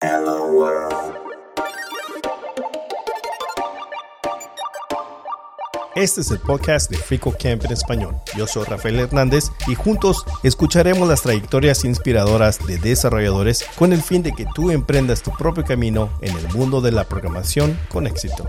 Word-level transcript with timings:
Hello 0.00 0.46
World. 0.46 0.94
Este 5.96 6.20
es 6.20 6.30
el 6.30 6.38
podcast 6.38 6.88
de 6.88 6.96
Frico 6.96 7.32
Camp 7.32 7.64
en 7.64 7.72
español. 7.72 8.14
Yo 8.36 8.46
soy 8.46 8.64
Rafael 8.66 9.00
Hernández 9.00 9.50
y 9.66 9.74
juntos 9.74 10.24
escucharemos 10.44 11.08
las 11.08 11.22
trayectorias 11.22 11.84
inspiradoras 11.84 12.64
de 12.64 12.78
desarrolladores 12.78 13.64
con 13.76 13.92
el 13.92 14.00
fin 14.00 14.22
de 14.22 14.30
que 14.30 14.46
tú 14.54 14.70
emprendas 14.70 15.20
tu 15.20 15.32
propio 15.32 15.64
camino 15.64 16.10
en 16.20 16.36
el 16.36 16.48
mundo 16.54 16.80
de 16.80 16.92
la 16.92 17.02
programación 17.02 17.76
con 17.90 18.06
éxito. 18.06 18.46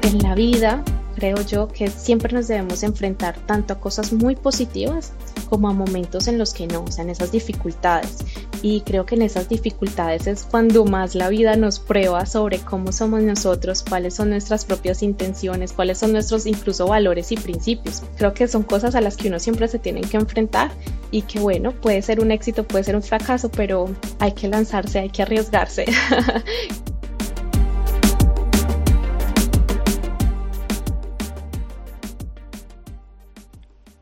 En 0.00 0.18
la 0.22 0.34
vida 0.34 0.82
creo 1.24 1.40
yo 1.46 1.68
que 1.68 1.88
siempre 1.88 2.34
nos 2.34 2.48
debemos 2.48 2.82
enfrentar 2.82 3.38
tanto 3.46 3.72
a 3.72 3.80
cosas 3.80 4.12
muy 4.12 4.36
positivas 4.36 5.12
como 5.48 5.70
a 5.70 5.72
momentos 5.72 6.28
en 6.28 6.36
los 6.36 6.52
que 6.52 6.66
no, 6.66 6.84
o 6.84 6.92
sea, 6.92 7.02
en 7.02 7.08
esas 7.08 7.32
dificultades. 7.32 8.18
Y 8.60 8.82
creo 8.82 9.06
que 9.06 9.14
en 9.14 9.22
esas 9.22 9.48
dificultades 9.48 10.26
es 10.26 10.44
cuando 10.44 10.84
más 10.84 11.14
la 11.14 11.30
vida 11.30 11.56
nos 11.56 11.78
prueba 11.78 12.26
sobre 12.26 12.58
cómo 12.58 12.92
somos 12.92 13.22
nosotros, 13.22 13.82
cuáles 13.88 14.12
son 14.14 14.30
nuestras 14.30 14.66
propias 14.66 15.02
intenciones, 15.02 15.72
cuáles 15.72 15.96
son 15.96 16.12
nuestros 16.12 16.44
incluso 16.44 16.86
valores 16.88 17.32
y 17.32 17.36
principios. 17.36 18.02
Creo 18.18 18.34
que 18.34 18.46
son 18.46 18.62
cosas 18.62 18.94
a 18.94 19.00
las 19.00 19.16
que 19.16 19.28
uno 19.28 19.38
siempre 19.38 19.68
se 19.68 19.78
tiene 19.78 20.02
que 20.02 20.18
enfrentar 20.18 20.72
y 21.10 21.22
que 21.22 21.40
bueno, 21.40 21.72
puede 21.72 22.02
ser 22.02 22.20
un 22.20 22.32
éxito, 22.32 22.64
puede 22.64 22.84
ser 22.84 22.96
un 22.96 23.02
fracaso, 23.02 23.50
pero 23.50 23.88
hay 24.18 24.32
que 24.32 24.48
lanzarse, 24.48 24.98
hay 24.98 25.08
que 25.08 25.22
arriesgarse. 25.22 25.86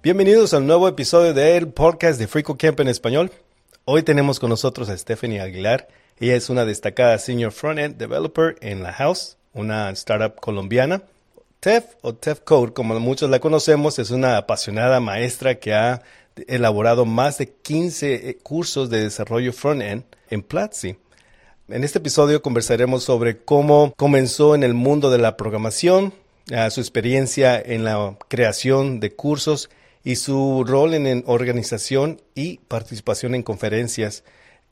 Bienvenidos 0.03 0.53
al 0.53 0.67
nuevo 0.67 0.89
episodio 0.89 1.33
del 1.33 1.69
podcast 1.69 2.19
de 2.19 2.27
Frico 2.27 2.59
Camp 2.59 2.81
en 2.81 2.89
español. 2.89 3.31
Hoy 3.85 4.03
tenemos 4.03 4.41
con 4.41 4.51
nosotros 4.51 4.89
a 4.89 4.99
Stephanie 4.99 5.41
Aguilar. 5.41 5.87
Ella 6.19 6.35
es 6.35 6.51
una 6.51 6.65
destacada 6.65 7.17
Senior 7.21 7.53
Frontend 7.53 7.99
Developer 7.99 8.57
en 8.63 8.83
La 8.83 8.93
House, 8.95 9.37
una 9.55 9.91
startup 9.91 10.41
colombiana. 10.41 11.05
TEF 11.61 11.85
o 12.01 12.17
TEF 12.17 12.41
Code, 12.41 12.73
como 12.73 12.99
muchos 12.99 13.31
la 13.31 13.39
conocemos, 13.39 14.01
es 14.01 14.11
una 14.11 14.39
apasionada 14.39 14.99
maestra 14.99 15.61
que 15.61 15.73
ha 15.73 16.03
elaborado 16.49 17.05
más 17.05 17.39
de 17.39 17.53
15 17.53 18.29
eh, 18.29 18.39
cursos 18.43 18.91
de 18.91 19.05
desarrollo 19.05 19.53
frontend 19.53 20.03
en 20.31 20.43
Platzi. 20.43 20.97
En 21.69 21.85
este 21.85 22.01
episodio 22.01 22.43
conversaremos 22.43 23.05
sobre 23.05 23.37
cómo 23.45 23.95
comenzó 23.97 24.57
en 24.57 24.65
el 24.65 24.75
mundo 24.75 25.13
de 25.13 25.19
la 25.19 25.37
programación, 25.37 26.13
su 26.71 26.81
experiencia 26.81 27.63
en 27.65 27.85
la 27.85 28.17
creación 28.27 28.99
de 28.99 29.13
cursos 29.13 29.71
y 30.05 30.17
su 30.17 30.65
rol 30.67 30.95
en, 30.95 31.25
organización 31.27 32.21
y 32.35 32.59
participación 32.69 33.35
en 33.35 33.43
conferencias, 33.43 34.25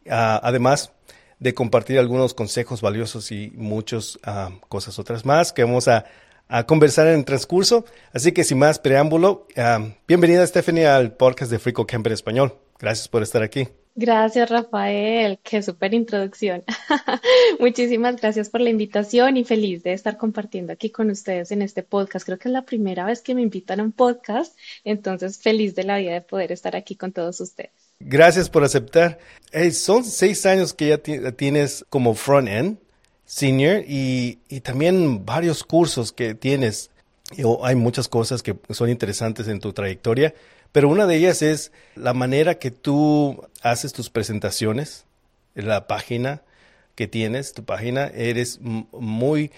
ah, 0.09 0.41
además 0.43 0.93
de 1.39 1.55
compartir 1.55 1.99
algunos 1.99 2.35
consejos 2.35 2.83
valiosos 2.83 3.33
y 3.33 3.53
muchas 3.55 4.19
ah, 4.25 4.51
cosas 4.69 4.99
otras 4.99 5.25
más 5.25 5.53
que 5.53 5.65
vamos 5.65 5.89
a, 5.89 6.05
conversar 6.67 7.07
en 7.07 7.21
el 7.21 7.25
transcurso. 7.25 7.85
Así 8.13 8.33
que 8.33 8.43
sin 8.43 8.59
más 8.59 8.81
preámbulo, 8.81 9.47
ah, 9.57 9.91
bienvenida 10.09 10.45
Stephanie 10.45 10.87
al 10.87 11.13
podcast 11.13 11.51
de 11.51 11.61
Frico 11.61 11.87
Camp 11.87 12.09
en 12.09 12.13
Español. 12.13 12.59
Gracias 12.77 13.07
por 13.07 13.23
estar 13.23 13.43
aquí. 13.43 13.69
Gracias, 14.01 14.49
Rafael. 14.49 15.39
Qué 15.43 15.63
súper 15.63 15.93
introducción. 15.93 16.65
Muchísimas 17.61 18.17
gracias 18.17 18.49
por 18.49 18.63
la 18.63 18.71
invitación 18.71 19.37
y 19.37 19.45
feliz 19.45 19.83
de 19.83 19.93
estar 19.93 20.17
compartiendo 20.17 20.73
aquí 20.73 20.89
con 20.89 21.11
ustedes 21.11 21.53
en 21.53 21.61
este 21.61 21.83
podcast. 21.83 22.25
Creo 22.25 22.39
que 22.39 22.49
es 22.49 22.53
la 22.53 22.65
primera 22.65 23.05
vez 23.05 23.21
que 23.21 23.35
me 23.35 23.43
invitan 23.43 23.79
a 23.79 23.83
un 23.83 23.93
podcast, 23.93 24.57
entonces 24.85 25.37
feliz 25.37 25.75
de 25.75 25.85
la 25.85 25.99
vida 25.99 26.15
de 26.15 26.23
poder 26.23 26.51
estar 26.51 26.77
aquí 26.77 26.97
con 26.97 27.13
todos 27.13 27.43
ustedes. 27.43 27.73
Gracias 28.01 28.49
por 28.49 28.65
aceptar. 28.65 29.19
son 29.73 30.03
seis 30.03 30.47
años 30.47 30.73
que 30.73 30.89
ya 30.89 30.99
tienes 31.35 31.85
como 31.91 32.15
front-end 32.15 32.79
senior 33.27 33.85
y, 33.87 34.39
y 34.49 34.61
también 34.61 35.27
varios 35.27 35.63
cursos 35.63 36.11
que 36.11 36.35
tienes. 36.35 36.91
Hay 37.63 37.75
muchas 37.75 38.09
cosas 38.09 38.43
que 38.43 38.57
son 38.71 38.89
interesantes 38.89 39.47
en 39.47 39.61
tu 39.61 39.75
trayectoria. 39.75 40.33
Pero 40.73 40.89
una 40.89 41.07
de 41.07 41.17
ellas 41.17 41.43
es 41.43 41.73
la 41.97 42.15
manera 42.15 42.59
que 42.59 42.71
tú 42.71 43.43
haces 43.63 43.93
tus 43.93 44.11
presentaciones, 44.11 45.05
la 45.55 45.87
página 45.87 46.43
que 46.95 47.09
tienes, 47.09 47.55
tu 47.55 47.65
página, 47.65 48.07
eres 48.09 48.61
muy, 48.61 49.51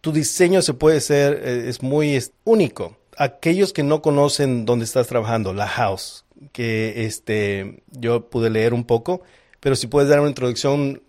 tu 0.00 0.12
diseño 0.12 0.62
se 0.62 0.74
puede 0.74 1.00
ser, 1.00 1.40
eh, 1.44 1.68
es 1.68 1.82
muy 1.82 2.22
único. 2.44 2.96
Aquellos 3.16 3.72
que 3.72 3.82
no 3.82 4.02
conocen 4.02 4.64
dónde 4.64 4.84
estás 4.84 5.06
trabajando, 5.06 5.52
la 5.52 5.68
house, 5.68 6.24
que 6.52 7.04
este, 7.06 7.82
yo 7.90 8.28
pude 8.30 8.50
leer 8.50 8.74
un 8.74 8.84
poco, 8.84 9.22
pero 9.60 9.76
si 9.76 9.86
puedes 9.86 10.08
dar 10.08 10.20
una 10.20 10.30
introducción, 10.30 11.02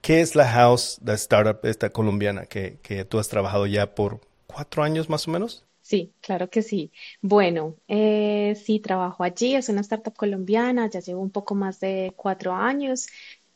¿qué 0.00 0.20
es 0.20 0.36
la 0.36 0.46
house, 0.48 1.00
la 1.04 1.14
startup 1.14 1.58
esta 1.64 1.90
colombiana 1.90 2.46
que, 2.46 2.78
que 2.82 3.04
tú 3.04 3.18
has 3.18 3.28
trabajado 3.28 3.66
ya 3.66 3.94
por 3.94 4.20
cuatro 4.46 4.82
años 4.82 5.08
más 5.08 5.26
o 5.26 5.30
menos? 5.30 5.65
Sí, 5.88 6.14
claro 6.20 6.50
que 6.50 6.62
sí. 6.62 6.92
Bueno, 7.22 7.76
eh, 7.86 8.54
sí, 8.56 8.80
trabajo 8.80 9.22
allí, 9.22 9.54
es 9.54 9.68
una 9.68 9.82
startup 9.82 10.14
colombiana, 10.16 10.90
ya 10.90 10.98
llevo 11.00 11.20
un 11.22 11.30
poco 11.30 11.54
más 11.54 11.78
de 11.80 12.12
cuatro 12.16 12.52
años. 12.54 13.06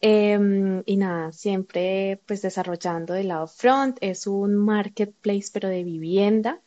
Em, 0.00 0.82
y 0.86 0.96
nada, 0.96 1.32
siempre 1.32 2.22
pues 2.26 2.40
desarrollando 2.42 3.14
del 3.14 3.28
lado 3.28 3.46
front, 3.48 3.98
es 4.00 4.26
un 4.28 4.54
marketplace 4.56 5.50
pero 5.52 5.68
de 5.68 5.82
vivienda. 5.84 6.62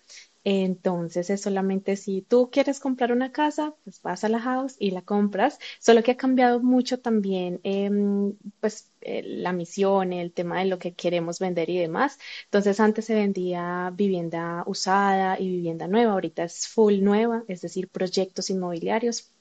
Entonces 0.46 1.30
es 1.30 1.42
solamente 1.42 1.96
si 1.96 2.22
tú 2.22 2.50
quieres 2.52 2.80
comprar 2.80 3.12
una 3.14 3.32
casa, 3.32 3.76
pues 3.84 4.02
vas 4.02 4.24
a 4.26 4.30
la 4.30 4.40
house 4.40 4.76
y 4.80 4.92
la 4.92 5.02
compras. 5.02 5.58
Solo 5.80 6.04
que 6.04 6.12
ha 6.12 6.18
cambiado 6.18 6.60
mucho 6.62 7.00
también, 7.00 7.60
em, 7.64 8.36
pues 8.60 8.92
eh, 9.02 9.22
la 9.24 9.54
misión, 9.54 10.12
el 10.14 10.34
tema 10.34 10.60
de 10.60 10.66
lo 10.66 10.80
que 10.80 10.94
queremos 10.96 11.40
vender 11.40 11.70
y 11.70 11.78
demás. 11.80 12.20
Entonces 12.46 12.80
antes 12.80 13.06
se 13.06 13.16
vendía 13.16 13.92
vivienda 13.96 14.64
usada 14.68 15.40
y 15.40 15.48
vivienda 15.50 15.88
nueva, 15.88 16.14
ahorita 16.14 16.44
es 16.44 16.68
full 16.68 17.00
nueva, 17.02 17.44
es 17.48 17.62
decir, 17.62 17.88
proyectos 17.90 18.50
inmobiliarios. 18.50 19.32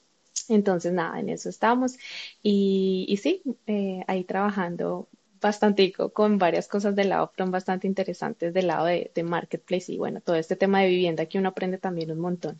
Entonces 0.49 0.93
nada, 0.93 1.19
en 1.19 1.29
eso 1.29 1.49
estamos 1.49 1.97
y, 2.41 3.05
y 3.07 3.17
sí, 3.17 3.41
eh, 3.67 4.03
ahí 4.07 4.23
trabajando 4.25 5.07
bastantico 5.43 6.09
con 6.09 6.39
varias 6.39 6.67
cosas 6.67 6.95
del 6.95 7.09
lado 7.09 7.31
front 7.35 7.51
bastante 7.51 7.85
interesantes 7.85 8.53
del 8.53 8.67
lado 8.67 8.85
de, 8.85 9.23
marketplace 9.23 9.91
y 9.91 9.97
bueno, 9.97 10.21
todo 10.21 10.35
este 10.35 10.55
tema 10.55 10.81
de 10.81 10.87
vivienda 10.87 11.27
que 11.27 11.37
uno 11.37 11.49
aprende 11.49 11.77
también 11.77 12.09
un 12.11 12.19
montón. 12.19 12.59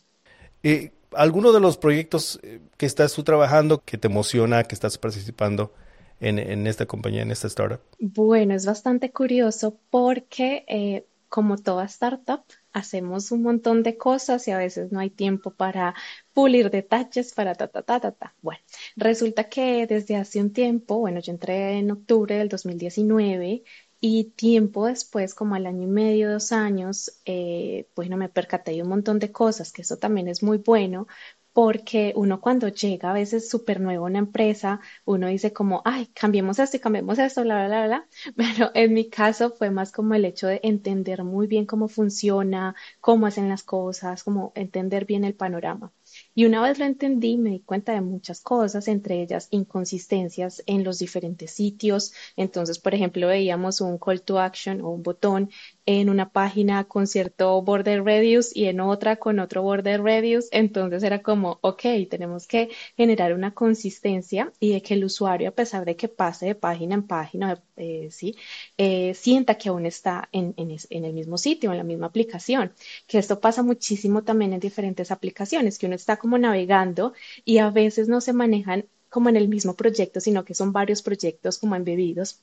¿Y 0.61 0.91
alguno 1.13 1.51
de 1.51 1.59
los 1.59 1.77
proyectos 1.77 2.39
eh, 2.43 2.59
que 2.77 2.85
estás 2.85 3.13
tú 3.13 3.23
trabajando 3.23 3.81
que 3.83 3.97
te 3.97 4.07
emociona, 4.07 4.63
que 4.63 4.75
estás 4.75 4.97
participando 4.99 5.73
en, 6.19 6.37
en 6.37 6.67
esta 6.67 6.85
compañía, 6.85 7.23
en 7.23 7.31
esta 7.31 7.47
startup? 7.47 7.79
Bueno, 7.99 8.53
es 8.53 8.65
bastante 8.65 9.11
curioso 9.11 9.77
porque 9.89 10.63
eh, 10.67 11.05
como 11.29 11.57
toda 11.57 11.85
startup, 11.85 12.43
hacemos 12.73 13.31
un 13.31 13.43
montón 13.43 13.83
de 13.83 13.97
cosas 13.97 14.47
y 14.47 14.51
a 14.51 14.57
veces 14.57 14.91
no 14.91 14.99
hay 14.99 15.09
tiempo 15.09 15.51
para 15.51 15.93
pulir 16.33 16.69
detalles, 16.69 17.33
para 17.33 17.55
ta, 17.55 17.67
ta, 17.67 17.83
ta, 17.83 17.99
ta, 17.99 18.11
ta. 18.11 18.35
Bueno, 18.41 18.61
resulta 18.95 19.49
que 19.49 19.87
desde 19.87 20.15
hace 20.17 20.41
un 20.41 20.51
tiempo, 20.53 20.99
bueno, 20.99 21.19
yo 21.19 21.31
entré 21.31 21.77
en 21.77 21.91
octubre 21.91 22.35
del 22.37 22.49
2019 22.49 23.63
y 23.99 24.25
tiempo 24.31 24.85
después, 24.87 25.33
como 25.33 25.55
al 25.55 25.65
año 25.65 25.83
y 25.83 25.87
medio, 25.87 26.31
dos 26.31 26.51
años, 26.51 27.21
eh, 27.25 27.87
bueno, 27.95 28.17
me 28.17 28.27
percaté 28.29 28.71
de 28.71 28.81
un 28.83 28.89
montón 28.89 29.17
de 29.19 29.31
cosas, 29.31 29.71
que 29.71 29.81
eso 29.83 29.97
también 29.97 30.27
es 30.27 30.43
muy 30.43 30.57
bueno, 30.57 31.07
porque 31.53 32.13
uno 32.15 32.41
cuando 32.41 32.67
llega 32.67 33.11
a 33.11 33.13
veces 33.13 33.49
súper 33.49 33.79
nuevo 33.79 34.05
a 34.05 34.09
una 34.09 34.19
empresa, 34.19 34.79
uno 35.05 35.27
dice 35.27 35.53
como, 35.53 35.81
ay, 35.85 36.07
cambiemos 36.07 36.59
esto 36.59 36.77
y 36.77 36.79
cambiemos 36.79 37.19
esto, 37.19 37.43
bla, 37.43 37.67
bla, 37.67 37.85
bla, 37.85 37.85
bla. 37.87 38.07
Pero 38.35 38.71
en 38.73 38.93
mi 38.93 39.09
caso 39.09 39.51
fue 39.51 39.69
más 39.71 39.91
como 39.91 40.15
el 40.15 40.25
hecho 40.25 40.47
de 40.47 40.59
entender 40.63 41.23
muy 41.23 41.47
bien 41.47 41.65
cómo 41.65 41.87
funciona, 41.87 42.75
cómo 42.99 43.27
hacen 43.27 43.49
las 43.49 43.63
cosas, 43.63 44.23
como 44.23 44.51
entender 44.55 45.05
bien 45.05 45.23
el 45.23 45.35
panorama. 45.35 45.93
Y 46.35 46.45
una 46.45 46.61
vez 46.61 46.79
lo 46.79 46.85
entendí, 46.85 47.37
me 47.37 47.51
di 47.51 47.59
cuenta 47.61 47.93
de 47.93 48.01
muchas 48.01 48.41
cosas, 48.41 48.87
entre 48.87 49.21
ellas 49.21 49.47
inconsistencias 49.51 50.63
en 50.65 50.83
los 50.83 50.99
diferentes 50.99 51.51
sitios. 51.51 52.13
Entonces, 52.35 52.79
por 52.79 52.93
ejemplo, 52.93 53.27
veíamos 53.27 53.81
un 53.81 53.97
call 53.97 54.21
to 54.21 54.39
action 54.39 54.81
o 54.81 54.89
un 54.89 55.03
botón 55.03 55.49
en 55.85 56.09
una 56.09 56.31
página 56.31 56.85
con 56.85 57.07
cierto 57.07 57.61
border 57.61 58.03
radius 58.03 58.55
y 58.55 58.65
en 58.65 58.79
otra 58.79 59.17
con 59.17 59.39
otro 59.39 59.61
border 59.63 60.01
radius. 60.01 60.47
Entonces 60.51 61.03
era 61.03 61.21
como, 61.21 61.59
ok, 61.61 61.81
tenemos 62.09 62.47
que 62.47 62.69
generar 62.95 63.33
una 63.33 63.53
consistencia 63.53 64.51
y 64.59 64.73
de 64.73 64.81
que 64.81 64.93
el 64.93 65.05
usuario, 65.05 65.49
a 65.49 65.51
pesar 65.51 65.85
de 65.85 65.95
que 65.95 66.07
pase 66.07 66.45
de 66.47 66.55
página 66.55 66.95
en 66.95 67.03
página, 67.03 67.61
eh, 67.75 68.09
¿sí? 68.11 68.35
Eh, 68.77 69.13
sienta 69.13 69.57
que 69.57 69.69
aún 69.69 69.85
está 69.85 70.29
en, 70.31 70.53
en, 70.57 70.75
en, 70.89 71.05
el 71.05 71.13
mismo 71.13 71.37
sitio, 71.37 71.71
en 71.71 71.77
la 71.77 71.83
misma 71.83 72.07
aplicación. 72.07 72.73
Que 73.07 73.17
esto 73.17 73.39
pasa 73.39 73.63
muchísimo 73.63 74.23
también 74.23 74.53
en 74.53 74.59
diferentes 74.59 75.11
aplicaciones, 75.11 75.77
que 75.77 75.85
uno 75.87 75.95
está 75.95 76.17
como 76.17 76.37
navegando 76.37 77.13
y 77.45 77.57
a 77.59 77.69
veces 77.69 78.07
no 78.07 78.21
se 78.21 78.33
manejan 78.33 78.85
como 79.09 79.29
en 79.29 79.37
el 79.37 79.47
mismo 79.47 79.75
proyecto, 79.75 80.19
sino 80.19 80.43
que 80.45 80.55
son 80.55 80.71
varios 80.73 81.01
proyectos 81.03 81.59
como 81.59 81.75
embebidos 81.75 82.41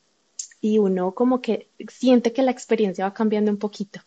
y 0.61 0.79
uno 0.79 1.15
como 1.15 1.41
que 1.41 1.71
siente 1.89 2.33
que 2.33 2.43
la 2.43 2.51
experiencia 2.51 3.05
va 3.05 3.15
cambiando 3.15 3.51
un 3.51 3.59
poquito. 3.59 4.01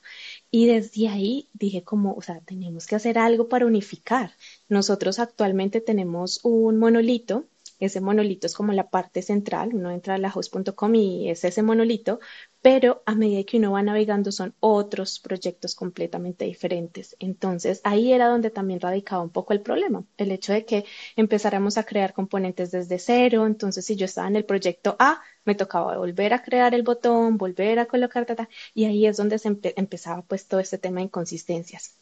Y 0.51 0.67
desde 0.67 1.07
ahí 1.09 1.49
dije 1.53 1.83
como, 1.83 2.13
o 2.13 2.21
sea, 2.21 2.41
tenemos 2.41 2.85
que 2.87 2.95
hacer 2.95 3.17
algo 3.17 3.49
para 3.49 3.65
unificar. 3.65 4.31
Nosotros 4.69 5.19
actualmente 5.19 5.81
tenemos 5.81 6.39
un 6.43 6.77
monolito 6.79 7.45
ese 7.85 8.01
monolito 8.01 8.47
es 8.47 8.55
como 8.55 8.71
la 8.71 8.89
parte 8.89 9.21
central, 9.21 9.71
uno 9.73 9.91
entra 9.91 10.15
a 10.15 10.17
la 10.17 10.31
host.com 10.33 10.95
y 10.95 11.29
es 11.29 11.43
ese 11.43 11.63
monolito, 11.63 12.19
pero 12.61 13.03
a 13.05 13.15
medida 13.15 13.43
que 13.43 13.57
uno 13.57 13.73
va 13.73 13.81
navegando 13.83 14.31
son 14.31 14.55
otros 14.59 15.19
proyectos 15.19 15.75
completamente 15.75 16.45
diferentes. 16.45 17.15
Entonces 17.19 17.81
ahí 17.83 18.13
era 18.13 18.27
donde 18.27 18.51
también 18.51 18.79
radicaba 18.79 19.21
un 19.21 19.31
poco 19.31 19.53
el 19.53 19.61
problema, 19.61 20.05
el 20.17 20.31
hecho 20.31 20.53
de 20.53 20.65
que 20.65 20.85
empezáramos 21.15 21.77
a 21.77 21.83
crear 21.83 22.13
componentes 22.13 22.71
desde 22.71 22.99
cero, 22.99 23.45
entonces 23.45 23.85
si 23.85 23.95
yo 23.95 24.05
estaba 24.05 24.27
en 24.27 24.37
el 24.37 24.45
proyecto 24.45 24.95
A, 24.99 25.21
me 25.45 25.55
tocaba 25.55 25.97
volver 25.97 26.33
a 26.33 26.41
crear 26.43 26.73
el 26.73 26.83
botón, 26.83 27.37
volver 27.37 27.79
a 27.79 27.85
colocar, 27.85 28.25
data, 28.25 28.49
y 28.73 28.85
ahí 28.85 29.05
es 29.07 29.17
donde 29.17 29.39
se 29.39 29.57
empezaba 29.75 30.21
pues 30.23 30.47
todo 30.47 30.59
este 30.59 30.77
tema 30.77 30.97
de 30.97 31.05
inconsistencias. 31.05 31.95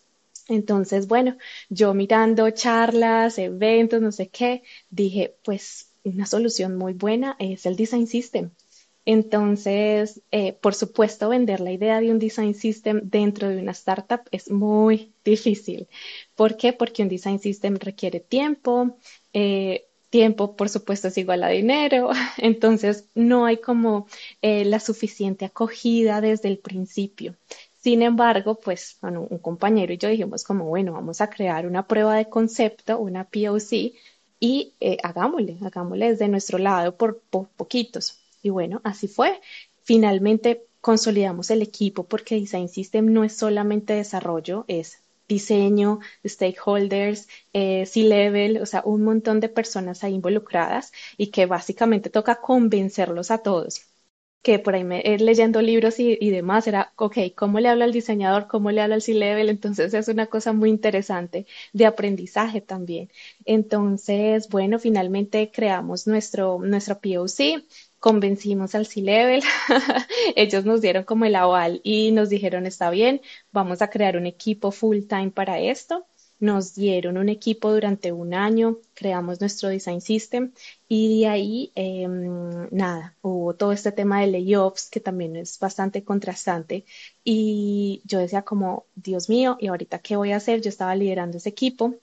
Entonces, 0.48 1.08
bueno, 1.08 1.38
yo 1.70 1.94
mirando 1.94 2.50
charlas, 2.52 3.38
eventos, 3.38 4.02
no 4.02 4.12
sé 4.12 4.30
qué, 4.30 4.64
dije, 4.90 5.38
pues 5.44 5.94
una 6.04 6.26
solución 6.26 6.78
muy 6.78 6.94
buena 6.94 7.36
es 7.40 7.66
el 7.66 7.76
Design 7.76 8.08
System. 8.08 8.52
Entonces, 9.06 10.22
eh, 10.32 10.54
por 10.54 10.76
supuesto, 10.76 11.30
vender 11.30 11.60
la 11.60 11.72
idea 11.72 12.00
de 12.00 12.12
un 12.12 12.20
design 12.20 12.54
system 12.54 13.02
dentro 13.04 13.50
de 13.50 13.58
una 13.58 13.72
startup 13.72 14.22
es 14.32 14.52
muy 14.52 15.14
difícil. 15.26 15.88
¿Por 16.36 16.56
qué? 16.58 16.74
Porque 16.74 17.02
un 17.04 17.10
design 17.10 17.40
system 17.40 17.78
requiere 17.78 18.20
tiempo. 18.20 18.98
Eh, 19.34 19.88
tiempo, 20.12 20.56
por 20.56 20.70
supuesto, 20.70 21.08
es 21.08 21.18
igual 21.18 21.44
a 21.44 21.50
dinero. 21.50 22.12
Entonces, 22.38 23.10
no 23.16 23.46
hay 23.46 23.58
como 23.58 24.08
eh, 24.44 24.66
la 24.66 24.80
suficiente 24.80 25.46
acogida 25.46 26.22
desde 26.22 26.50
el 26.50 26.60
principio. 26.60 27.36
Sin 27.80 28.04
embargo, 28.04 28.60
pues 28.60 29.00
un 29.02 29.40
compañero 29.40 29.92
y 29.92 29.98
yo 29.98 30.10
dijimos 30.10 30.44
como, 30.44 30.66
bueno, 30.66 30.94
vamos 30.94 31.20
a 31.20 31.32
crear 31.32 31.66
una 31.66 31.88
prueba 31.88 32.16
de 32.16 32.30
concepto, 32.30 33.00
una 33.00 33.24
POC, 33.24 33.94
y 34.40 34.74
eh, 34.80 34.98
hagámosle, 35.04 35.58
hagámosle 35.62 36.10
desde 36.10 36.28
nuestro 36.28 36.58
lado 36.60 36.98
por, 36.98 37.22
poquitos. 37.22 38.20
Y 38.44 38.50
bueno, 38.50 38.82
así 38.84 39.08
fue. 39.08 39.40
Finalmente 39.84 40.66
consolidamos 40.82 41.50
el 41.52 41.62
equipo 41.62 42.04
porque 42.04 42.36
Design 42.36 42.70
System 42.70 43.14
no 43.14 43.24
es 43.24 43.34
solamente 43.38 43.94
desarrollo, 43.94 44.66
es 44.68 45.00
diseño, 45.34 46.00
stakeholders, 46.26 47.28
eh, 47.54 47.86
C-level, 47.86 48.62
o 48.62 48.66
sea, 48.66 48.82
un 48.86 49.04
montón 49.04 49.40
de 49.40 49.50
personas 49.50 50.04
ahí 50.04 50.14
involucradas 50.16 50.92
y 51.18 51.28
que 51.32 51.46
básicamente 51.46 52.10
toca 52.10 52.42
convencerlos 52.42 53.32
a 53.32 53.40
todos 53.40 53.88
que 54.42 54.58
por 54.60 54.74
ahí 54.76 54.84
eh, 55.04 55.18
leyendo 55.20 55.62
libros 55.62 56.00
y, 56.00 56.30
demás 56.32 56.66
era, 56.68 56.94
ok, 56.96 57.18
¿cómo 57.36 57.60
le 57.60 57.70
hablo 57.70 57.84
al 57.84 57.92
diseñador? 57.94 58.48
¿Cómo 58.48 58.72
le 58.72 58.82
hablo 58.82 58.96
al 58.96 59.02
C-Level? 59.04 59.50
Entonces 59.50 59.94
es 59.94 60.08
una 60.08 60.26
cosa 60.28 60.52
muy 60.54 60.70
interesante 60.72 61.46
de 61.74 61.86
aprendizaje 61.86 62.60
también. 62.62 63.12
Entonces, 63.46 64.50
bueno, 64.50 64.80
finalmente 64.80 65.52
creamos 65.52 66.08
nuestro, 66.08 66.60
nuestro 66.60 67.00
POC, 67.00 67.64
convencimos 68.02 68.76
al 68.76 68.86
C-Level, 68.86 69.42
ellos 70.36 70.66
nos 70.66 70.82
dieron 70.82 71.06
como 71.06 71.24
el 71.24 71.36
aval 71.36 71.80
y 71.84 72.12
nos 72.12 72.30
dijeron, 72.30 72.66
está 72.66 72.90
bien, 72.90 73.22
vamos 73.54 73.82
a 73.82 73.90
crear 73.90 74.18
un 74.18 74.26
equipo 74.26 74.72
full 74.72 75.04
time 75.08 75.32
para 75.32 75.62
esto 75.62 76.06
nos 76.42 76.74
dieron 76.74 77.18
un 77.18 77.30
equipo 77.30 77.72
durante 77.72 78.12
un 78.12 78.34
año, 78.34 78.80
creamos 78.96 79.40
nuestro 79.40 79.70
design 79.70 80.02
system 80.02 80.52
y 80.88 81.22
de 81.22 81.28
ahí, 81.28 81.72
em, 81.76 82.68
nada, 82.72 83.16
hubo 83.22 83.54
todo 83.56 83.72
este 83.72 83.92
tema 83.92 84.22
de 84.22 84.28
layoffs 84.28 84.90
que 84.90 85.00
también 85.00 85.36
es 85.36 85.60
bastante 85.60 86.04
contrastante 86.04 86.86
y 87.24 88.02
yo 88.06 88.18
decía 88.20 88.42
como, 88.42 88.88
Dios 88.96 89.30
mío, 89.30 89.56
¿y 89.60 89.68
ahorita 89.68 90.00
qué 90.00 90.16
voy 90.16 90.32
a 90.32 90.38
hacer? 90.38 90.62
Yo 90.62 90.70
estaba 90.70 90.96
liderando 90.96 91.38
ese 91.38 91.50
equipo 91.50 91.96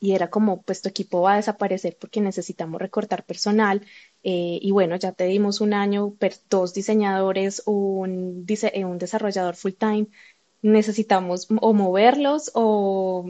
y 0.00 0.12
era 0.12 0.28
como, 0.30 0.62
pues 0.62 0.82
tu 0.82 0.88
equipo 0.88 1.22
va 1.22 1.34
a 1.34 1.36
desaparecer 1.36 1.96
porque 1.98 2.20
necesitamos 2.20 2.80
recortar 2.80 3.24
personal. 3.24 3.86
Eh, 4.22 4.58
y 4.60 4.70
bueno, 4.72 4.96
ya 4.96 5.12
te 5.12 5.24
dimos 5.24 5.60
un 5.60 5.74
año, 5.74 6.14
dos 6.50 6.74
diseñadores, 6.74 7.62
un, 7.66 8.44
eh, 8.48 8.84
un 8.84 8.98
desarrollador 8.98 9.54
full 9.56 9.72
time. 9.72 10.06
Necesitamos 10.62 11.48
o 11.60 11.72
moverlos 11.72 12.50
o 12.54 13.26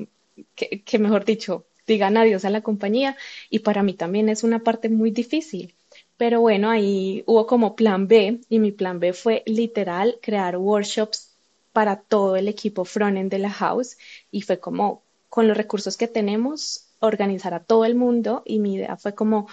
que, 0.55 0.99
mejor 0.99 1.25
dicho, 1.25 1.67
digan 1.87 2.17
adiós 2.17 2.45
a 2.45 2.51
la 2.51 2.63
compañía 2.63 3.17
y 3.51 3.61
para 3.61 3.83
mí 3.83 3.95
también 3.95 4.29
es 4.29 4.45
una 4.45 4.61
parte 4.61 4.89
muy 4.89 5.11
difícil. 5.11 5.75
Pero 6.17 6.41
bueno, 6.41 6.71
ahí 6.71 7.23
hubo 7.27 7.47
como 7.47 7.77
plan 7.77 8.09
B 8.09 8.41
y 8.49 8.59
mi 8.59 8.73
plan 8.73 8.99
B 9.01 9.13
fue 9.13 9.43
literal 9.47 10.19
crear 10.21 10.57
workshops 10.57 11.37
para 11.73 11.97
todo 11.97 12.37
el 12.37 12.49
equipo 12.49 12.85
frontend 12.85 13.31
de 13.31 13.39
la 13.39 13.51
house 13.51 13.97
y 14.31 14.43
fue 14.43 14.59
como 14.59 15.03
con 15.29 15.47
los 15.47 15.57
recursos 15.57 15.97
que 15.97 16.09
tenemos 16.09 16.87
organizar 17.01 17.55
a 17.55 17.63
todo 17.63 17.85
el 17.85 17.95
mundo 17.95 18.43
y 18.45 18.59
mi 18.59 18.75
idea 18.75 18.97
fue 18.97 19.15
como 19.15 19.49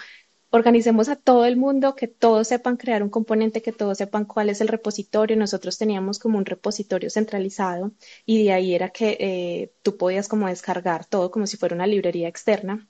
organicemos 0.56 1.08
a 1.08 1.16
todo 1.16 1.44
el 1.46 1.56
mundo, 1.56 1.94
que 1.94 2.08
todos 2.08 2.48
sepan 2.48 2.76
crear 2.76 3.02
un 3.02 3.10
componente, 3.10 3.62
que 3.62 3.72
todos 3.72 3.98
sepan 3.98 4.24
cuál 4.24 4.50
es 4.50 4.60
el 4.60 4.68
repositorio. 4.68 5.36
Nosotros 5.36 5.78
teníamos 5.78 6.18
como 6.18 6.38
un 6.38 6.46
repositorio 6.46 7.10
centralizado 7.10 7.92
y 8.24 8.44
de 8.44 8.52
ahí 8.52 8.74
era 8.74 8.90
que 8.90 9.16
eh, 9.20 9.74
tú 9.82 9.96
podías 9.96 10.28
como 10.28 10.48
descargar 10.48 11.04
todo 11.06 11.30
como 11.30 11.46
si 11.46 11.56
fuera 11.56 11.74
una 11.74 11.86
librería 11.86 12.28
externa. 12.28 12.88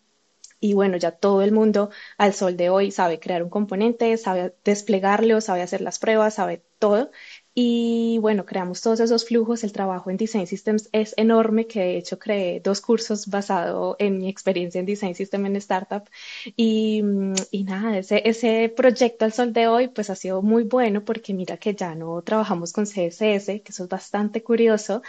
Y 0.60 0.74
bueno, 0.74 0.96
ya 0.96 1.12
todo 1.12 1.42
el 1.42 1.52
mundo 1.52 1.90
al 2.18 2.32
sol 2.34 2.56
de 2.56 2.70
hoy 2.70 2.90
sabe 2.90 3.20
crear 3.20 3.42
un 3.42 3.50
componente, 3.50 4.16
sabe 4.16 4.54
desplegarlo, 4.64 5.40
sabe 5.40 5.62
hacer 5.62 5.80
las 5.82 5.98
pruebas, 5.98 6.34
sabe 6.34 6.64
todo. 6.78 7.10
Y 7.58 8.18
bueno, 8.20 8.44
creamos 8.44 8.82
todos 8.82 9.00
esos 9.00 9.24
flujos. 9.26 9.64
El 9.64 9.72
trabajo 9.72 10.10
en 10.10 10.18
Design 10.18 10.46
Systems 10.46 10.90
es 10.92 11.14
enorme, 11.16 11.66
que 11.66 11.80
de 11.80 11.96
hecho 11.96 12.18
creé 12.18 12.60
dos 12.60 12.82
cursos 12.82 13.28
basados 13.28 13.96
en 13.98 14.18
mi 14.18 14.28
experiencia 14.28 14.78
en 14.78 14.84
Design 14.86 15.14
System 15.14 15.46
en 15.46 15.56
Startup. 15.56 16.02
Y, 16.54 17.02
y, 17.50 17.64
nada, 17.64 17.96
ese, 17.98 18.28
ese 18.28 18.68
proyecto 18.76 19.24
al 19.24 19.32
sol 19.32 19.52
de 19.54 19.68
hoy 19.68 19.88
pues 19.88 20.10
ha 20.10 20.16
sido 20.16 20.42
muy 20.42 20.64
bueno 20.64 21.02
porque 21.04 21.32
mira 21.32 21.56
que 21.56 21.74
ya 21.74 21.94
no 21.94 22.20
trabajamos 22.22 22.72
con 22.74 22.86
CSS, 22.86 23.62
que 23.62 23.72
eso 23.72 23.84
es 23.84 23.88
bastante 23.88 24.42
curioso. 24.42 25.00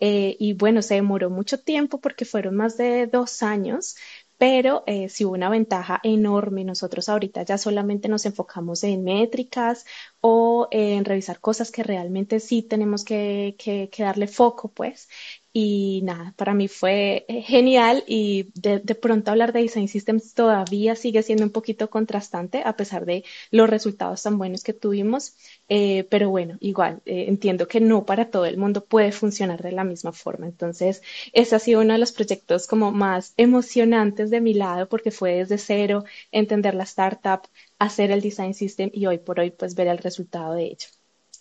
Eh, 0.00 0.36
y 0.38 0.52
bueno, 0.54 0.82
se 0.82 0.94
demoró 0.94 1.28
mucho 1.30 1.58
tiempo 1.60 2.00
porque 2.00 2.24
fueron 2.24 2.54
más 2.56 2.76
de 2.76 3.06
dos 3.08 3.42
años, 3.42 3.96
pero 4.38 4.84
eh, 4.86 5.08
sí 5.08 5.24
hubo 5.24 5.34
una 5.34 5.48
ventaja 5.50 6.00
enorme. 6.02 6.64
Nosotros 6.64 7.08
ahorita 7.08 7.42
ya 7.42 7.58
solamente 7.58 8.08
nos 8.08 8.26
enfocamos 8.26 8.84
en 8.84 9.04
métricas 9.04 9.86
o 10.20 10.68
en 10.70 11.04
revisar 11.04 11.40
cosas 11.40 11.70
que 11.70 11.82
realmente 11.82 12.40
sí 12.40 12.62
tenemos 12.62 13.04
que, 13.04 13.56
que, 13.58 13.88
que 13.90 14.02
darle 14.02 14.26
foco, 14.28 14.68
pues. 14.72 15.08
Y 15.58 16.02
nada, 16.02 16.34
para 16.36 16.52
mí 16.52 16.68
fue 16.68 17.24
eh, 17.28 17.40
genial 17.40 18.04
y 18.06 18.50
de, 18.60 18.78
pronto 18.94 19.30
hablar 19.30 19.54
de 19.54 19.60
Design 19.62 19.88
Systems 19.88 20.34
todavía 20.34 20.94
sigue 20.96 21.22
siendo 21.22 21.44
un 21.44 21.50
poquito 21.50 21.88
contrastante 21.88 22.60
a 22.62 22.76
pesar 22.76 23.06
de 23.06 23.24
los 23.50 23.70
resultados 23.70 24.22
tan 24.22 24.36
buenos 24.36 24.62
que 24.62 24.74
tuvimos. 24.74 25.34
Eh, 25.70 26.04
pero 26.10 26.28
bueno, 26.28 26.58
igual 26.60 27.00
eh, 27.06 27.24
entiendo 27.28 27.68
que 27.68 27.80
no 27.80 28.04
para 28.04 28.30
todo 28.30 28.44
el 28.44 28.58
mundo 28.58 28.84
puede 28.84 29.12
funcionar 29.12 29.62
de 29.62 29.72
la 29.72 29.84
misma 29.84 30.12
forma. 30.12 30.44
Entonces, 30.44 31.00
ese 31.32 31.56
ha 31.56 31.58
sido 31.58 31.80
uno 31.80 31.94
de 31.94 32.00
los 32.00 32.12
proyectos 32.12 32.66
como 32.66 32.92
más 32.92 33.32
emocionantes 33.38 34.28
de 34.28 34.42
mi 34.42 34.52
lado 34.52 34.90
porque 34.90 35.10
fue 35.10 35.36
desde 35.36 35.56
cero 35.56 36.04
entender 36.32 36.74
la 36.74 36.84
startup, 36.84 37.48
hacer 37.78 38.10
el 38.10 38.20
Design 38.20 38.52
System 38.52 38.90
y 38.92 39.06
hoy 39.06 39.16
por 39.18 39.40
hoy 39.40 39.52
pues 39.52 39.74
ver 39.74 39.86
el 39.88 39.98
resultado 39.98 40.52
de 40.52 40.64
ello. 40.64 40.88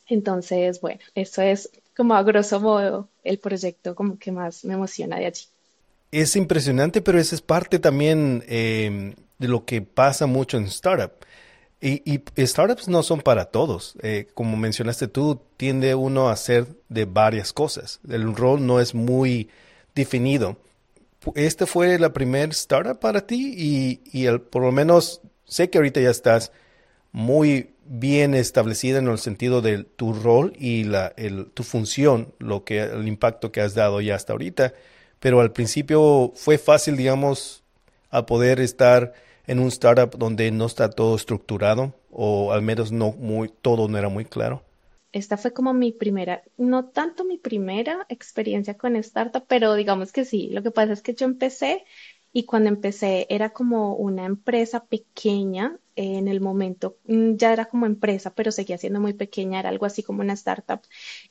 Entonces, 0.07 0.79
bueno, 0.81 1.01
eso 1.15 1.41
es 1.41 1.69
como 1.95 2.15
a 2.15 2.23
grosso 2.23 2.59
modo 2.59 3.09
el 3.23 3.39
proyecto 3.39 3.95
como 3.95 4.17
que 4.17 4.31
más 4.31 4.65
me 4.65 4.73
emociona 4.73 5.17
de 5.17 5.27
allí. 5.27 5.45
Es 6.11 6.35
impresionante, 6.35 7.01
pero 7.01 7.19
esa 7.19 7.35
es 7.35 7.41
parte 7.41 7.79
también 7.79 8.43
eh, 8.47 9.15
de 9.37 9.47
lo 9.47 9.65
que 9.65 9.81
pasa 9.81 10.25
mucho 10.27 10.57
en 10.57 10.65
startup. 10.65 11.11
Y, 11.81 12.21
startups 12.37 12.87
no 12.87 13.03
son 13.03 13.21
para 13.21 13.45
todos. 13.45 13.95
Eh, 14.01 14.27
como 14.33 14.57
mencionaste 14.57 15.07
tú, 15.07 15.39
tiende 15.57 15.93
uno 15.93 16.29
a 16.29 16.31
hacer 16.31 16.65
de 16.89 17.05
varias 17.05 17.53
cosas. 17.53 17.99
El 18.09 18.35
rol 18.35 18.65
no 18.65 18.79
es 18.79 18.95
muy 18.95 19.49
definido. 19.93 20.57
¿Este 21.35 21.65
fue 21.65 21.99
la 21.99 22.11
primer 22.11 22.49
startup 22.51 22.97
para 22.97 23.27
ti? 23.27 23.53
Y, 23.55 24.01
y 24.11 24.37
por 24.37 24.63
lo 24.63 24.71
menos 24.71 25.21
sé 25.45 25.69
que 25.69 25.77
ahorita 25.77 25.99
ya 25.99 26.09
estás 26.09 26.51
muy 27.15 27.69
bien 27.85 28.35
establecida 28.35 28.99
en 28.99 29.07
el 29.07 29.17
sentido 29.19 29.61
de 29.61 29.85
tu 29.85 30.11
rol 30.11 30.51
y 30.59 30.83
la, 30.83 31.13
el, 31.15 31.45
tu 31.45 31.63
función, 31.63 32.33
lo 32.39 32.65
que, 32.65 32.81
el 32.81 33.07
impacto 33.07 33.53
que 33.53 33.61
has 33.61 33.73
dado 33.73 34.01
ya 34.01 34.15
hasta 34.15 34.33
ahorita. 34.33 34.73
Pero 35.21 35.39
al 35.39 35.53
principio 35.53 36.33
fue 36.35 36.57
fácil, 36.57 36.97
digamos, 36.97 37.63
a 38.09 38.25
poder 38.25 38.59
estar 38.59 39.13
en 39.47 39.59
un 39.59 39.69
startup 39.69 40.17
donde 40.17 40.51
no 40.51 40.65
está 40.65 40.89
todo 40.89 41.15
estructurado 41.15 41.93
o 42.11 42.51
al 42.51 42.61
menos 42.61 42.91
no 42.91 43.13
muy, 43.13 43.49
todo 43.61 43.87
no 43.87 43.97
era 43.97 44.09
muy 44.09 44.25
claro. 44.25 44.61
Esta 45.13 45.37
fue 45.37 45.53
como 45.53 45.73
mi 45.73 45.93
primera, 45.93 46.43
no 46.57 46.89
tanto 46.89 47.23
mi 47.23 47.37
primera 47.37 48.05
experiencia 48.09 48.77
con 48.77 48.97
startup, 48.97 49.45
pero 49.47 49.73
digamos 49.75 50.11
que 50.11 50.25
sí. 50.25 50.49
Lo 50.51 50.63
que 50.63 50.71
pasa 50.71 50.91
es 50.91 51.01
que 51.01 51.13
yo 51.13 51.25
empecé 51.25 51.85
y 52.35 52.45
cuando 52.45 52.69
empecé 52.69 53.27
era 53.29 53.51
como 53.53 53.95
una 53.95 54.25
empresa 54.25 54.85
pequeña. 54.87 55.79
en 55.97 56.27
el 56.27 56.41
momento 56.41 56.97
mm, 57.05 57.35
ya 57.37 57.53
era 57.53 57.65
como 57.67 57.85
empresa, 57.85 58.35
pero 58.35 58.51
seguía 58.51 58.77
siendo 58.77 58.99
muy 58.99 59.13
pequeña, 59.13 59.59
era 59.61 59.69
algo 59.69 59.85
así 59.85 60.03
como 60.03 60.21
una 60.21 60.33
startup. 60.33 60.81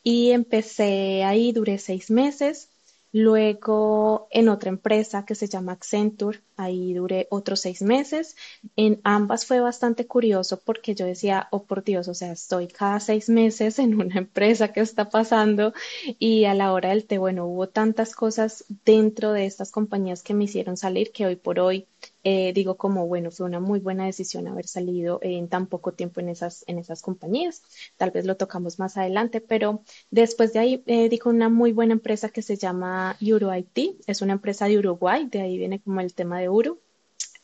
Y 0.03 0.31
empecé 0.33 1.23
ahí, 1.25 1.53
duré 1.53 1.79
seis 1.79 2.11
meses 2.11 2.71
Luego 3.17 4.27
en 4.33 4.49
otra 4.49 4.71
empresa 4.71 5.25
que 5.25 5.37
se 5.37 5.47
llama 5.47 5.71
Accenture, 5.71 6.41
ahí 6.57 6.95
duré 6.95 7.29
otros 7.31 7.61
seis 7.61 7.81
meses. 7.81 8.35
En 8.75 9.01
ambas 9.05 9.47
fue 9.47 9.61
bastante 9.61 10.09
curioso 10.09 10.61
porque 10.61 10.97
yo 10.97 11.07
decía, 11.07 11.47
oh 11.53 11.63
por 11.65 11.85
Dios, 11.85 12.09
o 12.09 12.15
sea, 12.15 12.33
estoy 12.33 12.67
cada 12.67 12.99
seis 12.99 13.29
meses 13.29 13.79
en 13.79 13.95
una 14.01 14.19
empresa 14.19 14.73
que 14.73 14.81
está 14.81 15.11
pasando 15.11 15.73
y 16.19 16.47
a 16.47 16.55
la 16.55 16.73
hora 16.73 16.89
del 16.89 17.07
té, 17.07 17.19
bueno, 17.19 17.47
hubo 17.47 17.69
tantas 17.69 18.17
cosas 18.17 18.65
dentro 18.85 19.31
de 19.33 19.47
estas 19.47 19.71
compañías 19.71 20.25
que 20.25 20.35
me 20.35 20.45
hicieron 20.45 20.77
salir 20.77 21.13
que 21.13 21.27
hoy 21.27 21.37
por 21.37 21.61
hoy 21.61 21.87
eh, 22.23 22.53
digo 22.53 22.77
como, 22.77 23.07
bueno, 23.07 23.31
fue 23.31 23.47
una 23.47 23.61
muy 23.61 23.81
buena 23.81 24.07
decisión 24.07 24.49
haber 24.49 24.67
salido 24.67 25.19
en 25.23 25.49
tan 25.49 25.67
poco 25.67 25.93
tiempo 25.93 26.21
en 26.21 26.29
esas, 26.29 26.65
en 26.67 26.79
esas 26.79 27.03
compañías. 27.03 27.63
Tal 27.97 28.11
vez 28.11 28.25
lo 28.27 28.37
tocamos 28.37 28.79
más 28.79 28.97
adelante, 28.97 29.41
pero 29.41 29.83
después 30.11 30.53
de 30.53 30.59
ahí 30.59 30.83
eh, 30.87 31.09
digo 31.09 31.31
una 31.31 31.49
muy 31.49 31.73
buena 31.73 31.95
empresa 31.95 32.29
que 32.29 32.43
se 32.43 32.57
llama 32.57 33.17
EuroIT, 33.21 34.01
es 34.07 34.23
una 34.23 34.35
empresa 34.35 34.67
de 34.67 34.79
Uruguay, 34.79 35.27
de 35.31 35.41
ahí 35.41 35.59
viene 35.59 35.81
como 35.81 36.01
el 36.01 36.15
tema 36.15 36.41
de 36.41 36.49
Uru 36.49 36.81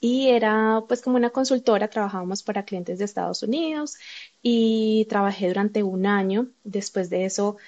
y 0.00 0.28
era 0.28 0.82
pues 0.88 1.02
como 1.02 1.16
una 1.16 1.30
consultora, 1.30 1.88
trabajábamos 1.88 2.42
para 2.42 2.64
clientes 2.64 2.98
de 2.98 3.04
Estados 3.04 3.42
Unidos 3.42 3.96
y 4.42 5.06
trabajé 5.10 5.48
durante 5.48 5.82
un 5.82 6.06
año. 6.06 6.48
Después 6.64 7.10
de 7.10 7.26
eso 7.26 7.58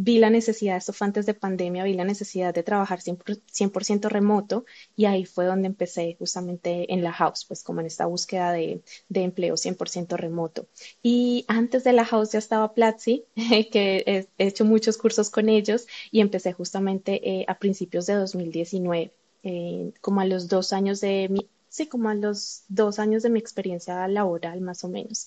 vi 0.00 0.18
la 0.18 0.30
necesidad, 0.30 0.76
esto 0.76 0.92
fue 0.92 1.08
antes 1.08 1.26
de 1.26 1.34
pandemia, 1.34 1.82
vi 1.82 1.92
la 1.92 2.04
necesidad 2.04 2.54
de 2.54 2.62
trabajar 2.62 3.00
100%, 3.00 4.08
remoto 4.08 4.64
y 4.94 5.06
ahí 5.06 5.24
fue 5.24 5.44
donde 5.44 5.66
empecé 5.66 6.14
justamente 6.20 6.92
en 6.94 7.02
la 7.02 7.12
house, 7.12 7.44
pues 7.44 7.64
como 7.64 7.80
en 7.80 7.86
esta 7.86 8.06
búsqueda 8.06 8.52
de, 8.52 8.80
empleo 9.12 9.56
100% 9.56 10.16
remoto. 10.16 10.68
Y 11.02 11.44
antes 11.48 11.82
de 11.82 11.92
la 11.94 12.04
house 12.04 12.30
ya 12.30 12.38
estaba 12.38 12.74
Platzi, 12.74 13.24
que 13.72 14.04
he, 14.06 14.28
hecho 14.38 14.64
muchos 14.64 14.98
cursos 14.98 15.30
con 15.30 15.48
ellos 15.48 15.88
y 16.12 16.20
empecé 16.20 16.52
justamente 16.52 17.40
eh, 17.40 17.44
a 17.48 17.58
principios 17.58 18.06
de 18.06 18.14
2019, 18.14 19.12
eh, 19.42 19.92
como 20.00 20.20
a 20.20 20.26
los 20.26 20.46
dos 20.48 20.72
años 20.72 21.00
de 21.00 21.28
mi, 21.28 21.48
sí, 21.68 21.88
como 21.88 22.08
a 22.08 22.14
los 22.14 22.62
dos 22.68 23.00
años 23.00 23.24
de 23.24 23.30
mi 23.30 23.40
experiencia 23.40 24.06
laboral 24.06 24.60
más 24.60 24.84
o 24.84 24.88
menos. 24.88 25.26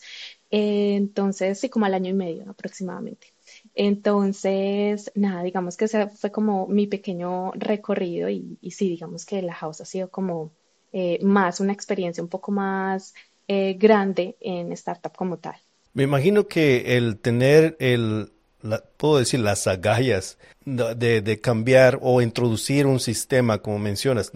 Eh, 0.49 0.95
entonces, 0.95 1.59
sí, 1.59 1.69
como 1.69 1.85
al 1.85 1.93
año 1.93 2.09
y 2.11 2.13
medio 2.13 2.49
aproximadamente. 2.49 3.33
Entonces, 3.83 5.11
nada, 5.15 5.41
digamos 5.41 5.75
que 5.75 5.85
ese 5.85 6.07
fue 6.07 6.31
como 6.31 6.67
mi 6.67 6.85
pequeño 6.85 7.51
recorrido 7.55 8.29
y, 8.29 8.59
sí, 8.69 8.89
digamos 8.89 9.25
que 9.25 9.41
la 9.41 9.55
house 9.55 9.81
ha 9.81 9.85
sido 9.85 10.11
como 10.11 10.51
eh, 10.93 11.17
más 11.23 11.59
una 11.59 11.73
experiencia 11.73 12.21
un 12.21 12.29
poco 12.29 12.51
más 12.51 13.15
eh, 13.47 13.73
grande 13.79 14.37
en 14.39 14.71
startup 14.73 15.15
como 15.15 15.37
tal. 15.37 15.55
Me 15.93 16.03
imagino 16.03 16.47
que 16.47 16.95
el 16.95 17.17
tener 17.17 17.75
el, 17.79 18.31
puedo 18.97 19.17
decir, 19.17 19.39
las 19.39 19.65
agallas 19.65 20.37
de, 20.63 21.39
cambiar 21.41 21.97
o 22.03 22.21
introducir 22.21 22.85
un 22.85 22.99
sistema, 22.99 23.63
como 23.63 23.79
mencionas, 23.79 24.31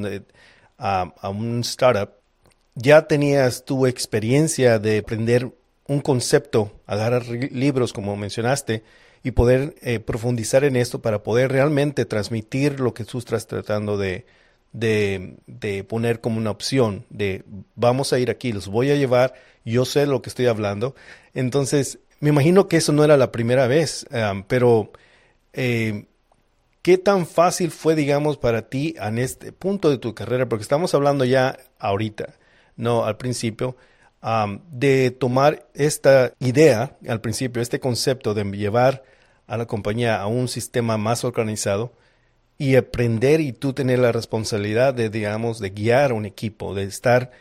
a, 0.79 1.13
a, 1.21 1.29
un 1.29 1.59
startup, 1.59 2.13
ya 2.73 3.05
tenías 3.05 3.63
tu 3.63 3.85
experiencia 3.85 4.79
de 4.79 4.97
aprender 4.97 5.51
un 5.87 6.01
concepto, 6.01 6.71
agarrar 6.87 7.27
libros, 7.27 7.93
como 7.93 8.15
mencionaste, 8.15 8.81
y 9.25 9.32
poder 9.32 9.74
eh, 9.82 10.00
profundizar 10.00 10.63
en 10.65 10.75
esto 10.75 11.01
para 11.01 11.24
poder 11.24 11.51
realmente 11.51 12.05
transmitir 12.05 12.79
lo 12.79 12.94
que 12.94 13.05
tú 13.05 13.17
estás 13.17 13.48
tratando 13.48 13.98
de, 13.98 14.27
de, 14.72 15.84
poner 15.89 16.22
como 16.22 16.38
una 16.38 16.51
opción, 16.51 17.08
de 17.10 17.44
vamos 17.74 18.13
a 18.13 18.20
ir 18.20 18.29
aquí, 18.29 18.53
los 18.53 18.67
voy 18.67 18.91
a 18.91 18.96
llevar, 18.96 19.34
yo 19.65 19.84
sé 19.84 20.05
lo 20.05 20.22
que 20.22 20.29
estoy 20.29 20.46
hablando. 20.46 20.94
Entonces, 21.34 21.98
me 22.20 22.29
imagino 22.29 22.67
que 22.67 22.77
eso 22.77 22.94
no 22.94 23.03
era 23.03 23.17
la 23.17 23.32
primera 23.32 23.65
vez, 23.65 24.05
pero 24.48 24.91
eh, 25.53 26.05
¿qué 26.84 27.00
tan 27.00 27.25
fácil 27.25 27.72
fue, 27.72 27.96
digamos, 27.96 28.38
para 28.38 28.70
ti 28.70 28.94
en 29.01 29.17
este 29.17 29.51
punto 29.51 29.89
de 29.89 29.98
tu 29.98 30.13
carrera? 30.13 30.48
Porque 30.48 30.62
estamos 30.62 30.94
hablando 30.94 31.25
ya 31.25 31.58
ahorita, 31.79 32.36
no 32.75 33.05
al 33.05 33.17
principio, 33.17 33.75
de 34.70 35.10
tomar 35.10 35.65
esta 35.74 36.32
idea 36.38 36.96
al 37.08 37.22
principio, 37.22 37.63
este 37.63 37.79
concepto 37.79 38.36
de 38.36 38.44
llevar 38.51 39.14
a 39.47 39.57
la 39.57 39.65
compañía 39.65 40.21
a 40.21 40.27
un 40.27 40.47
sistema 40.47 40.97
más 40.97 41.23
organizado 41.23 41.93
y 42.57 42.75
aprender 42.75 43.41
y 43.41 43.51
tú 43.51 43.73
tener 43.73 43.99
la 43.99 44.11
responsabilidad 44.11 44.93
de, 44.93 45.09
digamos, 45.09 45.59
de 45.59 45.69
guiar 45.71 46.13
un 46.13 46.25
equipo, 46.25 46.73
de 46.73 46.83
estar 46.83 47.31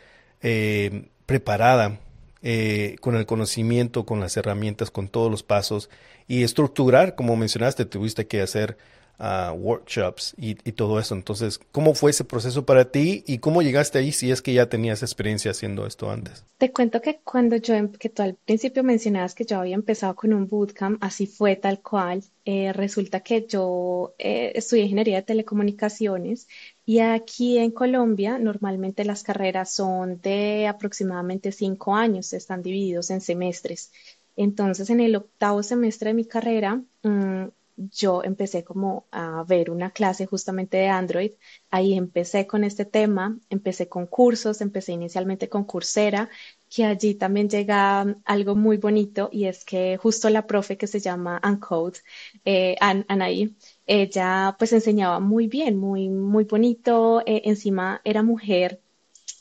eh, 0.41 1.09
preparada 1.25 1.99
eh, 2.41 2.97
con 3.01 3.15
el 3.15 3.25
conocimiento, 3.25 4.05
con 4.05 4.19
las 4.19 4.37
herramientas, 4.37 4.91
con 4.91 5.07
todos 5.07 5.31
los 5.31 5.43
pasos 5.43 5.89
y 6.27 6.43
estructurar, 6.43 7.15
como 7.15 7.35
mencionaste, 7.35 7.85
tuviste 7.85 8.27
que 8.27 8.41
hacer 8.41 8.77
workshops 9.19 10.33
y, 10.37 10.55
todo 10.73 10.99
eso. 10.99 11.15
Entonces, 11.15 11.59
¿cómo 11.71 11.93
fue 11.93 12.11
ese 12.11 12.25
proceso 12.25 12.65
para 12.65 12.91
ti 12.91 13.23
y 13.25 13.37
cómo 13.37 13.61
llegaste 13.61 13.97
ahí 13.97 14.11
si 14.11 14.31
es 14.31 14.41
que 14.41 14.53
ya 14.53 14.67
tenías 14.67 15.03
experiencia 15.03 15.51
haciendo 15.51 15.85
esto 15.87 16.11
antes? 16.11 16.43
Te 16.57 16.71
cuento 16.71 17.01
que 17.01 17.19
cuando 17.23 17.55
yo, 17.55 17.75
em, 17.75 17.91
que 17.91 18.09
tú 18.09 18.23
al 18.23 18.35
principio 18.35 18.83
mencionabas 18.83 19.33
que 19.33 19.45
yo 19.45 19.59
había 19.59 19.75
empezado 19.75 20.15
con 20.15 20.33
un 20.33 20.47
bootcamp, 20.47 21.01
así 21.01 21.27
fue 21.27 21.55
tal 21.55 21.81
cual. 21.81 22.23
Eh, 22.47 22.73
resulta 22.73 23.21
que 23.21 23.47
yo 23.47 24.13
eh, 24.19 24.51
estudié 24.55 24.83
ingeniería 24.83 25.17
de 25.17 25.23
telecomunicaciones 25.23 26.47
y 26.85 26.99
aquí 26.99 27.57
en 27.57 27.71
Colombia 27.71 28.37
normalmente 28.37 29.03
las 29.03 29.23
carreras 29.23 29.73
son 29.73 30.21
de 30.21 30.67
aproximadamente 30.67 31.51
cinco 31.51 31.95
años, 31.95 32.33
están 32.33 32.61
divididos 32.61 33.09
en 33.09 33.21
semestres. 33.21 33.91
Entonces, 34.35 34.89
en 34.89 34.99
el 34.99 35.15
octavo 35.15 35.63
semestre 35.63 36.09
de 36.09 36.13
mi 36.13 36.25
carrera, 36.25 36.81
mm, 37.03 37.45
yo 37.77 38.23
empecé 38.23 38.63
como 38.63 39.05
a 39.11 39.43
ver 39.47 39.69
una 39.69 39.91
clase 39.91 40.25
justamente 40.25 40.77
de 40.77 40.87
Android. 40.87 41.31
Ahí 41.69 41.93
empecé 41.95 42.47
con 42.47 42.63
este 42.63 42.85
tema, 42.85 43.37
empecé 43.49 43.89
con 43.89 44.07
cursos, 44.07 44.61
empecé 44.61 44.93
inicialmente 44.93 45.49
con 45.49 45.65
Coursera, 45.65 46.29
que 46.69 46.85
allí 46.85 47.15
también 47.15 47.49
llega 47.49 48.05
algo 48.25 48.55
muy 48.55 48.77
bonito 48.77 49.29
y 49.31 49.45
es 49.45 49.65
que 49.65 49.97
justo 49.97 50.29
la 50.29 50.47
profe 50.47 50.77
que 50.77 50.87
se 50.87 50.99
llama 50.99 51.41
Uncode, 51.43 51.99
eh, 52.45 52.75
Anaí, 52.79 53.55
ella 53.87 54.55
pues 54.57 54.73
enseñaba 54.73 55.19
muy 55.19 55.47
bien, 55.47 55.77
muy, 55.77 56.09
muy 56.09 56.43
bonito, 56.45 57.21
eh, 57.25 57.43
encima 57.45 58.01
era 58.03 58.23
mujer, 58.23 58.81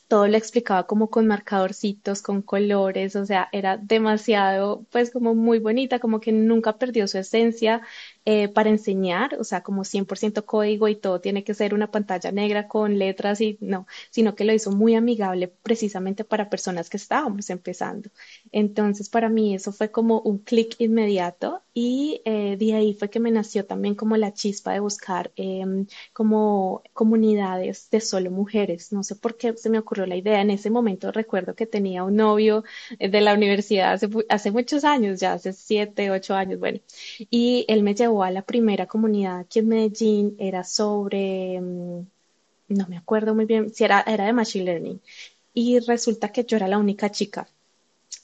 todo 0.09 0.29
lo 0.29 0.37
explicaba 0.37 0.87
como 0.87 1.11
con 1.11 1.27
marcadorcitos, 1.27 2.23
con 2.23 2.43
colores, 2.43 3.17
o 3.17 3.25
sea, 3.27 3.49
era 3.53 3.77
demasiado, 3.79 4.85
pues 4.91 5.11
como 5.11 5.35
muy 5.35 5.59
bonita, 5.59 5.99
como 5.99 6.21
que 6.21 6.33
nunca 6.33 6.79
perdió 6.79 7.09
su 7.09 7.19
esencia, 7.19 7.83
eh, 8.25 8.49
para 8.49 8.71
enseñar, 8.71 9.37
o 9.39 9.45
sea, 9.45 9.63
como 9.63 9.85
100% 9.85 10.47
código 10.47 10.89
y 10.89 10.97
todo 10.97 11.21
tiene 11.21 11.45
que 11.45 11.55
ser 11.55 11.75
una 11.75 11.91
pantalla 11.91 12.33
negra 12.33 12.69
con 12.69 12.99
letras 12.99 13.41
y 13.41 13.59
no, 13.61 13.87
sino 14.11 14.35
que 14.35 14.45
lo 14.45 14.53
hizo 14.53 14.71
muy 14.73 14.95
amigable 14.95 15.49
precisamente 15.49 16.25
para 16.25 16.49
personas 16.51 16.89
que 16.91 16.97
estábamos 16.97 17.51
empezando. 17.51 18.11
Entonces, 18.53 19.09
para 19.09 19.29
mí 19.29 19.55
eso 19.55 19.73
fue 19.73 19.91
como 19.91 20.21
un 20.21 20.39
clic 20.39 20.77
inmediato 20.79 21.63
y 21.75 22.23
eh, 22.25 22.57
de 22.57 22.75
ahí 22.75 22.95
fue 22.95 23.11
que 23.11 23.21
me 23.21 23.31
nació 23.31 23.67
también 23.67 23.95
como 23.95 24.17
la 24.17 24.33
chispa 24.33 24.73
de 24.73 24.81
buscar 24.81 25.33
em, 25.37 25.87
como 26.13 26.83
comunidades 26.93 27.91
de 27.91 28.01
solo 28.01 28.31
mujeres. 28.31 28.93
No 28.93 29.03
sé 29.03 29.17
por 29.17 29.37
qué 29.37 29.57
se 29.57 29.71
me 29.71 29.79
ocurrió 29.79 30.07
la 30.07 30.17
idea. 30.17 30.41
En 30.41 30.51
ese 30.51 30.71
momento 30.71 31.11
recuerdo 31.13 31.55
que 31.55 31.67
tenía 31.67 32.05
un 32.05 32.17
novio 32.17 32.65
eh, 32.99 33.09
de 33.09 33.21
la 33.21 33.35
universidad 33.35 33.93
hace, 33.95 34.09
hace 34.29 34.51
muchos 34.53 34.85
años, 34.85 35.21
ya 35.21 35.33
hace 35.35 35.53
siete, 35.53 36.11
ocho 36.11 36.35
años, 36.35 36.59
bueno, 36.61 36.81
y 37.31 37.65
él 37.69 37.83
me 37.83 37.95
llevó 37.95 38.14
a 38.23 38.31
la 38.31 38.43
primera 38.43 38.87
comunidad 38.87 39.41
aquí 39.41 39.61
en 39.61 39.69
Medellín 39.69 40.37
era 40.39 40.65
sobre, 40.65 41.61
mm, 41.61 42.07
no 42.69 42.87
me 42.89 42.97
acuerdo 42.99 43.35
muy 43.35 43.45
bien, 43.47 43.73
si 43.75 43.85
era, 43.85 44.03
era 44.07 44.27
de 44.27 44.33
Machine 44.33 44.65
Learning. 44.65 45.01
Y 45.55 45.79
resulta 45.81 46.31
que 46.33 46.45
yo 46.45 46.57
era 46.57 46.69
la 46.69 46.79
única 46.79 47.11
chica. 47.11 47.49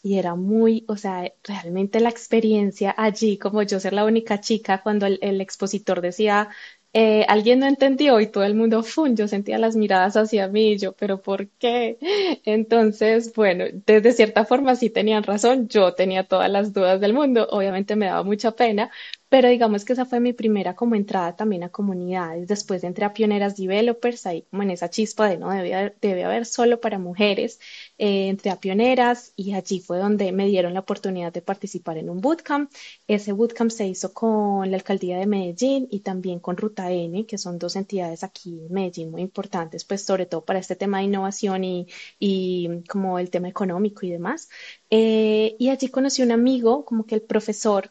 Y 0.03 0.19
era 0.19 0.35
muy, 0.35 0.85
o 0.89 0.97
sea, 0.97 1.33
realmente 1.45 2.01
la 2.01 2.11
experiencia 2.11 2.95
allí, 2.97 3.39
como 3.39 3.63
yo 3.63 3.81
ser 3.81 3.93
la 3.93 4.05
única 4.07 4.41
chica, 4.41 4.83
cuando 4.83 5.07
el 5.07 5.41
expositor 5.41 6.01
decía, 6.01 6.51
eh, 6.93 7.25
alguien 7.29 7.61
no 7.61 7.67
entendió 7.67 8.19
y 8.21 8.27
todo 8.27 8.45
el 8.45 8.55
mundo, 8.57 8.83
¡fum! 8.83 9.15
Yo 9.15 9.29
sentía 9.29 9.59
las 9.59 9.77
miradas 9.77 10.17
hacia 10.17 10.49
mí 10.49 10.77
yo, 10.79 10.93
¿pero 10.93 11.23
por 11.23 11.49
qué? 11.51 11.99
Entonces, 12.45 13.33
bueno, 13.35 13.65
desde 13.87 14.13
cierta 14.13 14.45
forma 14.45 14.75
sí 14.77 14.91
tenían 14.91 15.23
razón, 15.23 15.69
yo 15.69 15.95
tenía 15.95 16.25
todas 16.27 16.51
las 16.51 16.73
dudas 16.73 17.01
del 17.01 17.15
mundo, 17.15 17.47
obviamente 17.51 17.95
me 17.97 18.07
daba 18.07 18.25
mucha 18.25 18.53
pena, 18.57 18.91
pero 19.29 19.49
digamos 19.49 19.85
que 19.85 19.93
esa 19.93 20.05
fue 20.07 20.19
mi 20.21 20.33
primera 20.33 20.75
como 20.75 20.97
entrada 20.97 21.37
también 21.37 21.63
a 21.63 21.69
comunidades. 21.69 22.49
Después 22.49 22.83
entré 22.83 23.05
a 23.05 23.13
Pioneras 23.13 23.57
Developers, 23.57 24.27
ahí 24.27 24.43
como 24.51 24.65
en 24.65 24.71
esa 24.71 24.91
chispa 24.91 25.29
de 25.29 25.39
no 25.39 25.51
debe, 25.51 25.95
debe 26.01 26.25
haber 26.25 26.45
solo 26.47 26.81
para 26.81 26.99
mujeres. 26.99 27.61
Eh, 28.03 28.29
entré 28.29 28.51
a 28.51 28.59
Pioneras 28.59 29.35
y 29.37 29.53
allí 29.53 29.79
fue 29.79 29.99
donde 29.99 30.33
me 30.33 30.47
dieron 30.47 30.73
la 30.73 30.81
oportunidad 30.81 31.35
de 31.35 31.43
participar 31.43 31.99
en 31.99 32.09
un 32.09 32.23
bootcamp. 32.23 32.73
Ese 33.07 33.33
bootcamp 33.33 33.71
se 33.71 33.87
hizo 33.87 34.15
con 34.15 34.71
la 34.71 34.79
alcaldía 34.79 35.19
de 35.19 35.27
Medellín 35.27 35.87
y 35.91 36.01
también 36.01 36.41
con 36.41 36.57
Ruta 36.57 36.91
N, 36.91 37.27
que 37.27 37.37
son 37.37 37.59
dos 37.59 37.77
entidades 37.77 38.25
aquí 38.25 38.59
en 38.67 38.73
Medellín 38.73 39.11
muy 39.11 39.21
importantes, 39.21 39.85
pues 39.85 40.03
sobre 40.03 40.25
todo 40.25 40.43
para 40.47 40.61
este 40.61 40.77
tema 40.77 40.99
de 40.99 41.05
innovación 41.05 41.63
y, 41.63 42.83
como 42.89 43.19
el 43.19 43.29
tema 43.29 43.49
económico 43.49 44.07
y 44.07 44.11
demás. 44.11 44.49
Eh, 44.89 45.57
y 45.59 45.69
allí 45.69 45.89
conocí 45.89 46.23
un 46.23 46.33
amigo, 46.33 46.87
como 46.87 47.05
que 47.05 47.17
el 47.17 47.23
profesor 47.23 47.91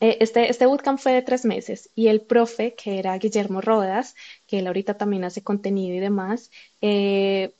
eh, 0.00 0.16
este, 0.20 0.50
este 0.50 0.66
bootcamp 0.66 0.98
fue 0.98 1.12
de 1.12 1.22
tres 1.22 1.44
meses 1.44 1.90
y 1.94 2.08
el 2.08 2.22
profe, 2.22 2.74
que 2.74 2.98
era 2.98 3.16
Guillermo 3.18 3.60
Rodas, 3.60 4.14
que 4.46 4.60
él 4.60 4.66
ahorita 4.66 4.96
también 4.96 5.24
hace 5.24 5.42
contenido 5.42 5.96
y 5.96 6.00
demás, 6.00 6.50
eh, 6.80 7.54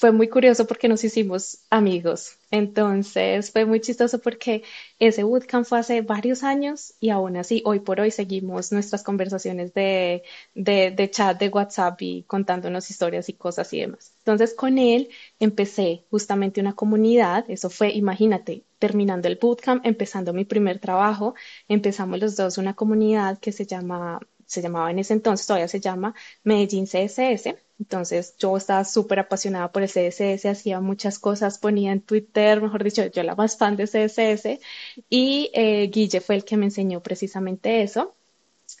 fue 0.00 0.12
muy 0.12 0.28
curioso 0.28 0.66
porque 0.66 0.88
nos 0.88 1.04
hicimos 1.04 1.58
amigos. 1.68 2.38
Entonces 2.50 3.50
fue 3.52 3.66
muy 3.66 3.80
chistoso 3.80 4.18
porque 4.18 4.62
ese 4.98 5.24
bootcamp 5.24 5.66
fue 5.66 5.78
hace 5.78 6.00
varios 6.00 6.42
años 6.42 6.94
y 7.00 7.10
aún 7.10 7.36
así 7.36 7.62
hoy 7.66 7.80
por 7.80 8.00
hoy 8.00 8.10
seguimos 8.10 8.72
nuestras 8.72 9.02
conversaciones 9.02 9.74
de, 9.74 10.22
chat 11.12 11.38
de 11.38 11.48
WhatsApp 11.50 12.00
y 12.00 12.22
contándonos 12.22 12.88
historias 12.88 13.28
y 13.28 13.34
cosas 13.34 13.70
y 13.74 13.80
demás. 13.80 14.14
Entonces 14.20 14.54
con 14.54 14.78
él 14.78 15.10
empecé 15.38 16.06
justamente 16.10 16.62
una 16.62 16.72
comunidad, 16.72 17.44
eso 17.48 17.68
fue, 17.68 17.90
imagínate, 17.92 18.64
terminando 18.78 19.28
el 19.28 19.36
bootcamp, 19.36 19.84
empezando 19.84 20.32
mi 20.32 20.46
primer 20.46 20.78
trabajo, 20.78 21.34
empezamos 21.68 22.18
los 22.20 22.36
dos 22.36 22.56
una 22.56 22.72
comunidad 22.74 23.38
que 23.38 23.52
se 23.52 23.66
llama 23.66 24.18
se 24.50 24.62
llamaba 24.62 24.90
en 24.90 24.98
ese 24.98 25.12
entonces, 25.14 25.46
todavía 25.46 25.68
se 25.68 25.80
llama 25.80 26.14
Medellín 26.42 26.86
CSS. 26.86 27.56
Entonces 27.78 28.34
yo 28.38 28.56
estaba 28.56 28.84
súper 28.84 29.20
apasionada 29.20 29.70
por 29.72 29.82
el 29.82 29.88
CSS, 29.88 30.46
hacía 30.46 30.80
muchas 30.80 31.18
cosas, 31.18 31.58
ponía 31.58 31.92
en 31.92 32.02
Twitter, 32.02 32.60
mejor 32.60 32.84
dicho, 32.84 33.06
yo 33.06 33.22
la 33.22 33.36
más 33.36 33.56
fan 33.56 33.76
de 33.76 33.86
CSS 33.86 34.60
y 35.08 35.50
eh, 35.54 35.88
Guille 35.88 36.20
fue 36.20 36.36
el 36.36 36.44
que 36.44 36.56
me 36.56 36.66
enseñó 36.66 37.00
precisamente 37.02 37.82
eso. 37.82 38.14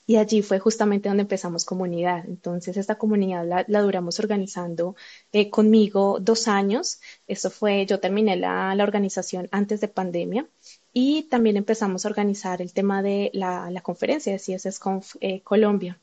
Y 0.06 0.16
allí 0.16 0.42
fue 0.42 0.58
justamente 0.58 1.08
donde 1.08 1.22
empezamos 1.22 1.64
comunidad. 1.64 2.24
Entonces, 2.26 2.76
esta 2.76 2.96
comunidad 2.98 3.46
la, 3.46 3.82
duramos 3.82 4.18
organizando 4.18 4.96
eh, 5.32 5.50
conmigo 5.50 6.18
dos 6.20 6.48
años. 6.48 7.00
Eso 7.28 7.50
fue, 7.50 7.86
yo 7.86 8.00
terminé 8.00 8.36
la, 8.36 8.74
la, 8.74 8.84
organización 8.84 9.48
antes 9.52 9.80
de 9.80 9.88
pandemia 9.88 10.48
y 10.92 11.24
también 11.24 11.56
empezamos 11.56 12.04
a 12.04 12.08
organizar 12.08 12.60
el 12.62 12.72
tema 12.72 13.02
de 13.02 13.30
la, 13.32 13.70
la 13.70 13.80
conferencia 13.80 14.32
de 14.32 14.38
CSS 14.38 14.78
Conf 14.80 15.16
eh, 15.20 15.40
Colombia. 15.42 15.98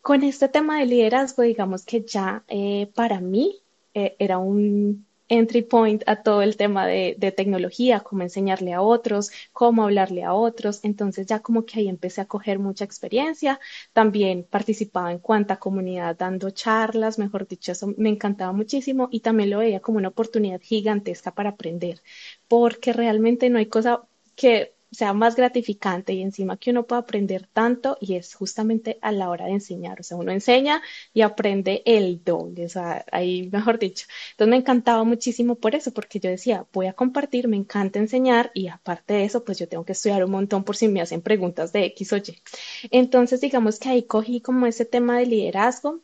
Con 0.00 0.22
este 0.22 0.48
tema 0.48 0.78
de 0.78 0.86
liderazgo, 0.86 1.42
digamos 1.42 1.84
que 1.84 2.02
ya 2.04 2.44
eh, 2.48 2.90
para 2.94 3.20
mí 3.20 3.62
eh, 3.94 4.16
era 4.18 4.38
un 4.38 5.06
entry 5.28 5.62
point 5.62 6.02
a 6.06 6.22
todo 6.22 6.42
el 6.42 6.56
tema 6.56 6.86
de, 6.86 7.14
de, 7.18 7.32
tecnología, 7.32 8.00
cómo 8.00 8.22
enseñarle 8.22 8.74
a 8.74 8.82
otros, 8.82 9.30
cómo 9.52 9.84
hablarle 9.84 10.24
a 10.24 10.34
otros. 10.34 10.80
Entonces 10.82 11.26
ya 11.26 11.40
como 11.40 11.64
que 11.64 11.80
ahí 11.80 11.88
empecé 11.88 12.20
a 12.20 12.26
coger 12.26 12.58
mucha 12.58 12.84
experiencia. 12.84 13.58
También 13.92 14.44
participaba 14.48 15.10
en 15.10 15.18
cuanta 15.20 15.56
comunidad 15.58 16.16
dando 16.18 16.50
charlas, 16.50 17.18
mejor 17.18 17.48
dicho, 17.48 17.72
eso 17.72 17.94
me 17.96 18.10
encantaba 18.10 18.52
muchísimo 18.52 19.08
y 19.10 19.20
también 19.20 19.50
lo 19.50 19.58
veía 19.58 19.80
como 19.80 19.98
una 19.98 20.08
oportunidad 20.08 20.60
gigantesca 20.60 21.32
para 21.34 21.50
aprender, 21.50 22.02
porque 22.48 22.92
realmente 22.92 23.48
no 23.48 23.58
hay 23.58 23.66
cosa 23.66 24.02
que 24.34 24.74
sea 24.92 25.14
más 25.14 25.36
gratificante 25.36 26.12
y 26.12 26.22
encima 26.22 26.58
que 26.58 26.70
uno 26.70 26.86
pueda 26.86 27.00
aprender 27.00 27.48
tanto 27.52 27.96
y 28.00 28.14
es 28.16 28.34
justamente 28.34 28.98
a 29.00 29.10
la 29.10 29.30
hora 29.30 29.46
de 29.46 29.52
enseñar, 29.52 30.00
o 30.00 30.02
sea, 30.02 30.18
uno 30.18 30.32
enseña 30.32 30.82
y 31.14 31.22
aprende 31.22 31.82
el 31.86 32.22
doble, 32.22 32.66
o 32.66 32.68
sea, 32.68 33.04
ahí 33.10 33.48
mejor 33.52 33.78
dicho. 33.78 34.06
Entonces 34.32 34.50
me 34.50 34.56
encantaba 34.56 35.02
muchísimo 35.04 35.56
por 35.56 35.74
eso, 35.74 35.92
porque 35.92 36.20
yo 36.20 36.28
decía, 36.30 36.66
voy 36.72 36.86
a 36.86 36.92
compartir, 36.92 37.48
me 37.48 37.56
encanta 37.56 37.98
enseñar 37.98 38.50
y 38.54 38.68
aparte 38.68 39.14
de 39.14 39.24
eso, 39.24 39.44
pues 39.44 39.58
yo 39.58 39.68
tengo 39.68 39.84
que 39.84 39.92
estudiar 39.92 40.24
un 40.24 40.30
montón 40.30 40.64
por 40.64 40.76
si 40.76 40.88
me 40.88 41.00
hacen 41.00 41.22
preguntas 41.22 41.72
de 41.72 41.86
X 41.86 42.12
o 42.12 42.16
Y. 42.18 42.42
Entonces, 42.90 43.40
digamos 43.40 43.78
que 43.78 43.88
ahí 43.88 44.02
cogí 44.04 44.40
como 44.40 44.66
ese 44.66 44.84
tema 44.84 45.18
de 45.18 45.26
liderazgo 45.26 46.02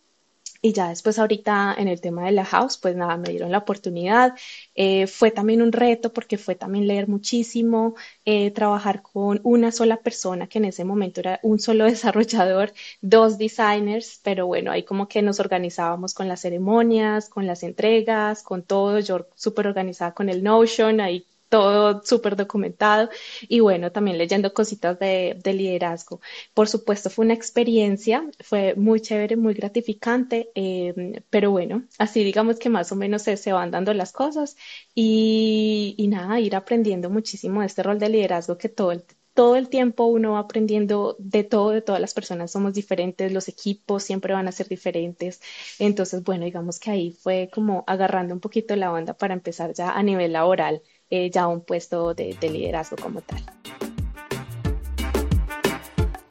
y 0.60 0.72
ya 0.72 0.88
después 0.88 1.18
ahorita 1.18 1.74
en 1.78 1.88
el 1.88 2.00
tema 2.00 2.24
de 2.26 2.32
la 2.32 2.44
house, 2.44 2.78
pues 2.78 2.96
nada, 2.96 3.16
me 3.16 3.28
dieron 3.30 3.52
la 3.52 3.58
oportunidad. 3.58 4.34
Eh, 4.74 5.06
fue 5.06 5.30
también 5.30 5.62
un 5.62 5.72
reto 5.72 6.12
porque 6.12 6.38
fue 6.38 6.54
también 6.56 6.86
leer 6.88 7.08
muchísimo, 7.08 7.94
eh, 8.24 8.50
trabajar 8.50 9.02
con 9.02 9.40
una 9.44 9.72
sola 9.72 9.98
persona, 10.02 10.46
que 10.48 10.58
en 10.58 10.66
ese 10.66 10.84
momento 10.84 11.20
era 11.20 11.40
un 11.42 11.58
solo 11.60 11.84
desarrollador, 11.86 12.72
dos 13.00 13.38
designers, 13.38 14.20
pero 14.24 14.46
bueno, 14.46 14.70
ahí 14.72 14.84
como 14.84 15.08
que 15.08 15.22
nos 15.22 15.40
organizábamos 15.40 16.14
con 16.14 16.28
las 16.28 16.40
ceremonias, 16.40 17.28
con 17.28 17.46
las 17.46 17.62
entregas, 17.62 18.42
con 18.42 18.62
todo. 18.64 18.98
Yo 19.00 19.28
súper 19.36 19.66
organizada 19.68 20.14
con 20.14 20.28
el 20.28 20.42
Notion, 20.42 21.00
ahí 21.00 21.26
todo 21.48 22.02
súper 22.04 22.36
documentado 22.36 23.08
y 23.48 23.60
bueno, 23.60 23.92
también 23.92 24.18
leyendo 24.18 24.52
cositas 24.54 24.98
de, 24.98 25.40
liderazgo. 25.44 26.20
Por 26.54 26.68
supuesto, 26.68 27.10
fue 27.10 27.24
una 27.24 27.34
experiencia, 27.34 28.28
fue 28.40 28.74
muy 28.74 29.00
chévere, 29.00 29.36
muy 29.36 29.54
gratificante, 29.54 30.50
eh, 30.54 31.22
pero 31.30 31.50
bueno, 31.50 31.84
así 31.98 32.22
digamos 32.24 32.58
que 32.58 32.68
más 32.68 32.92
o 32.92 32.96
menos 32.96 33.22
se, 33.22 33.36
se 33.36 33.52
van 33.52 33.70
dando 33.70 33.94
las 33.94 34.12
cosas 34.12 34.56
y, 34.94 35.94
y, 35.98 36.08
nada, 36.08 36.40
ir 36.40 36.54
aprendiendo 36.56 37.10
muchísimo 37.10 37.60
de 37.60 37.66
este 37.66 37.82
rol 37.82 37.98
de 37.98 38.08
liderazgo 38.10 38.58
que 38.58 38.68
todo 38.68 38.92
el, 38.92 39.04
todo 39.38 39.54
el 39.54 39.68
tiempo 39.68 40.06
uno 40.06 40.32
va 40.32 40.40
aprendiendo 40.40 41.14
de 41.20 41.44
todo, 41.44 41.70
de 41.70 41.80
todas 41.80 42.00
las 42.00 42.12
personas 42.12 42.50
somos 42.50 42.74
diferentes, 42.74 43.32
los 43.32 43.46
equipos 43.48 44.02
siempre 44.02 44.34
van 44.34 44.48
a 44.48 44.52
ser 44.52 44.66
diferentes. 44.68 45.40
Entonces, 45.78 46.24
bueno, 46.24 46.44
digamos 46.44 46.80
que 46.80 46.90
ahí 46.90 47.12
fue 47.12 47.48
como 47.52 47.84
agarrando 47.86 48.34
un 48.34 48.40
poquito 48.40 48.74
la 48.74 48.92
onda 48.92 49.14
para 49.14 49.34
empezar 49.34 49.74
ya 49.74 49.90
a 49.92 50.02
nivel 50.02 50.32
laboral 50.32 50.82
eh, 51.10 51.30
ya 51.30 51.46
un 51.46 51.60
puesto 51.60 52.14
de, 52.14 52.36
de 52.40 52.50
liderazgo 52.50 52.96
como 52.96 53.20
tal. 53.20 53.42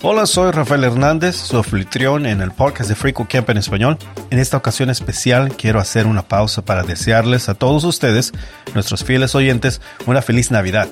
Hola, 0.04 0.28
soy 0.28 0.52
Rafael 0.52 0.84
Hernández, 0.84 1.36
su 1.36 1.58
anfitrión 1.58 2.28
en 2.28 2.40
el 2.42 2.52
podcast 2.52 2.88
de 2.88 2.96
Frico 2.96 3.28
Camp 3.28 3.50
en 3.50 3.58
español. 3.58 3.98
En 4.30 4.38
esta 4.38 4.56
ocasión 4.56 4.92
especial 4.92 5.56
quiero 5.58 5.80
hacer 5.80 6.06
una 6.06 6.28
pausa 6.28 6.64
para 6.64 6.84
desearles 6.84 7.50
a 7.50 7.56
todos 7.56 7.84
ustedes, 7.84 8.32
nuestros 8.76 9.04
fieles 9.04 9.34
oyentes, 9.34 9.82
una 10.06 10.22
feliz 10.22 10.52
Navidad. 10.52 10.88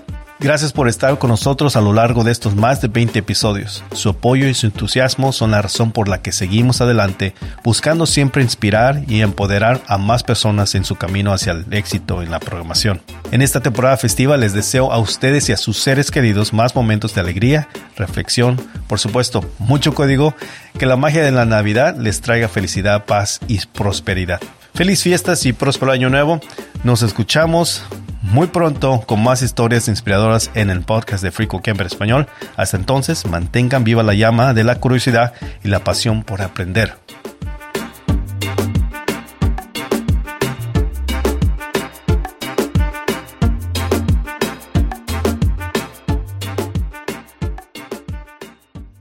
Gracias 0.46 0.74
por 0.74 0.88
estar 0.88 1.18
con 1.18 1.32
nosotros 1.32 1.76
a 1.76 1.82
lo 1.82 1.92
largo 1.92 2.24
de 2.24 2.32
estos 2.32 2.56
más 2.56 2.80
de 2.80 2.88
20 2.88 3.18
episodios. 3.18 3.84
Su 3.94 4.10
apoyo 4.10 4.48
y 4.48 4.54
su 4.54 4.68
entusiasmo 4.68 5.32
son 5.32 5.50
la 5.50 5.64
razón 5.64 5.92
por 5.92 6.08
la 6.08 6.22
que 6.22 6.32
seguimos 6.32 6.82
adelante, 6.82 7.34
buscando 7.64 8.06
siempre 8.06 8.44
inspirar 8.44 9.02
y 9.08 9.22
empoderar 9.22 9.82
a 9.88 9.98
más 9.98 10.22
personas 10.22 10.76
en 10.76 10.86
su 10.86 10.98
camino 10.98 11.34
hacia 11.34 11.54
el 11.54 11.66
éxito 11.72 12.22
en 12.22 12.30
la 12.30 12.40
programación. 12.40 13.02
En 13.32 13.42
esta 13.42 13.62
temporada 13.62 13.98
festiva 13.98 14.38
les 14.38 14.54
deseo 14.54 14.92
a 14.94 15.00
ustedes 15.00 15.50
y 15.50 15.54
a 15.54 15.58
sus 15.58 15.80
seres 15.80 16.12
queridos 16.12 16.54
más 16.54 16.76
momentos 16.76 17.16
de 17.16 17.22
alegría, 17.22 17.68
reflexión, 17.98 18.62
por 18.86 19.00
supuesto, 19.00 19.44
mucho 19.58 19.96
código, 19.96 20.36
que 20.78 20.86
la 20.86 20.96
magia 20.96 21.24
de 21.24 21.32
la 21.32 21.46
Navidad 21.46 21.98
les 21.98 22.22
traiga 22.22 22.50
felicidad, 22.50 23.06
paz 23.06 23.40
y 23.48 23.66
prosperidad. 23.66 24.42
Feliz 24.76 25.02
fiestas 25.02 25.46
y 25.46 25.54
próspero 25.54 25.94
año 25.94 26.10
nuevo. 26.10 26.42
Nos 26.84 27.02
escuchamos 27.02 27.82
muy 28.22 28.48
pronto 28.48 29.06
con 29.08 29.24
más 29.24 29.42
historias 29.42 29.88
inspiradoras 29.88 30.52
en 30.54 30.70
el 30.70 30.82
podcast 30.82 31.24
de 31.24 31.32
Frico 31.32 31.62
Camper 31.62 31.88
Español. 31.88 32.28
Hasta 32.58 32.76
entonces, 32.76 33.26
mantengan 33.26 33.86
viva 33.86 34.04
la 34.04 34.14
llama 34.16 34.54
de 34.54 34.66
la 34.66 34.82
curiosidad 34.82 35.34
y 35.64 35.70
la 35.70 35.86
pasión 35.86 36.26
por 36.26 36.42
aprender. 36.42 36.96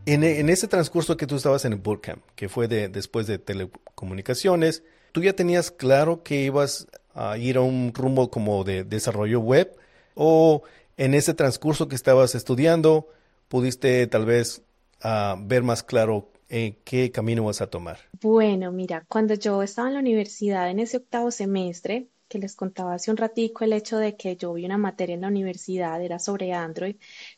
En, 0.06 0.48
ese 0.48 0.68
transcurso 0.68 1.16
que 1.16 1.26
tú 1.26 1.34
estabas 1.34 1.64
en 1.64 1.72
el 1.72 1.80
bootcamp, 1.80 2.22
que 2.36 2.48
fue 2.48 2.68
de, 2.68 2.88
después 2.88 3.26
de 3.26 3.38
telecomunicaciones, 3.38 4.84
¿tú 5.14 5.22
ya 5.22 5.32
tenías 5.32 5.70
claro 5.70 6.24
que 6.24 6.42
ibas 6.42 6.88
a 7.14 7.38
ir 7.38 7.56
a 7.56 7.60
un 7.60 7.92
rumbo 7.94 8.30
como 8.30 8.64
de 8.64 8.82
desarrollo 8.82 9.38
web 9.38 9.72
o 10.16 10.64
en 10.96 11.14
ese 11.14 11.34
transcurso 11.34 11.86
que 11.86 11.94
estabas 11.94 12.34
estudiando 12.34 13.08
pudiste 13.46 14.08
tal 14.08 14.26
vez 14.26 14.62
uh, 15.04 15.38
ver 15.38 15.62
más 15.62 15.84
claro 15.84 16.32
en 16.48 16.76
qué 16.82 17.12
camino 17.12 17.44
vas 17.44 17.60
a 17.60 17.68
tomar? 17.68 17.98
Bueno, 18.20 18.72
mira, 18.72 19.04
cuando 19.08 19.34
yo 19.34 19.62
estaba 19.62 19.86
en 19.86 19.94
la 19.94 20.00
universidad 20.00 20.68
en 20.68 20.80
ese 20.80 20.96
octavo 20.96 21.30
semestre, 21.30 22.08
que 22.26 22.38
les 22.40 22.56
contaba 22.56 22.94
hace 22.94 23.12
un 23.12 23.16
ratico 23.16 23.64
el 23.64 23.72
hecho 23.72 23.98
de 23.98 24.16
que 24.16 24.36
yo 24.36 24.54
vi 24.54 24.64
una 24.64 24.78
materia 24.78 25.14
en 25.14 25.20
la 25.20 25.28
universidad, 25.28 26.02
era 26.02 26.18
sobre 26.18 26.52
Android, 26.52 26.96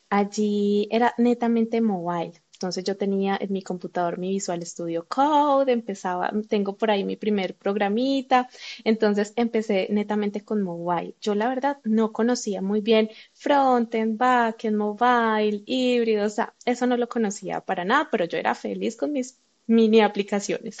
allí 0.09 0.87
era 0.89 1.13
netamente 1.19 1.79
mobile. 1.79 2.33
Entonces 2.57 2.83
yo 2.83 2.97
tenía 2.97 3.37
en 3.39 3.51
mi 3.53 3.61
computador 3.61 4.17
mi 4.17 4.29
Visual 4.29 4.65
Studio 4.65 5.05
Code, 5.07 5.71
empezaba, 5.71 6.31
tengo 6.49 6.75
por 6.77 6.91
ahí 6.91 7.03
mi 7.03 7.15
primer 7.15 7.55
programita, 7.55 8.49
entonces 8.83 9.33
empecé 9.35 9.87
netamente 9.91 10.43
con 10.43 10.61
mobile. 10.63 11.15
Yo 11.21 11.35
la 11.35 11.49
verdad 11.49 11.77
no 11.83 12.11
conocía 12.11 12.61
muy 12.61 12.81
bien 12.81 13.09
frontend, 13.33 14.17
backend, 14.17 14.75
mobile, 14.77 15.63
híbrido, 15.65 16.25
o 16.25 16.29
sea, 16.29 16.53
eso 16.65 16.87
no 16.87 16.97
lo 16.97 17.07
conocía 17.09 17.61
para 17.61 17.85
nada, 17.85 18.09
pero 18.11 18.25
yo 18.25 18.37
era 18.37 18.55
feliz 18.55 18.95
con 18.97 19.11
mis 19.11 19.39
mini 19.67 20.01
aplicaciones. 20.01 20.77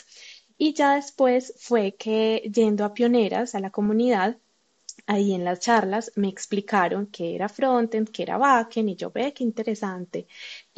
Y 0.57 0.73
ya 0.73 0.95
después 0.95 1.53
fue 1.57 1.95
que 1.95 2.49
yendo 2.53 2.83
a 2.85 2.93
pioneras, 2.93 3.53
a 3.55 3.59
la 3.59 3.69
comunidad, 3.71 4.37
ahí 5.07 5.33
en 5.33 5.43
las 5.43 5.59
charlas 5.59 6.11
me 6.15 6.29
explicaron 6.29 7.07
qué 7.07 7.35
era 7.35 7.49
frontend, 7.49 8.09
qué 8.11 8.23
era 8.23 8.37
backend 8.37 8.89
y 8.89 8.95
yo 8.95 9.11
ve 9.11 9.33
qué 9.33 9.43
interesante. 9.43 10.27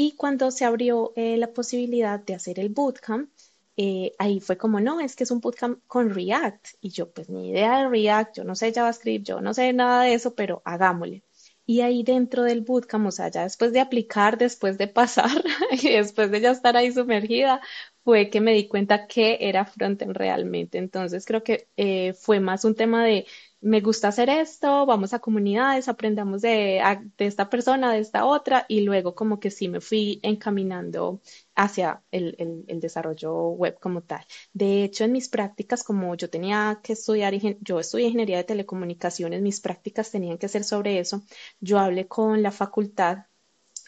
Y 0.01 0.13
cuando 0.15 0.49
se 0.51 0.63
abrió 0.63 1.11
eh, 1.17 1.35
la 1.35 1.51
posibilidad 1.51 2.21
de 2.21 2.33
hacer 2.33 2.57
el 2.59 2.69
bootcamp, 2.69 3.29
eh, 3.75 4.13
ahí 4.17 4.39
fue 4.39 4.57
como, 4.57 4.79
no, 4.79 5.01
es 5.01 5.13
que 5.17 5.25
es 5.25 5.31
un 5.31 5.41
bootcamp 5.41 5.81
con 5.87 6.09
React. 6.13 6.67
Y 6.79 6.89
yo, 6.91 7.11
pues 7.11 7.27
ni 7.29 7.49
idea 7.49 7.79
de 7.79 7.89
React, 7.89 8.37
yo 8.37 8.43
no 8.45 8.55
sé 8.55 8.71
JavaScript, 8.73 9.25
yo 9.27 9.41
no 9.41 9.53
sé 9.53 9.73
nada 9.73 10.03
de 10.03 10.13
eso, 10.13 10.35
pero 10.35 10.61
hagámosle. 10.63 11.23
Y 11.65 11.81
ahí 11.81 12.03
dentro 12.03 12.43
del 12.43 12.61
bootcamp, 12.61 13.07
o 13.07 13.11
sea, 13.11 13.27
ya 13.29 13.43
después 13.43 13.73
de 13.73 13.81
aplicar, 13.81 14.37
después 14.37 14.77
de 14.77 14.87
pasar 14.87 15.43
después 15.83 16.31
de 16.31 16.39
ya 16.41 16.51
estar 16.51 16.77
ahí 16.77 16.91
sumergida, 16.93 17.59
fue 18.05 18.29
que 18.29 18.39
me 18.41 18.53
di 18.53 18.67
cuenta 18.69 19.05
que 19.05 19.37
era 19.41 19.65
frontend 19.65 20.15
realmente. 20.15 20.77
Entonces 20.77 21.25
creo 21.25 21.43
que 21.43 21.67
eh, 21.75 22.13
fue 22.13 22.39
más 22.39 22.63
un 22.63 22.75
tema 22.75 23.03
de 23.05 23.25
me 23.61 23.81
gusta 23.81 24.07
hacer 24.07 24.29
esto, 24.29 24.85
vamos 24.85 25.13
a 25.13 25.19
comunidades, 25.19 25.89
aprendamos 25.89 26.41
de, 26.41 26.81
esta 27.17 27.49
persona, 27.49 27.91
de 27.93 27.99
esta 27.99 28.25
otra, 28.25 28.65
y 28.69 28.81
luego 28.81 29.15
como 29.15 29.39
que 29.39 29.51
sí 29.51 29.67
me 29.67 29.81
fui 29.81 30.19
encaminando 30.23 31.21
hacia 31.55 32.01
el, 32.11 32.35
desarrollo 32.79 33.49
web 33.49 33.77
como 33.79 34.01
tal. 34.01 34.25
De 34.53 34.83
hecho, 34.83 35.03
en 35.03 35.11
mis 35.11 35.29
prácticas, 35.29 35.83
como 35.83 36.15
yo 36.15 36.29
tenía 36.29 36.79
que 36.83 36.93
estudiar, 36.93 37.33
yo 37.61 37.79
estudié 37.79 38.05
ingeniería 38.07 38.37
de 38.37 38.43
telecomunicaciones, 38.45 39.41
mis 39.41 39.59
prácticas 39.59 40.11
tenían 40.11 40.37
que 40.37 40.47
ser 40.47 40.63
sobre 40.63 40.99
eso, 40.99 41.23
yo 41.59 41.79
hablé 41.79 42.07
con 42.07 42.41
la 42.41 42.51
facultad 42.51 43.25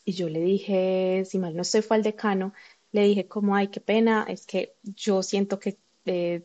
y 0.04 0.14
yo 0.14 0.30
le 0.30 0.42
dije, 0.42 1.24
si 1.26 1.40
mal 1.40 1.56
no 1.56 1.62
estoy, 1.62 1.82
fue 1.82 1.98
al 1.98 2.04
decano, 2.04 2.54
le 2.92 3.04
dije 3.04 3.28
como, 3.28 3.56
ay, 3.56 3.70
qué 3.70 3.80
pena, 3.82 4.26
es 4.28 4.46
que 4.46 4.76
yo 4.84 5.24
siento 5.24 5.60
que... 5.60 5.78
Eh, 6.06 6.44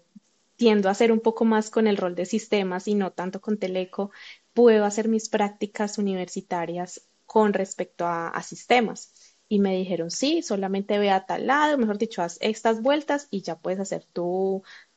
tiendo 0.56 0.88
a 0.88 0.92
hacer 0.92 1.12
un 1.12 1.20
poco 1.20 1.44
más 1.44 1.70
con 1.70 1.86
el 1.86 1.96
rol 1.96 2.14
de 2.14 2.26
sistemas 2.26 2.88
y 2.88 2.94
no 2.94 3.12
tanto 3.12 3.40
con 3.40 3.58
Teleco, 3.58 4.10
puedo 4.54 4.84
hacer 4.84 5.08
mis 5.08 5.28
prácticas 5.28 5.98
universitarias 5.98 7.08
con 7.26 7.52
respecto 7.52 8.06
a, 8.06 8.42
sistemas. 8.42 9.12
Y 9.48 9.60
me 9.60 9.76
dijeron, 9.76 10.10
sí, 10.10 10.42
solamente 10.42 10.98
ve 10.98 11.10
a 11.10 11.26
tal 11.26 11.46
lado, 11.46 11.78
mejor 11.78 11.98
dicho, 11.98 12.22
haz 12.22 12.38
estas 12.40 12.82
vueltas 12.82 13.28
y 13.30 13.42
ya 13.42 13.58
puedes 13.58 13.78
hacer 13.78 14.04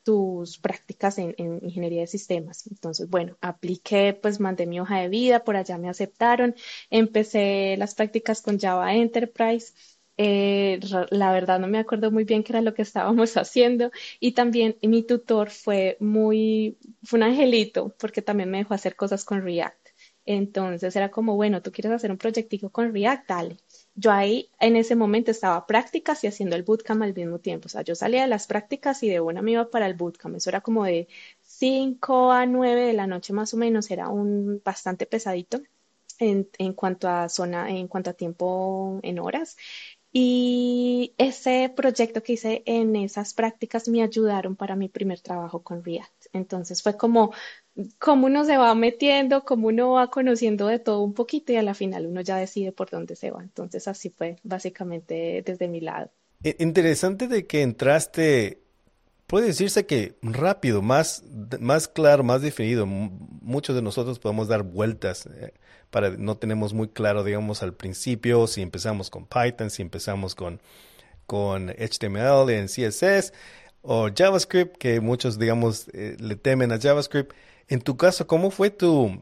tus 0.04 0.58
prácticas 0.60 1.20
en, 1.20 1.36
en, 1.38 1.60
ingeniería 1.64 2.02
de 2.02 2.08
sistemas. 2.08 2.66
Entonces, 2.68 3.10
bueno, 3.10 3.38
apliqué, 3.42 4.18
pues 4.20 4.40
mandé 4.40 4.66
mi 4.66 4.80
hoja 4.80 5.00
de 5.00 5.10
vida, 5.10 5.44
por 5.44 5.56
allá 5.56 5.78
me 5.78 5.90
aceptaron, 5.90 6.56
empecé 6.90 7.76
las 7.78 7.94
prácticas 7.96 8.42
con 8.42 8.60
Java 8.60 8.96
Enterprise 8.96 9.74
eh, 10.22 10.80
la 11.12 11.32
verdad 11.32 11.60
no 11.60 11.68
me 11.68 11.80
acuerdo 11.80 12.12
muy 12.12 12.26
bien 12.26 12.44
qué 12.44 12.52
era 12.52 12.62
lo 12.62 12.74
que 12.74 12.82
estábamos 12.82 13.38
haciendo 13.38 13.90
y 14.20 14.34
también 14.34 14.78
mi 14.82 15.04
tutor 15.04 15.50
fue 15.50 15.96
muy, 16.02 16.78
fue 17.04 17.18
un 17.20 17.24
angelito 17.24 17.96
porque 17.98 18.22
también 18.22 18.52
me 18.52 18.58
dejó 18.60 18.74
hacer 18.74 18.96
cosas 18.98 19.24
con 19.26 19.42
React. 19.44 19.78
Entonces 20.26 20.96
era 20.96 21.10
como, 21.10 21.36
bueno, 21.36 21.62
tú 21.62 21.72
quieres 21.72 21.92
hacer 21.94 22.12
un 22.12 22.18
proyectico 22.18 22.70
con 22.70 22.94
React, 22.94 23.28
dale. 23.30 23.58
Yo 23.96 24.12
ahí 24.12 24.50
en 24.60 24.76
ese 24.76 24.96
momento 24.96 25.32
estaba 25.32 25.66
prácticas 25.66 26.24
y 26.24 26.28
haciendo 26.28 26.56
el 26.58 26.64
bootcamp 26.64 27.02
al 27.02 27.14
mismo 27.16 27.40
tiempo. 27.40 27.66
O 27.68 27.70
sea, 27.70 27.82
yo 27.82 27.96
salía 27.96 28.22
de 28.24 28.28
las 28.28 28.46
prácticas 28.46 29.02
y 29.04 29.10
de 29.10 29.22
una 29.22 29.42
me 29.42 29.52
iba 29.54 29.70
para 29.70 29.88
el 29.88 29.94
bootcamp. 29.96 30.36
Eso 30.36 30.50
era 30.50 30.62
como 30.62 30.84
de 30.86 31.08
5 31.42 32.32
a 32.32 32.46
9 32.46 32.82
de 32.84 32.94
la 32.94 33.08
noche 33.08 33.34
más 33.34 33.54
o 33.54 33.58
menos. 33.58 33.90
Era 33.92 34.10
un 34.10 34.62
bastante 34.64 35.06
pesadito 35.08 35.62
en, 36.20 36.50
en 36.58 36.74
cuanto 36.74 37.08
a 37.10 37.30
zona, 37.30 37.70
en 37.70 37.88
cuanto 37.88 38.10
a 38.10 38.14
tiempo 38.14 39.00
en 39.04 39.20
horas. 39.20 39.58
Y 40.12 41.14
ese 41.20 41.72
proyecto 41.76 42.24
que 42.24 42.34
hice 42.34 42.64
en 42.66 42.96
esas 42.96 43.34
prácticas 43.34 43.88
me 43.88 44.02
ayudaron 44.02 44.56
para 44.56 44.76
mi 44.76 44.90
primer 44.90 45.20
trabajo 45.20 45.62
con 45.62 45.84
React. 45.84 46.26
Entonces 46.34 46.82
fue 46.82 46.98
como, 46.98 47.32
como 48.00 48.26
uno 48.26 48.44
se 48.44 48.58
va 48.58 48.74
metiendo, 48.74 49.46
como 49.46 49.68
uno 49.68 49.92
va 49.92 50.10
conociendo 50.10 50.66
de 50.68 50.80
todo 50.80 51.02
un 51.02 51.14
poquito 51.14 51.52
y 51.54 51.58
a 51.58 51.64
la 51.64 51.76
final 51.76 52.08
uno 52.08 52.22
ya 52.22 52.38
decide 52.38 52.72
por 52.72 52.90
dónde 52.90 53.16
se 53.16 53.30
va. 53.30 53.44
Entonces 53.44 53.88
así 53.88 54.10
fue 54.10 54.38
básicamente 54.44 55.44
desde 55.46 55.68
mi 55.68 55.80
lado. 55.80 56.10
Interesante 56.42 57.28
de 57.28 57.46
que 57.46 57.62
entraste, 57.62 58.64
puede 59.30 59.46
decirse 59.46 59.86
que 59.86 60.18
rápido, 60.24 60.82
más, 60.82 61.24
más 61.60 61.88
claro, 61.88 62.24
más 62.24 62.42
definido. 62.42 62.88
Muchos 62.88 63.76
de 63.76 63.84
nosotros 63.84 64.18
podemos 64.18 64.48
dar 64.48 64.64
vueltas. 64.64 65.28
Eh, 65.28 65.54
para 65.92 66.10
no 66.10 66.36
tenemos 66.36 66.74
muy 66.74 66.88
claro, 66.88 67.24
digamos, 67.24 67.62
al 67.62 67.76
principio 67.76 68.48
si 68.48 68.64
empezamos 68.64 69.12
con 69.12 69.28
Python, 69.28 69.70
si 69.70 69.84
empezamos 69.84 70.34
con, 70.34 70.60
con 71.28 71.70
HTML 71.70 72.50
en 72.50 72.66
CSS 72.66 73.32
o 73.84 74.10
JavaScript, 74.14 74.78
que 74.78 75.00
muchos, 75.00 75.38
digamos, 75.38 75.90
eh, 75.94 76.18
le 76.20 76.36
temen 76.36 76.72
a 76.72 76.80
JavaScript. 76.80 77.32
En 77.68 77.82
tu 77.82 77.98
caso, 77.98 78.26
¿cómo 78.26 78.50
fue 78.50 78.72
tu... 78.72 79.22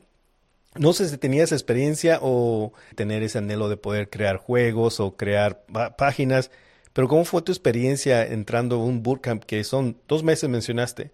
No 0.75 0.93
sé 0.93 1.09
si 1.09 1.17
tenías 1.17 1.51
experiencia 1.51 2.19
o 2.21 2.71
tener 2.95 3.23
ese 3.23 3.39
anhelo 3.39 3.67
de 3.67 3.75
poder 3.75 4.09
crear 4.09 4.37
juegos 4.37 5.01
o 5.01 5.17
crear 5.17 5.65
páginas, 5.97 6.49
pero 6.97 7.07
¿cómo 7.07 7.25
fue 7.25 7.43
tu 7.43 7.51
experiencia 7.51 8.25
entrando 8.25 8.77
a 8.77 8.83
un 8.83 9.03
bootcamp 9.03 9.43
que 9.43 9.63
son 9.63 10.01
dos 10.07 10.23
meses 10.23 10.49
mencionaste, 10.49 11.11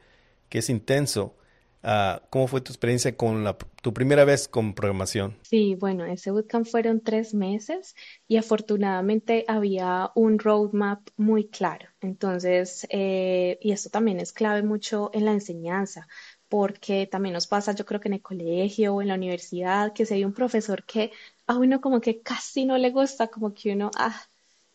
que 0.48 0.60
es 0.60 0.70
intenso? 0.70 1.36
Ah, 1.84 2.22
¿Cómo 2.30 2.48
fue 2.48 2.62
tu 2.62 2.72
experiencia 2.72 3.18
con 3.18 3.46
tu 3.82 3.94
primera 3.94 4.24
vez 4.24 4.48
con 4.48 4.76
programación? 4.76 5.36
Sí, 5.42 5.76
bueno, 5.76 6.06
ese 6.06 6.32
bootcamp 6.32 6.66
fueron 6.66 7.02
tres 7.02 7.34
meses 7.34 7.98
y 8.30 8.38
afortunadamente 8.38 9.44
había 9.50 10.12
un 10.16 10.40
roadmap 10.40 11.06
muy 11.18 11.50
claro. 11.50 11.90
Entonces, 12.00 12.88
eh, 12.90 13.58
y 13.60 13.74
esto 13.74 13.90
también 13.90 14.22
es 14.22 14.32
clave 14.32 14.64
mucho 14.64 15.12
en 15.14 15.26
la 15.26 15.34
enseñanza 15.34 16.08
porque 16.48 17.08
también 17.08 17.34
nos 17.34 17.48
pasa, 17.48 17.74
yo 17.74 17.86
creo 17.86 18.00
que 18.00 18.08
en 18.08 18.14
el 18.14 18.22
colegio 18.22 18.96
o 18.96 19.02
en 19.02 19.10
la 19.10 19.16
universidad, 19.16 19.92
que 19.92 20.06
si 20.06 20.14
hay 20.14 20.24
un 20.24 20.34
profesor 20.34 20.86
que 20.86 21.12
a 21.46 21.58
uno 21.58 21.82
como 21.82 22.00
que 22.00 22.22
casi 22.22 22.64
no 22.64 22.78
le 22.78 22.92
gusta, 22.92 23.28
como 23.28 23.54
que 23.54 23.74
uno, 23.74 23.92
ah, 23.98 24.16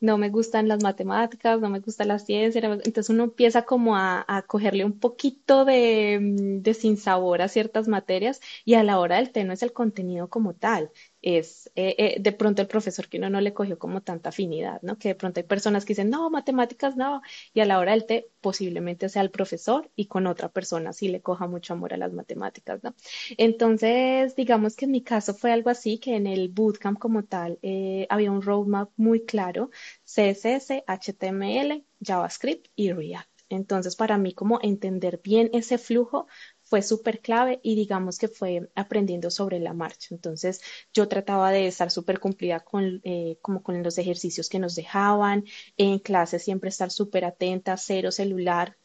no 0.00 0.18
me 0.18 0.30
gustan 0.30 0.68
las 0.68 0.82
matemáticas, 0.82 1.60
no 1.60 1.70
me 1.70 1.80
gusta 1.80 2.04
la 2.04 2.18
ciencia, 2.18 2.60
entonces 2.60 3.10
uno 3.10 3.24
empieza 3.24 3.62
como 3.64 3.96
a, 3.96 4.44
cogerle 4.46 4.84
un 4.84 4.98
poquito 4.98 5.64
de, 5.64 6.18
mm, 6.20 6.62
de 6.62 6.74
sinsabor 6.74 7.42
a 7.42 7.48
ciertas 7.48 7.88
materias 7.88 8.40
y 8.64 8.74
a 8.74 8.82
la 8.84 8.98
hora 9.00 9.16
del 9.16 9.32
té 9.32 9.44
no 9.44 9.52
es 9.52 9.62
el 9.62 9.72
contenido 9.72 10.28
como 10.28 10.54
tal, 10.54 10.90
es 11.36 11.70
eh, 11.74 11.94
eh, 11.98 12.16
de 12.20 12.32
pronto 12.32 12.62
el 12.62 12.68
profesor 12.68 13.08
que 13.08 13.18
uno 13.18 13.28
no 13.30 13.40
le 13.40 13.52
cogió 13.52 13.78
como 13.78 14.02
tanta 14.02 14.30
afinidad, 14.30 14.80
¿no? 14.82 14.98
Que 14.98 15.08
de 15.08 15.14
pronto 15.14 15.40
hay 15.40 15.46
personas 15.46 15.84
que 15.84 15.92
dicen, 15.92 16.10
no, 16.10 16.30
matemáticas 16.30 16.96
no, 16.96 17.22
y 17.52 17.60
a 17.60 17.66
la 17.66 17.78
hora 17.78 17.92
del 17.92 18.06
té 18.06 18.30
posiblemente 18.40 19.08
sea 19.08 19.22
el 19.22 19.30
profesor 19.30 19.90
y 19.96 20.06
con 20.06 20.26
otra 20.26 20.48
persona 20.50 20.92
sí 20.92 21.08
le 21.08 21.20
coja 21.20 21.46
mucho 21.46 21.74
amor 21.74 21.92
a 21.94 21.96
las 21.96 22.12
matemáticas, 22.12 22.82
¿no? 22.82 22.94
Entonces, 23.36 24.36
digamos 24.36 24.76
que 24.76 24.86
en 24.86 24.92
mi 24.92 25.02
caso 25.02 25.34
fue 25.34 25.52
algo 25.52 25.70
así, 25.70 25.98
que 25.98 26.16
en 26.16 26.26
el 26.26 26.48
bootcamp 26.48 26.98
como 26.98 27.24
tal 27.24 27.58
eh, 27.62 28.06
había 28.10 28.30
un 28.32 28.42
roadmap 28.42 28.90
muy 28.96 29.24
claro, 29.24 29.70
CSS, 30.04 30.84
HTML, 30.86 31.84
JavaScript 32.00 32.68
y 32.76 32.92
React. 32.92 33.28
Entonces, 33.50 33.96
para 33.96 34.18
mí, 34.18 34.34
como 34.34 34.58
entender 34.62 35.20
bien 35.22 35.50
ese 35.52 35.78
flujo 35.78 36.26
fue 36.68 36.82
súper 36.82 37.20
clave 37.20 37.60
y 37.62 37.74
digamos 37.74 38.18
que 38.18 38.28
fue 38.28 38.70
aprendiendo 38.74 39.30
sobre 39.30 39.58
la 39.60 39.72
marcha. 39.74 40.14
Entonces 40.14 40.60
yo 40.92 41.08
trataba 41.08 41.50
de 41.50 41.66
estar 41.66 41.90
súper 41.90 42.20
cumplida 42.20 42.60
con, 42.60 43.00
eh, 43.04 43.38
como 43.42 43.62
con 43.62 43.82
los 43.82 43.98
ejercicios 43.98 44.48
que 44.48 44.58
nos 44.58 44.74
dejaban, 44.74 45.44
en 45.76 45.98
clase 45.98 46.38
siempre 46.38 46.68
estar 46.70 46.90
súper 46.90 47.24
atenta, 47.24 47.76
cero 47.76 48.10
celular, 48.12 48.76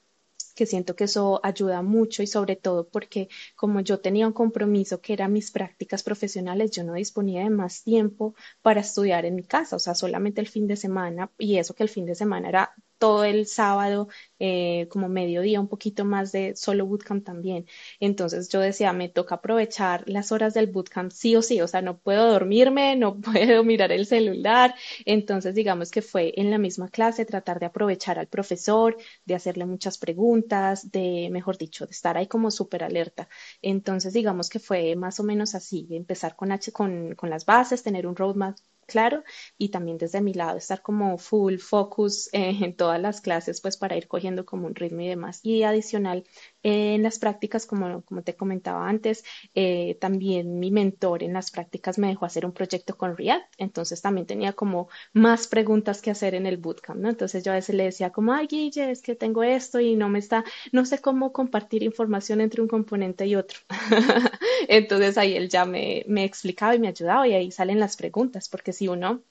que 0.56 0.66
siento 0.66 0.96
que 0.96 1.06
eso 1.06 1.40
ayuda 1.44 1.82
mucho 1.82 2.24
y 2.24 2.28
sobre 2.28 2.56
todo 2.56 2.88
porque 2.90 3.28
como 3.56 3.82
yo 3.82 4.00
tenía 4.00 4.28
un 4.28 4.34
compromiso 4.34 5.02
que 5.02 5.14
eran 5.14 5.34
mis 5.34 5.52
prácticas 5.52 6.04
profesionales, 6.04 6.72
yo 6.72 6.84
no 6.84 6.94
disponía 6.94 7.44
de 7.44 7.50
más 7.50 7.84
tiempo 7.84 8.36
para 8.62 8.82
estudiar 8.82 9.26
en 9.26 9.36
mi 9.36 9.44
casa, 9.44 9.76
o 9.76 9.80
sea, 9.80 9.96
solamente 9.96 10.42
el 10.42 10.48
fin 10.48 10.68
de 10.68 10.76
semana 10.76 11.32
y 11.38 11.58
eso 11.58 11.74
que 11.76 11.84
el 11.84 11.90
fin 11.90 12.06
de 12.06 12.16
semana 12.16 12.50
era 12.50 12.74
todo 13.04 13.26
el 13.26 13.48
sábado, 13.48 14.08
eh, 14.40 14.88
como 14.90 15.10
mediodía, 15.10 15.60
un 15.60 15.68
poquito 15.68 16.06
más 16.06 16.32
de 16.32 16.56
solo 16.56 16.86
bootcamp 16.86 17.26
también. 17.26 17.66
Entonces 18.00 18.48
yo 18.48 18.62
decía, 18.62 18.94
me 18.94 19.10
toca 19.10 19.36
aprovechar 19.36 20.04
las 20.08 20.32
horas 20.32 20.54
del 20.54 20.68
bootcamp 20.68 21.12
sí 21.12 21.36
o 21.36 21.42
sí, 21.42 21.60
o 21.60 21.68
sea, 21.68 21.82
no 21.82 21.98
puedo 21.98 22.32
dormirme, 22.32 22.96
no 22.96 23.20
puedo 23.22 23.64
mirar 23.66 23.92
el 23.92 24.06
celular. 24.06 24.74
Entonces, 25.06 25.54
digamos 25.54 25.92
que 25.92 26.02
fue 26.02 26.34
en 26.38 26.50
la 26.50 26.58
misma 26.58 26.88
clase 26.88 27.26
tratar 27.26 27.60
de 27.60 27.66
aprovechar 27.66 28.18
al 28.20 28.28
profesor, 28.28 28.96
de 29.26 29.36
hacerle 29.36 29.66
muchas 29.66 29.98
preguntas, 29.98 30.90
de, 30.92 31.28
mejor 31.30 31.58
dicho, 31.58 31.86
de 31.86 31.92
estar 31.92 32.16
ahí 32.18 32.28
como 32.28 32.52
súper 32.52 32.84
alerta. 32.86 33.28
Entonces, 33.62 34.14
digamos 34.14 34.50
que 34.50 34.60
fue 34.60 34.96
más 34.96 35.20
o 35.20 35.24
menos 35.24 35.56
así, 35.56 35.88
empezar 35.92 36.36
con, 36.38 36.54
H, 36.54 36.72
con, 36.72 37.16
con 37.16 37.30
las 37.30 37.46
bases, 37.46 37.84
tener 37.84 38.08
un 38.08 38.16
roadmap 38.16 38.56
claro 38.88 39.24
y 39.58 39.70
también 39.70 39.98
desde 39.98 40.22
mi 40.22 40.34
lado 40.34 40.58
estar 40.58 40.82
como 40.82 41.18
full 41.18 41.58
focus 41.58 42.30
eh, 42.34 42.58
en 42.62 42.76
todas 42.76 43.00
las 43.02 43.22
clases 43.22 43.62
pues 43.62 43.78
para 43.78 43.98
ir 43.98 44.08
cogiendo 44.08 44.46
como 44.46 44.68
un 44.68 44.76
ritmo 44.76 45.02
y 45.02 45.08
demás. 45.10 45.40
Y 45.44 45.64
adicional 45.64 46.24
en 46.64 47.04
las 47.04 47.20
prácticas, 47.20 47.66
como, 47.66 48.02
te 48.24 48.36
comentaba 48.36 48.88
antes, 48.88 49.24
eh, 49.54 49.98
también 50.00 50.60
mi 50.60 50.72
mentor 50.72 51.22
en 51.24 51.34
las 51.34 51.52
prácticas 51.52 51.98
me 51.98 52.08
dejó 52.08 52.26
hacer 52.26 52.46
un 52.46 52.54
proyecto 52.54 52.98
con 52.98 53.18
React, 53.18 53.54
entonces 53.58 54.02
también 54.02 54.26
tenía 54.26 54.54
como 54.54 54.88
más 55.14 55.48
preguntas 55.48 56.02
que 56.02 56.12
hacer 56.12 56.36
en 56.36 56.46
el 56.46 56.58
bootcamp, 56.58 57.00
¿no? 57.00 57.10
Entonces 57.10 57.44
yo 57.44 57.52
a 57.52 57.56
veces 57.56 57.76
le 57.76 57.84
decía 57.84 58.12
como, 58.12 58.34
ay 58.34 58.48
Guille, 58.48 58.92
es 58.92 59.02
que 59.02 59.16
tengo 59.16 59.44
esto 59.44 59.80
y 59.80 59.96
no 59.96 60.10
me 60.10 60.20
está, 60.20 60.44
no 60.72 60.86
sé 60.86 61.00
cómo 61.00 61.34
compartir 61.34 61.84
información 61.84 62.42
entre 62.42 62.62
un 62.62 62.68
componente 62.68 63.26
y 63.28 63.36
otro. 63.36 63.60
entonces 64.68 65.18
ahí 65.18 65.36
él 65.36 65.50
ya 65.50 65.66
me, 65.66 66.04
me 66.08 66.24
explicaba 66.24 66.76
y 66.76 66.80
me 66.80 66.88
ayudaba 66.88 67.28
y 67.28 67.34
ahí 67.34 67.52
salen 67.52 67.80
las 67.80 67.98
preguntas, 67.98 68.50
porque 68.50 68.74
si 68.74 68.88
uno 68.88 69.22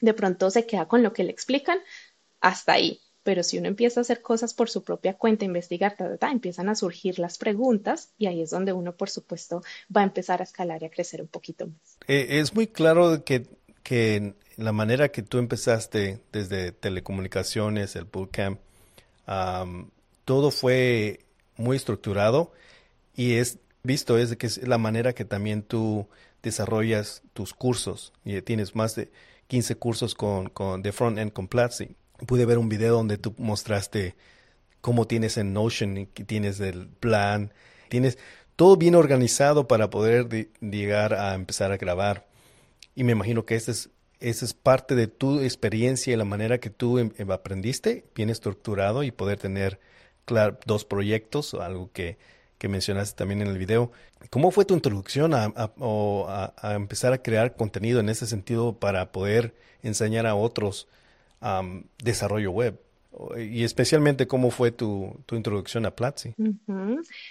de 0.00 0.14
pronto 0.14 0.50
se 0.50 0.66
queda 0.66 0.86
con 0.88 1.02
lo 1.02 1.12
que 1.12 1.24
le 1.24 1.30
explican, 1.32 1.78
hasta 2.40 2.72
ahí. 2.74 3.00
Pero 3.28 3.42
si 3.42 3.58
uno 3.58 3.68
empieza 3.68 4.00
a 4.00 4.04
hacer 4.04 4.22
cosas 4.22 4.54
por 4.54 4.70
su 4.70 4.82
propia 4.82 5.12
cuenta, 5.12 5.44
investigar, 5.44 5.96
empiezan 6.22 6.70
a 6.70 6.74
surgir 6.74 7.18
las 7.18 7.36
preguntas 7.36 8.08
y 8.16 8.24
ahí 8.24 8.40
es 8.40 8.48
donde 8.48 8.72
uno, 8.72 8.96
por 8.96 9.10
supuesto, 9.10 9.62
va 9.94 10.00
a 10.00 10.04
empezar 10.04 10.40
a 10.40 10.44
escalar 10.44 10.82
y 10.82 10.86
a 10.86 10.88
crecer 10.88 11.20
un 11.20 11.28
poquito 11.28 11.66
más. 11.66 11.98
Eh, 12.06 12.38
es 12.40 12.54
muy 12.54 12.68
claro 12.68 13.22
que, 13.24 13.46
que 13.82 14.32
la 14.56 14.72
manera 14.72 15.10
que 15.10 15.20
tú 15.20 15.36
empezaste 15.36 16.22
desde 16.32 16.72
telecomunicaciones, 16.72 17.96
el 17.96 18.06
bootcamp, 18.06 18.60
todo 20.24 20.50
fue 20.50 21.20
muy 21.58 21.76
estructurado 21.76 22.52
y 23.14 23.34
es 23.34 23.58
visto 23.82 24.16
es 24.16 24.34
que 24.36 24.46
es 24.46 24.66
la 24.66 24.78
manera 24.78 25.12
que 25.12 25.26
también 25.26 25.60
tú 25.60 26.08
desarrollas 26.42 27.20
tus 27.34 27.52
cursos 27.52 28.14
y 28.24 28.40
tienes 28.40 28.74
más 28.74 28.94
de 28.94 29.12
15 29.48 29.74
cursos 29.74 30.14
con, 30.14 30.48
con 30.48 30.80
de 30.80 30.92
front-end 30.92 31.34
con 31.34 31.46
Platzi. 31.46 31.94
Pude 32.26 32.46
ver 32.46 32.58
un 32.58 32.68
video 32.68 32.94
donde 32.94 33.18
tú 33.18 33.34
mostraste 33.38 34.16
cómo 34.80 35.06
tienes 35.06 35.36
en 35.36 35.52
Notion 35.52 36.06
tienes 36.06 36.60
el 36.60 36.88
plan, 36.88 37.52
tienes 37.88 38.18
todo 38.56 38.76
bien 38.76 38.94
organizado 38.94 39.68
para 39.68 39.90
poder 39.90 40.50
llegar 40.60 41.14
a 41.14 41.34
empezar 41.34 41.72
a 41.72 41.76
grabar. 41.76 42.26
Y 42.94 43.04
me 43.04 43.12
imagino 43.12 43.44
que 43.46 43.54
esa 43.54 43.70
es, 43.70 43.90
es 44.18 44.54
parte 44.54 44.96
de 44.96 45.06
tu 45.06 45.40
experiencia 45.40 46.12
y 46.12 46.16
la 46.16 46.24
manera 46.24 46.58
que 46.58 46.70
tú 46.70 46.98
em, 46.98 47.12
em, 47.18 47.30
aprendiste, 47.30 48.04
bien 48.16 48.30
estructurado 48.30 49.04
y 49.04 49.12
poder 49.12 49.38
tener 49.38 49.78
claro, 50.24 50.58
dos 50.66 50.84
proyectos, 50.84 51.54
algo 51.54 51.92
que, 51.92 52.18
que 52.58 52.68
mencionaste 52.68 53.16
también 53.16 53.42
en 53.42 53.48
el 53.48 53.58
video. 53.58 53.92
¿Cómo 54.30 54.50
fue 54.50 54.64
tu 54.64 54.74
introducción 54.74 55.34
a, 55.34 55.52
a, 55.56 56.74
empezar 56.74 57.12
a 57.12 57.22
crear 57.22 57.54
contenido 57.54 58.00
en 58.00 58.08
ese 58.08 58.26
sentido 58.26 58.78
para 58.78 59.12
poder 59.12 59.54
enseñar 59.82 60.26
a 60.26 60.34
otros 60.34 60.88
desarrollo 62.02 62.50
web? 62.50 62.80
Y 63.36 63.64
especialmente, 63.64 64.26
¿cómo 64.26 64.50
fue 64.50 64.70
tu, 64.70 65.22
tu 65.26 65.34
introducción 65.34 65.86
a 65.86 65.94
Platzi? 65.94 66.34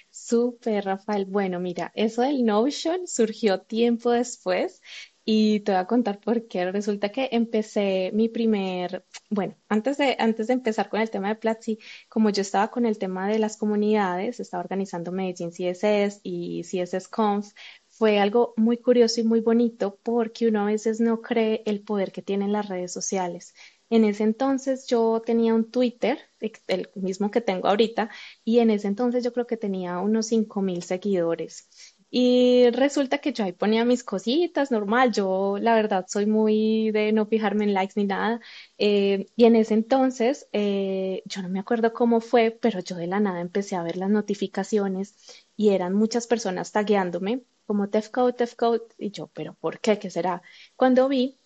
Súper, 0.10 0.86
Rafael. 0.86 1.26
Bueno, 1.26 1.60
mira, 1.60 1.92
eso 1.96 2.24
del 2.24 2.44
Notion 2.44 3.08
surgió 3.08 3.62
tiempo 3.62 4.12
después 4.12 4.82
y 5.30 5.60
te 5.60 5.74
voy 5.74 5.82
a 5.82 5.88
contar 5.88 6.22
por 6.22 6.48
qué. 6.48 6.72
Resulta 6.72 7.10
que 7.10 7.28
empecé 7.34 8.12
mi 8.14 8.30
primer, 8.30 9.06
bueno, 9.30 9.56
antes 9.68 9.98
de, 9.98 10.16
antes 10.20 10.48
de 10.48 10.54
empezar 10.54 10.88
con 10.88 11.02
el 11.02 11.10
tema 11.10 11.28
de 11.28 11.36
Platzi, 11.36 11.80
como 12.08 12.30
yo 12.30 12.42
estaba 12.42 12.70
con 12.70 12.86
el 12.86 12.98
tema 12.98 13.28
de 13.28 13.38
las 13.38 13.58
comunidades, 13.58 14.40
estaba 14.40 14.64
organizando 14.64 15.12
Medellín 15.12 15.52
CSS 15.52 16.22
y 16.24 16.64
CSS 16.64 17.10
Conf, 17.10 17.52
fue 17.90 18.20
algo 18.20 18.54
muy 18.56 18.78
curioso 18.78 19.20
y 19.20 19.26
muy 19.26 19.42
bonito 19.42 20.00
porque 20.02 20.48
uno 20.48 20.62
a 20.62 20.66
veces 20.66 21.02
no 21.02 21.22
cree 21.22 21.62
el 21.66 21.82
poder 21.82 22.14
que 22.14 22.22
tienen 22.22 22.54
las 22.54 22.70
redes 22.70 22.94
sociales. 22.94 23.54
En 23.90 24.04
ese 24.06 24.24
entonces 24.24 24.86
yo 24.88 25.22
tenía 25.26 25.54
un 25.54 25.72
Twitter, 25.72 26.20
el 26.68 26.90
mismo 26.96 27.32
que 27.32 27.42
tengo 27.42 27.68
ahorita, 27.70 28.10
y 28.44 28.60
en 28.60 28.70
ese 28.70 28.88
entonces 28.88 29.24
yo 29.24 29.32
creo 29.34 29.48
que 29.48 29.58
tenía 29.58 30.00
unos 30.00 30.28
5.000 30.28 30.84
seguidores. 30.84 31.70
Y 32.10 32.70
resulta 32.72 33.18
que 33.20 33.34
yo 33.34 33.44
ahí 33.44 33.52
ponía 33.54 33.84
mis 33.86 34.04
cositas, 34.04 34.72
normal, 34.72 35.12
yo 35.12 35.58
la 35.60 35.76
verdad 35.76 36.06
soy 36.08 36.26
muy 36.26 36.92
de 36.92 37.12
no 37.12 37.26
fijarme 37.26 37.66
en 37.66 37.74
likes 37.74 37.94
ni 37.98 38.06
nada. 38.06 38.40
Eh, 38.78 39.28
y 39.36 39.46
en 39.46 39.56
ese 39.58 39.74
entonces, 39.74 40.48
eh, 40.54 41.22
yo 41.26 41.42
no 41.42 41.50
me 41.50 41.60
acuerdo 41.60 41.94
cómo 41.94 42.22
fue, 42.22 42.52
pero 42.52 42.80
yo 42.80 42.96
de 42.96 43.08
la 43.08 43.20
nada 43.20 43.42
empecé 43.42 43.76
a 43.76 43.84
ver 43.84 43.98
las 43.98 44.10
notificaciones 44.10 45.16
y 45.58 45.70
eran 45.70 45.94
muchas 45.94 46.28
personas 46.28 46.72
tagueándome 46.72 47.44
como 47.66 47.90
Tefcode, 47.90 48.34
Tefcode, 48.34 48.84
y 48.98 49.12
yo, 49.12 49.28
pero 49.34 49.54
¿por 49.56 49.80
qué? 49.82 50.00
¿Qué 50.00 50.10
será? 50.10 50.42
Cuando 50.78 51.10
vi, 51.10 51.38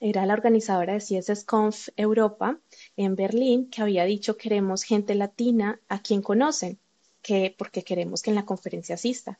era 0.00 0.26
la 0.26 0.34
organizadora 0.34 0.94
de 0.94 1.00
CSS 1.00 1.44
Conf 1.44 1.88
Europa 1.96 2.58
en 2.96 3.16
Berlín 3.16 3.70
que 3.70 3.82
había 3.82 4.04
dicho 4.04 4.36
queremos 4.36 4.82
gente 4.82 5.14
latina 5.14 5.80
a 5.88 6.00
quien 6.02 6.22
conocen, 6.22 6.78
que, 7.22 7.54
porque 7.56 7.82
queremos 7.82 8.22
que 8.22 8.30
en 8.30 8.36
la 8.36 8.44
conferencia 8.44 8.94
asista. 8.94 9.38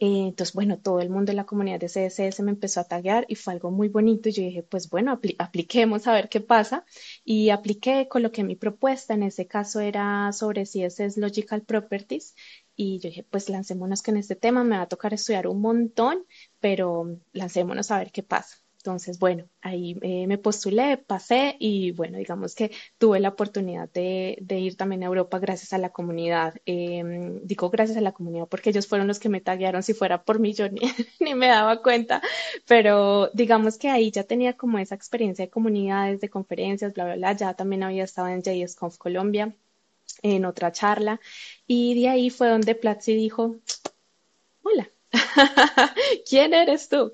Eh, 0.00 0.28
entonces, 0.28 0.54
bueno, 0.54 0.78
todo 0.78 1.00
el 1.00 1.10
mundo 1.10 1.32
en 1.32 1.36
la 1.36 1.46
comunidad 1.46 1.80
de 1.80 1.88
CSS 1.88 2.42
me 2.42 2.52
empezó 2.52 2.80
a 2.80 2.84
taguear 2.84 3.24
y 3.28 3.34
fue 3.34 3.52
algo 3.52 3.70
muy 3.70 3.88
bonito. 3.88 4.28
Y 4.28 4.32
yo 4.32 4.42
dije, 4.44 4.62
pues 4.62 4.88
bueno, 4.90 5.20
apliquemos 5.38 6.06
a 6.06 6.12
ver 6.12 6.28
qué 6.28 6.40
pasa. 6.40 6.84
Y 7.24 7.50
apliqué, 7.50 8.06
coloqué 8.08 8.44
mi 8.44 8.54
propuesta. 8.56 9.14
En 9.14 9.24
ese 9.24 9.46
caso 9.48 9.80
era 9.80 10.32
sobre 10.32 10.64
CSS 10.64 11.16
Logical 11.18 11.62
Properties. 11.62 12.34
Y 12.76 13.00
yo 13.00 13.08
dije, 13.08 13.24
pues 13.24 13.48
lancémonos 13.48 14.06
en 14.06 14.18
este 14.18 14.36
tema 14.36 14.62
me 14.64 14.76
va 14.76 14.82
a 14.82 14.88
tocar 14.88 15.12
estudiar 15.14 15.48
un 15.48 15.60
montón, 15.60 16.24
pero 16.60 17.18
lancémonos 17.32 17.90
a 17.90 17.98
ver 17.98 18.12
qué 18.12 18.22
pasa. 18.22 18.56
Entonces, 18.78 19.18
bueno, 19.18 19.44
ahí 19.60 19.98
eh, 20.02 20.26
me 20.28 20.38
postulé, 20.38 20.98
pasé 20.98 21.56
y 21.58 21.90
bueno, 21.92 22.16
digamos 22.18 22.54
que 22.54 22.70
tuve 22.96 23.18
la 23.18 23.30
oportunidad 23.30 23.90
de, 23.90 24.38
ir 24.48 24.76
también 24.76 25.02
a 25.02 25.06
Europa 25.06 25.40
gracias 25.40 25.72
a 25.72 25.78
la 25.78 25.90
comunidad. 25.90 26.54
Em, 26.64 27.40
digo 27.44 27.70
gracias 27.70 27.98
a 27.98 28.00
la 28.00 28.12
comunidad 28.12 28.46
porque 28.48 28.70
ellos 28.70 28.86
fueron 28.86 29.08
los 29.08 29.18
que 29.18 29.28
me 29.28 29.40
taguearon. 29.40 29.82
Si 29.82 29.94
fuera 29.94 30.22
por 30.22 30.38
mí, 30.38 30.52
yo 30.54 30.68
ni, 30.70 30.80
ni 31.20 31.34
me 31.34 31.48
daba 31.48 31.82
cuenta. 31.82 32.22
Pero 32.66 33.30
digamos 33.34 33.78
que 33.78 33.88
ahí 33.90 34.10
ya 34.12 34.22
tenía 34.24 34.56
como 34.56 34.78
esa 34.78 34.94
experiencia 34.94 35.44
de 35.44 35.50
comunidades, 35.50 36.20
de 36.20 36.30
conferencias, 36.30 36.94
bla, 36.94 37.04
bla, 37.04 37.16
bla. 37.16 37.32
Ya 37.32 37.54
también 37.54 37.82
había 37.82 38.04
estado 38.04 38.28
en 38.28 38.42
JSConf 38.42 38.96
Colombia 38.98 39.54
en 40.22 40.44
otra 40.44 40.72
charla. 40.72 41.20
Y 41.66 42.00
de 42.00 42.08
ahí 42.08 42.30
fue 42.30 42.48
donde 42.48 42.74
Platzi 42.76 43.14
dijo, 43.14 43.56
hola 44.62 44.88
¿Quién 46.28 46.52
eres 46.54 46.88
tú? 46.88 47.10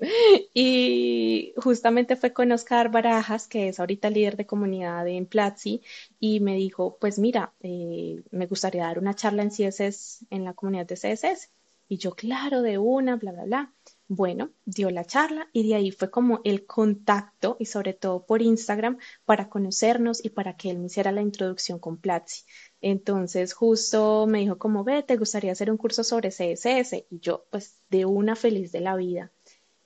Y 0.53 1.53
justamente 1.57 2.15
fue 2.15 2.33
con 2.33 2.51
Oscar 2.51 2.91
Barajas, 2.91 3.47
que 3.47 3.69
es 3.69 3.79
ahorita 3.79 4.09
líder 4.09 4.35
de 4.37 4.45
comunidad 4.45 5.07
en 5.07 5.25
Platzi, 5.25 5.81
y 6.19 6.39
me 6.41 6.55
dijo, 6.55 6.97
pues 6.99 7.19
mira, 7.19 7.53
eh, 7.61 8.21
me 8.31 8.47
gustaría 8.47 8.83
dar 8.83 8.99
una 8.99 9.13
charla 9.15 9.43
en 9.43 9.51
CSS, 9.51 10.25
en 10.29 10.43
la 10.43 10.53
comunidad 10.53 10.85
de 10.87 10.97
CSS. 10.97 11.49
Y 11.87 11.97
yo, 11.97 12.11
claro, 12.15 12.61
de 12.61 12.77
una, 12.77 13.15
bla, 13.15 13.31
bla, 13.31 13.43
bla. 13.45 13.73
Bueno, 14.07 14.51
dio 14.65 14.91
la 14.91 15.03
charla 15.05 15.49
y 15.51 15.67
de 15.67 15.75
ahí 15.75 15.91
fue 15.91 16.11
como 16.11 16.41
el 16.43 16.65
contacto 16.67 17.57
y 17.59 17.65
sobre 17.65 17.93
todo 17.93 18.25
por 18.25 18.41
Instagram 18.43 18.99
para 19.25 19.49
conocernos 19.49 20.23
y 20.23 20.29
para 20.29 20.55
que 20.57 20.69
él 20.69 20.77
me 20.77 20.85
hiciera 20.87 21.11
la 21.11 21.21
introducción 21.23 21.79
con 21.79 21.97
Platzi. 21.97 22.43
Entonces 22.81 23.53
justo 23.53 24.27
me 24.27 24.39
dijo 24.39 24.59
como, 24.59 24.83
ve, 24.83 25.01
¿te 25.01 25.17
gustaría 25.17 25.51
hacer 25.53 25.71
un 25.71 25.77
curso 25.77 26.03
sobre 26.03 26.29
CSS? 26.29 27.07
Y 27.09 27.19
yo, 27.19 27.47
pues, 27.49 27.81
de 27.89 28.05
una 28.05 28.35
feliz 28.35 28.71
de 28.71 28.81
la 28.81 28.95
vida. 28.95 29.31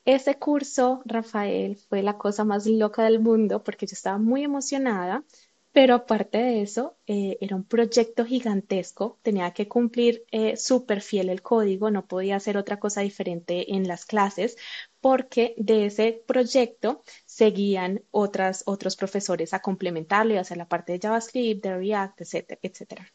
Ese 0.06 0.38
curso, 0.38 1.02
Rafael, 1.06 1.78
fue 1.78 2.02
la 2.04 2.18
cosa 2.18 2.44
más 2.44 2.66
loca 2.68 3.04
del 3.04 3.20
mundo 3.22 3.64
porque 3.64 3.86
yo 3.86 3.94
estaba 3.94 4.18
muy 4.18 4.44
emocionada 4.44 5.24
pero 5.72 5.96
aparte 5.96 6.38
de 6.40 6.62
eso, 6.62 6.98
eh, 7.08 7.38
era 7.42 7.56
un 7.56 7.64
proyecto 7.64 8.26
gigantesco, 8.26 9.20
tenía 9.24 9.54
que 9.54 9.68
cumplir 9.68 10.26
eh, 10.32 10.58
súper 10.58 11.02
fiel 11.02 11.30
el 11.30 11.42
código, 11.42 11.92
no 11.92 12.08
podía 12.08 12.36
hacer 12.38 12.58
otra 12.58 12.80
cosa 12.80 13.02
diferente 13.02 13.76
en 13.76 13.88
las 13.88 14.06
clases, 14.06 14.58
porque 15.00 15.54
de 15.58 15.86
ese 15.88 16.24
proyecto 16.28 17.04
seguían 17.26 18.04
otras, 18.12 18.64
otros 18.66 18.96
profesores 18.96 19.54
a 19.54 19.62
complementarlo 19.62 20.34
y 20.34 20.38
hacer 20.38 20.58
la 20.58 20.68
parte 20.68 20.94
de 20.94 21.00
JavaScript, 21.00 21.64
de 21.64 21.78
React, 21.78 22.22
etcétera, 22.22 22.60
etcétera. 22.64 23.14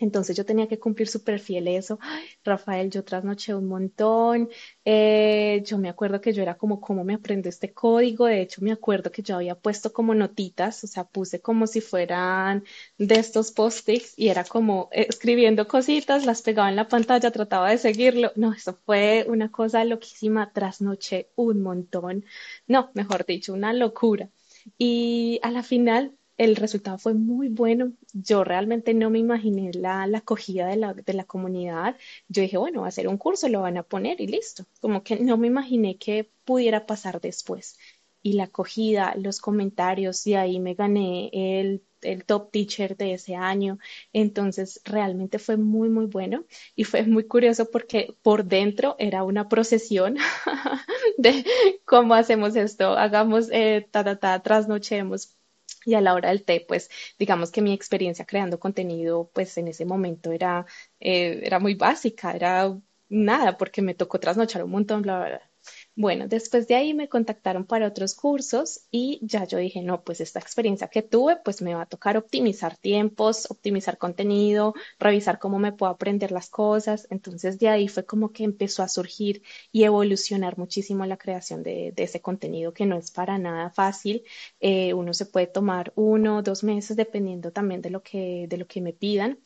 Entonces 0.00 0.36
yo 0.36 0.44
tenía 0.44 0.66
que 0.68 0.78
cumplir 0.80 1.08
súper 1.08 1.38
fiel 1.40 1.68
eso. 1.68 1.98
Rafael, 2.44 2.90
yo 2.90 3.04
trasnoché 3.04 3.54
un 3.54 3.66
montón. 3.68 4.48
Eh, 4.84 5.62
yo 5.66 5.78
me 5.78 5.88
acuerdo 5.88 6.20
que 6.20 6.32
yo 6.32 6.42
era 6.42 6.56
como, 6.56 6.80
¿cómo 6.80 7.04
me 7.04 7.14
aprendo 7.14 7.48
este 7.48 7.72
código? 7.72 8.26
De 8.26 8.40
hecho, 8.42 8.62
me 8.62 8.72
acuerdo 8.72 9.10
que 9.12 9.22
yo 9.22 9.36
había 9.36 9.54
puesto 9.54 9.92
como 9.92 10.14
notitas, 10.14 10.82
o 10.84 10.86
sea, 10.86 11.04
puse 11.04 11.40
como 11.40 11.66
si 11.66 11.80
fueran 11.80 12.64
de 12.98 13.14
estos 13.16 13.52
post-its 13.52 14.14
y 14.18 14.28
era 14.28 14.44
como 14.44 14.88
escribiendo 14.92 15.66
cositas, 15.68 16.26
las 16.26 16.42
pegaba 16.42 16.68
en 16.70 16.76
la 16.76 16.88
pantalla, 16.88 17.30
trataba 17.30 17.70
de 17.70 17.78
seguirlo. 17.78 18.32
No, 18.36 18.52
eso 18.52 18.74
fue 18.86 19.26
una 19.28 19.50
cosa 19.50 19.84
loquísima. 19.84 20.52
Trasnoché 20.52 21.30
un 21.36 21.62
montón. 21.62 22.24
No, 22.66 22.90
mejor 22.94 23.24
dicho, 23.26 23.52
una 23.52 23.72
locura. 23.72 24.30
Y 24.78 25.40
a 25.42 25.50
la 25.50 25.62
final 25.62 26.16
el 26.40 26.56
resultado 26.56 26.96
fue 26.98 27.12
muy 27.12 27.48
bueno. 27.48 27.92
Yo 28.14 28.44
realmente 28.44 28.94
no 28.94 29.10
me 29.10 29.18
imaginé 29.18 29.72
la, 29.74 30.04
acogida 30.04 30.66
de 30.68 30.76
la, 30.76 30.94
de 30.94 31.12
la, 31.12 31.24
comunidad. 31.24 31.96
Yo 32.28 32.40
dije, 32.42 32.56
bueno, 32.56 32.80
va 32.82 32.88
a 32.88 32.90
ser 32.90 33.08
un 33.08 33.18
curso, 33.18 33.48
lo 33.48 33.60
van 33.60 33.76
a 33.76 33.82
poner 33.82 34.20
y 34.22 34.26
listo. 34.26 34.64
Como 34.80 35.02
que 35.02 35.16
no 35.20 35.36
me 35.36 35.48
imaginé 35.48 35.98
que 35.98 36.30
pudiera 36.44 36.86
pasar 36.86 37.20
después. 37.20 37.78
y 38.22 38.34
la 38.34 38.44
acogida, 38.44 39.14
los 39.16 39.40
comentarios, 39.40 40.26
y 40.26 40.34
ahí 40.34 40.60
me 40.60 40.74
gané 40.74 41.30
el, 41.32 41.82
el 42.02 42.24
top 42.24 42.50
teacher 42.50 42.96
de 42.96 43.14
ese 43.14 43.34
año. 43.34 43.78
Entonces, 44.12 44.80
realmente 44.84 45.38
fue 45.38 45.56
muy, 45.56 45.88
muy 45.90 46.06
bueno 46.06 46.44
y 46.76 46.84
fue 46.84 47.02
muy 47.04 47.24
curioso 47.26 47.70
porque 47.70 48.16
por 48.22 48.44
dentro 48.46 48.96
era 48.98 49.24
una 49.24 49.48
procesión 49.48 50.16
de 51.18 51.44
cómo 51.84 52.14
hacemos 52.14 52.56
esto, 52.56 52.92
hagamos, 52.96 53.48
eh, 53.52 53.86
ta, 53.90 54.04
ta, 54.04 54.16
ta, 54.18 54.42
trasnochemos. 54.42 55.39
Y 55.84 55.94
a 55.94 56.00
la 56.00 56.14
hora 56.14 56.28
del 56.30 56.44
té, 56.44 56.64
pues 56.66 56.90
digamos 57.18 57.50
que 57.50 57.62
mi 57.62 57.72
experiencia 57.72 58.26
creando 58.26 58.60
contenido, 58.60 59.30
pues 59.34 59.56
en 59.58 59.68
ese 59.68 59.84
momento 59.84 60.32
era, 60.32 60.66
eh, 61.00 61.40
era 61.44 61.58
muy 61.58 61.74
básica, 61.74 62.32
era 62.32 62.76
nada, 63.08 63.56
porque 63.58 63.82
me 63.82 63.94
tocó 63.94 64.20
trasnochar 64.20 64.64
un 64.64 64.70
montón, 64.72 65.02
bla, 65.02 65.18
bla, 65.18 65.28
bla. 65.28 65.49
Bueno, 65.96 66.28
después 66.28 66.66
de 66.66 66.76
ahí 66.76 66.94
me 66.94 67.08
contactaron 67.08 67.66
para 67.66 67.86
otros 67.86 68.14
cursos 68.14 68.86
y 68.90 69.18
ya 69.22 69.44
yo 69.44 69.58
dije, 69.58 69.82
no, 69.82 70.02
pues 70.02 70.20
esta 70.20 70.38
experiencia 70.38 70.88
que 70.88 71.02
tuve, 71.02 71.36
pues 71.44 71.60
me 71.62 71.74
va 71.74 71.82
a 71.82 71.86
tocar 71.86 72.16
optimizar 72.16 72.76
tiempos, 72.76 73.50
optimizar 73.50 73.98
contenido, 73.98 74.72
revisar 74.98 75.38
cómo 75.38 75.58
me 75.58 75.72
puedo 75.72 75.92
aprender 75.92 76.32
las 76.32 76.48
cosas. 76.48 77.06
Entonces 77.10 77.58
de 77.58 77.68
ahí 77.68 77.88
fue 77.88 78.06
como 78.06 78.32
que 78.32 78.44
empezó 78.44 78.82
a 78.82 78.88
surgir 78.88 79.42
y 79.72 79.84
evolucionar 79.84 80.56
muchísimo 80.58 81.04
la 81.06 81.18
creación 81.18 81.62
de, 81.62 81.92
ese 81.96 82.20
contenido 82.22 82.72
que 82.72 82.86
no 82.86 82.96
es 82.96 83.10
para 83.10 83.38
nada 83.38 83.70
fácil. 83.70 84.22
Eh, 84.60 84.94
uno 84.94 85.12
se 85.12 85.26
puede 85.26 85.48
tomar 85.48 85.92
uno 85.96 86.38
o 86.38 86.42
dos 86.42 86.64
meses 86.64 86.96
dependiendo 86.96 87.52
también 87.52 87.82
de 87.82 87.90
lo 87.90 88.02
que, 88.02 88.46
de 88.48 88.56
lo 88.56 88.66
que 88.66 88.80
me 88.80 88.92
pidan. 88.94 89.38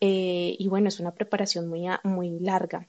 Eh, 0.00 0.56
y 0.58 0.68
bueno, 0.68 0.88
es 0.88 1.00
una 1.00 1.14
preparación 1.14 1.68
muy, 1.68 1.86
muy 2.04 2.38
larga. 2.40 2.88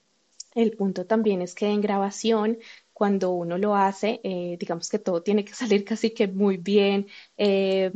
El 0.56 0.72
punto 0.78 1.06
también 1.06 1.42
es 1.42 1.56
que 1.56 1.68
en 1.68 1.82
grabación 1.82 2.60
cuando 2.94 3.32
uno 3.32 3.58
lo 3.58 3.76
hace, 3.76 4.22
eh, 4.24 4.58
digamos 4.60 4.90
que 4.90 5.00
todo 5.00 5.24
tiene 5.24 5.46
que 5.46 5.54
salir 5.54 5.84
casi 5.86 6.12
que 6.14 6.28
muy 6.28 6.58
bien. 6.58 7.08
Eh, 7.38 7.92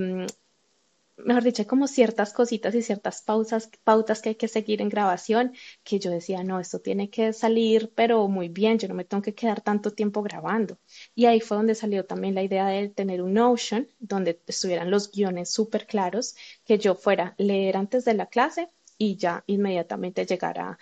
mejor 1.17 1.43
dicho, 1.43 1.65
como 1.67 1.87
ciertas 1.87 2.33
cositas 2.33 2.73
y 2.75 2.81
ciertas 2.81 3.21
pausas, 3.21 3.69
pautas 3.83 4.21
que 4.21 4.29
hay 4.29 4.35
que 4.35 4.47
seguir 4.47 4.81
en 4.81 4.89
grabación, 4.89 5.53
que 5.83 5.99
yo 5.99 6.11
decía, 6.11 6.43
no, 6.43 6.59
esto 6.59 6.79
tiene 6.79 7.09
que 7.09 7.33
salir, 7.33 7.91
pero 7.95 8.27
muy 8.27 8.49
bien, 8.49 8.77
yo 8.79 8.87
no 8.87 8.93
me 8.95 9.05
tengo 9.05 9.21
que 9.23 9.33
quedar 9.35 9.61
tanto 9.61 9.91
tiempo 9.91 10.21
grabando. 10.23 10.79
Y 11.15 11.25
ahí 11.25 11.39
fue 11.41 11.57
donde 11.57 11.75
salió 11.75 12.05
también 12.05 12.35
la 12.35 12.43
idea 12.43 12.67
de 12.67 12.89
tener 12.89 13.21
un 13.21 13.33
Notion, 13.33 13.87
donde 13.99 14.41
estuvieran 14.47 14.91
los 14.91 15.11
guiones 15.11 15.49
súper 15.51 15.87
claros, 15.87 16.35
que 16.65 16.77
yo 16.77 16.95
fuera 16.95 17.35
leer 17.37 17.77
antes 17.77 18.05
de 18.05 18.13
la 18.13 18.27
clase 18.27 18.69
y 18.97 19.17
ya 19.17 19.43
inmediatamente 19.47 20.25
llegar 20.25 20.59
a, 20.59 20.77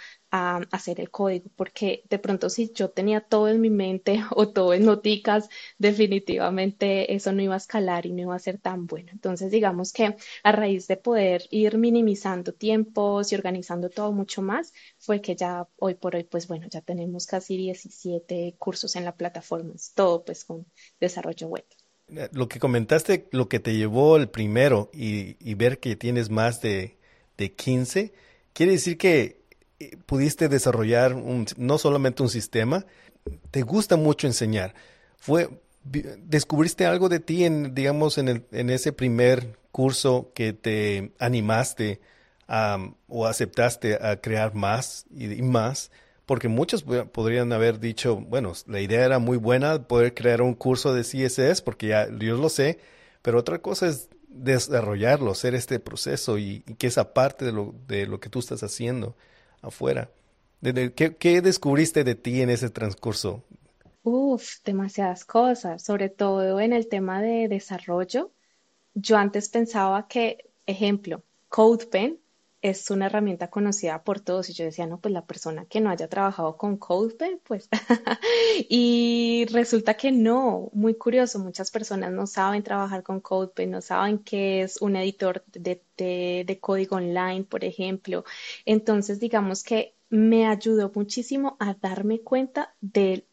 hacer 0.71 0.99
el 0.99 1.12
código, 1.12 1.49
porque 1.56 2.04
de 2.10 2.19
pronto 2.19 2.49
si 2.49 2.73
yo 2.73 2.89
tenía 2.89 3.21
todo 3.21 3.47
en 3.47 3.62
mi 3.62 3.69
mente 3.69 4.21
o 4.32 4.49
todo 4.49 4.73
en 4.73 4.84
noticas, 4.84 5.47
definitivamente 5.78 7.15
eso 7.15 7.32
no 7.32 7.41
iba 7.41 7.54
a 7.54 7.58
escalar 7.58 8.06
y 8.06 8.12
no 8.12 8.23
iba 8.23 8.36
a 8.36 8.39
ser 8.39 8.58
tan 8.58 8.86
bueno. 8.86 9.12
Entonces, 9.13 9.49
digamos 9.49 9.93
que 9.93 10.17
a 10.43 10.51
raíz 10.51 10.88
de 10.88 10.97
poder 10.97 11.43
ir 11.51 11.78
minimizando 11.78 12.54
tiempos 12.54 13.32
y 13.32 13.36
organizando 13.36 13.89
todo 13.89 14.12
mucho 14.12 14.41
más, 14.41 14.73
fue 14.97 15.21
que 15.21 15.38
ya 15.38 15.69
hoy 15.78 15.93
por 15.93 16.17
hoy, 16.17 16.25
pues 16.25 16.49
bueno, 16.49 16.67
ya 16.69 16.82
tenemos 16.82 17.28
casi 17.28 17.56
17 17.56 18.56
cursos 18.60 18.97
en 18.97 19.06
la 19.06 19.15
plataforma, 19.15 19.73
todo 19.93 20.25
pues 20.25 20.43
con 20.43 20.65
desarrollo 20.99 21.47
web. 21.47 21.65
Lo 22.34 22.49
que 22.49 22.60
comentaste, 22.60 23.30
lo 23.32 23.47
que 23.47 23.62
te 23.62 23.75
llevó 23.75 24.17
el 24.17 24.30
primero 24.30 24.89
y, 24.93 25.38
y 25.39 25.56
ver 25.56 25.80
que 25.80 25.95
tienes 25.95 26.30
más 26.30 26.62
de 26.62 26.97
de 27.38 27.54
15, 27.54 28.13
quiere 28.54 28.74
decir 28.74 28.98
que 28.98 29.41
eh, 29.80 29.98
pudiste 30.06 30.48
desarrollar 30.48 31.13
un, 31.13 31.45
no 31.58 31.78
solamente 31.78 32.24
un 32.24 32.30
sistema, 32.30 32.86
te 33.52 33.62
gusta 33.62 33.98
mucho 33.98 34.28
enseñar. 34.28 34.74
Fue, 35.17 35.50
¿Descubriste 35.84 36.86
algo 36.86 37.10
de 37.10 37.19
ti 37.19 37.45
en, 37.45 37.76
digamos, 37.76 38.17
en, 38.17 38.28
el, 38.28 38.45
en 38.52 38.71
ese 38.71 38.91
primer 38.91 39.58
curso 39.71 40.32
que 40.34 40.54
te 40.54 41.12
animaste 41.19 42.00
o 43.08 43.26
aceptaste 43.28 43.95
a 43.95 44.19
crear 44.19 44.56
más 44.56 45.06
y, 45.12 45.32
y, 45.34 45.41
más? 45.43 45.91
Porque 46.26 46.48
muchos 46.48 46.84
podrían 46.84 47.54
haber 47.54 47.80
dicho, 47.80 48.15
bueno, 48.15 48.54
la 48.65 48.82
idea 48.82 49.06
era 49.06 49.19
muy 49.19 49.38
buena 49.38 49.88
poder 49.88 50.15
crear 50.15 50.41
un 50.41 50.56
curso 50.56 50.91
de 50.93 51.04
CSS, 51.04 51.62
porque 51.62 51.88
ya 51.88 52.08
yo 52.17 52.38
lo 52.38 52.50
sé, 52.50 52.80
pero 53.21 53.38
otra 53.38 53.60
cosa 53.60 53.88
es 53.88 54.10
desarrollarlo, 54.36 55.32
hacer 55.32 55.56
este 55.56 55.80
proceso 55.80 56.38
y, 56.38 56.62
que 56.78 56.88
esa 56.88 57.13
parte 57.13 57.45
de 57.45 57.52
lo, 57.52 57.74
de 57.88 58.06
lo 58.06 58.19
que 58.19 58.30
tú 58.30 58.39
estás 58.39 58.63
haciendo 58.63 59.15
afuera. 59.62 60.10
¿Qué, 60.62 61.15
¿Qué 61.17 61.41
descubriste 61.41 62.04
de 62.04 62.15
ti 62.15 62.41
en 62.41 62.50
ese 62.50 62.69
transcurso? 62.69 63.43
Uf, 64.04 64.63
demasiadas 64.63 65.26
cosas, 65.26 65.84
sobre 65.84 66.10
todo 66.10 66.60
en 66.60 66.74
el 66.74 66.88
tema 66.88 67.21
de 67.21 67.48
desarrollo. 67.48 68.32
Yo 68.93 69.17
antes 69.17 69.50
pensaba 69.50 70.08
que, 70.08 70.50
ejemplo, 70.65 71.24
CodePen 71.50 72.19
es 72.69 72.89
una 72.89 73.06
herramienta 73.06 73.49
conocida 73.49 74.04
por 74.04 74.19
todos. 74.19 74.49
Y 74.49 74.54
yo 74.54 74.65
decía, 74.65 74.88
no, 74.88 74.99
pues 74.99 75.13
la 75.13 75.25
persona 75.25 75.65
que 75.65 75.82
no 75.82 75.89
haya 75.89 76.08
trabajado 76.08 76.58
con 76.58 76.78
CodePen, 76.78 77.39
pues, 77.43 77.69
y 78.69 79.45
resulta 79.51 79.95
que 79.95 80.12
no, 80.12 80.69
muy 80.73 80.95
curioso, 80.95 81.39
muchas 81.39 81.69
personas 81.69 82.12
no 82.12 82.25
saben 82.25 82.63
trabajar 82.63 83.04
con 83.04 83.21
CodePen, 83.21 83.71
no 83.71 83.82
saben 83.82 84.19
qué 84.19 84.62
es 84.62 84.82
un 84.82 84.95
editor 84.95 85.43
de, 85.47 85.84
de 85.97 86.60
código 86.60 86.95
online, 86.95 87.43
por 87.43 87.63
ejemplo. 87.63 88.23
Entonces, 88.65 89.19
digamos 89.19 89.63
que 89.63 89.95
me 90.10 90.47
ayudó 90.47 90.91
muchísimo 90.95 91.58
a 91.60 91.75
darme 91.75 92.21
cuenta 92.21 92.75
de, 92.82 93.28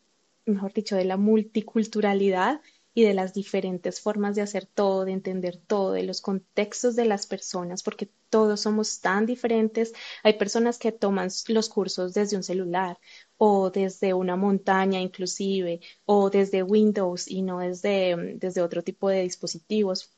mejor 0.45 0.73
dicho, 0.75 0.97
de 0.97 1.05
la 1.05 1.17
multiculturalidad 1.17 2.61
y 2.95 3.05
de 3.05 3.15
las 3.15 3.33
diferentes 3.35 4.01
formas 4.01 4.35
de 4.37 4.43
hacer 4.43 4.67
todo, 4.67 5.05
de 5.05 5.13
entender 5.13 5.57
todo, 5.57 5.93
de 5.93 6.03
los 6.03 6.21
contextos 6.21 6.97
de 6.97 7.07
las 7.07 7.27
personas, 7.27 7.83
porque 7.83 8.11
todos 8.31 8.61
somos 8.63 9.01
tan 9.01 9.27
diferentes. 9.27 9.93
Hay 10.23 10.35
personas 10.35 10.79
que 10.79 10.93
toman 10.93 11.29
los 11.49 11.69
cursos 11.69 12.15
desde 12.15 12.37
un 12.37 12.43
celular 12.43 12.99
o 13.37 13.71
desde 13.71 14.15
una 14.15 14.37
montaña 14.37 15.01
inclusive, 15.01 15.81
o 16.05 16.31
desde 16.31 16.63
Windows 16.63 17.29
y 17.29 17.43
no 17.43 17.59
desde, 17.61 18.17
desde 18.37 18.63
otro 18.63 18.83
tipo 18.83 19.09
de 19.09 19.23
dispositivos. 19.23 20.11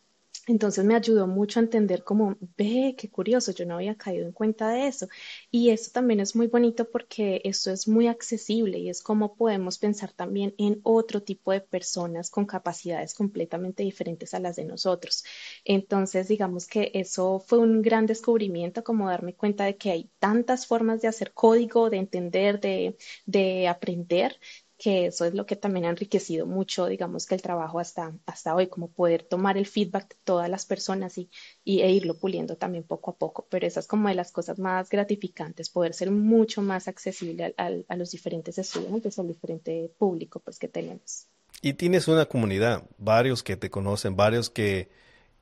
Entonces 0.47 0.85
me 0.85 0.95
ayudó 0.95 1.27
mucho 1.27 1.59
a 1.61 1.63
entender 1.63 2.05
como, 2.05 2.37
ve, 2.57 2.95
qué 2.99 3.11
curioso, 3.11 3.53
yo 3.53 3.65
no 3.67 3.77
había 3.77 3.97
caído 3.97 4.27
en 4.27 4.33
cuenta 4.33 4.69
de 4.71 4.87
eso. 4.89 5.09
Y 5.51 5.71
eso 5.71 5.91
también 5.93 6.21
es 6.21 6.37
muy 6.37 6.49
bonito 6.49 6.91
porque 6.91 7.41
eso 7.45 7.71
es 7.73 7.89
muy 7.89 8.07
accesible 8.09 8.79
y 8.79 8.91
es 8.91 9.03
como 9.03 9.37
podemos 9.37 9.79
pensar 9.79 10.13
también 10.13 10.55
en 10.59 10.81
otro 10.83 11.23
tipo 11.23 11.53
de 11.53 11.61
personas 11.63 12.31
con 12.31 12.45
capacidades 12.47 13.15
completamente 13.15 13.83
diferentes 13.83 14.35
a 14.35 14.41
las 14.41 14.57
de 14.57 14.65
nosotros. 14.65 15.25
Entonces, 15.65 16.29
digamos 16.29 16.67
que 16.67 16.91
eso 16.95 17.41
fue 17.41 17.59
un 17.59 17.83
gran 17.83 18.07
descubrimiento, 18.07 18.85
como 18.85 19.09
darme 19.09 19.35
cuenta 19.35 19.65
de 19.65 19.77
que 19.77 19.91
hay 19.91 20.11
tantas 20.19 20.67
formas 20.67 21.01
de 21.03 21.09
hacer 21.09 21.33
código, 21.33 21.91
de 21.91 21.99
entender, 21.99 22.61
de, 22.61 22.97
de 23.27 23.69
aprender, 23.69 24.39
que 24.77 25.07
eso 25.07 25.25
es 25.25 25.35
lo 25.35 25.47
que 25.47 25.57
también 25.57 25.87
ha 25.87 25.91
enriquecido 25.91 26.47
mucho, 26.47 26.87
digamos 26.87 27.27
que 27.27 27.35
el 27.35 27.43
trabajo 27.43 27.79
hasta, 27.79 28.13
hasta 28.27 28.55
hoy, 28.55 28.67
como 28.67 28.89
poder 28.89 29.23
tomar 29.23 29.57
el 29.57 29.67
feedback 29.67 30.09
de 30.09 30.17
todas 30.25 30.51
las 30.51 30.67
personas 30.67 31.17
y, 31.17 31.31
e 31.65 31.91
irlo 31.91 32.19
puliendo 32.19 32.57
también 32.57 32.85
poco 32.85 33.13
a 33.13 33.17
poco. 33.17 33.47
Pero 33.49 33.67
esa 33.67 33.81
es 33.81 33.87
como 33.87 34.09
de 34.09 34.15
las 34.15 34.33
cosas 34.33 34.59
más 34.59 34.89
gratificantes, 34.89 35.71
poder 35.71 35.95
ser 35.95 36.11
mucho 36.11 36.61
más 36.61 36.89
accesible 36.89 37.55
a, 37.57 37.71
a 37.89 37.97
los 37.97 38.11
diferentes 38.11 38.59
estudiantes, 38.59 39.19
al 39.19 39.29
diferente 39.29 39.91
público 39.97 40.41
pues 40.41 40.59
que 40.59 40.69
tenemos. 40.69 41.29
Y 41.63 41.75
tienes 41.75 42.09
una 42.09 42.27
comunidad, 42.27 42.83
varios 42.99 43.43
que 43.43 43.57
te 43.57 43.71
conocen, 43.71 44.17
varios 44.17 44.51
que, 44.51 44.89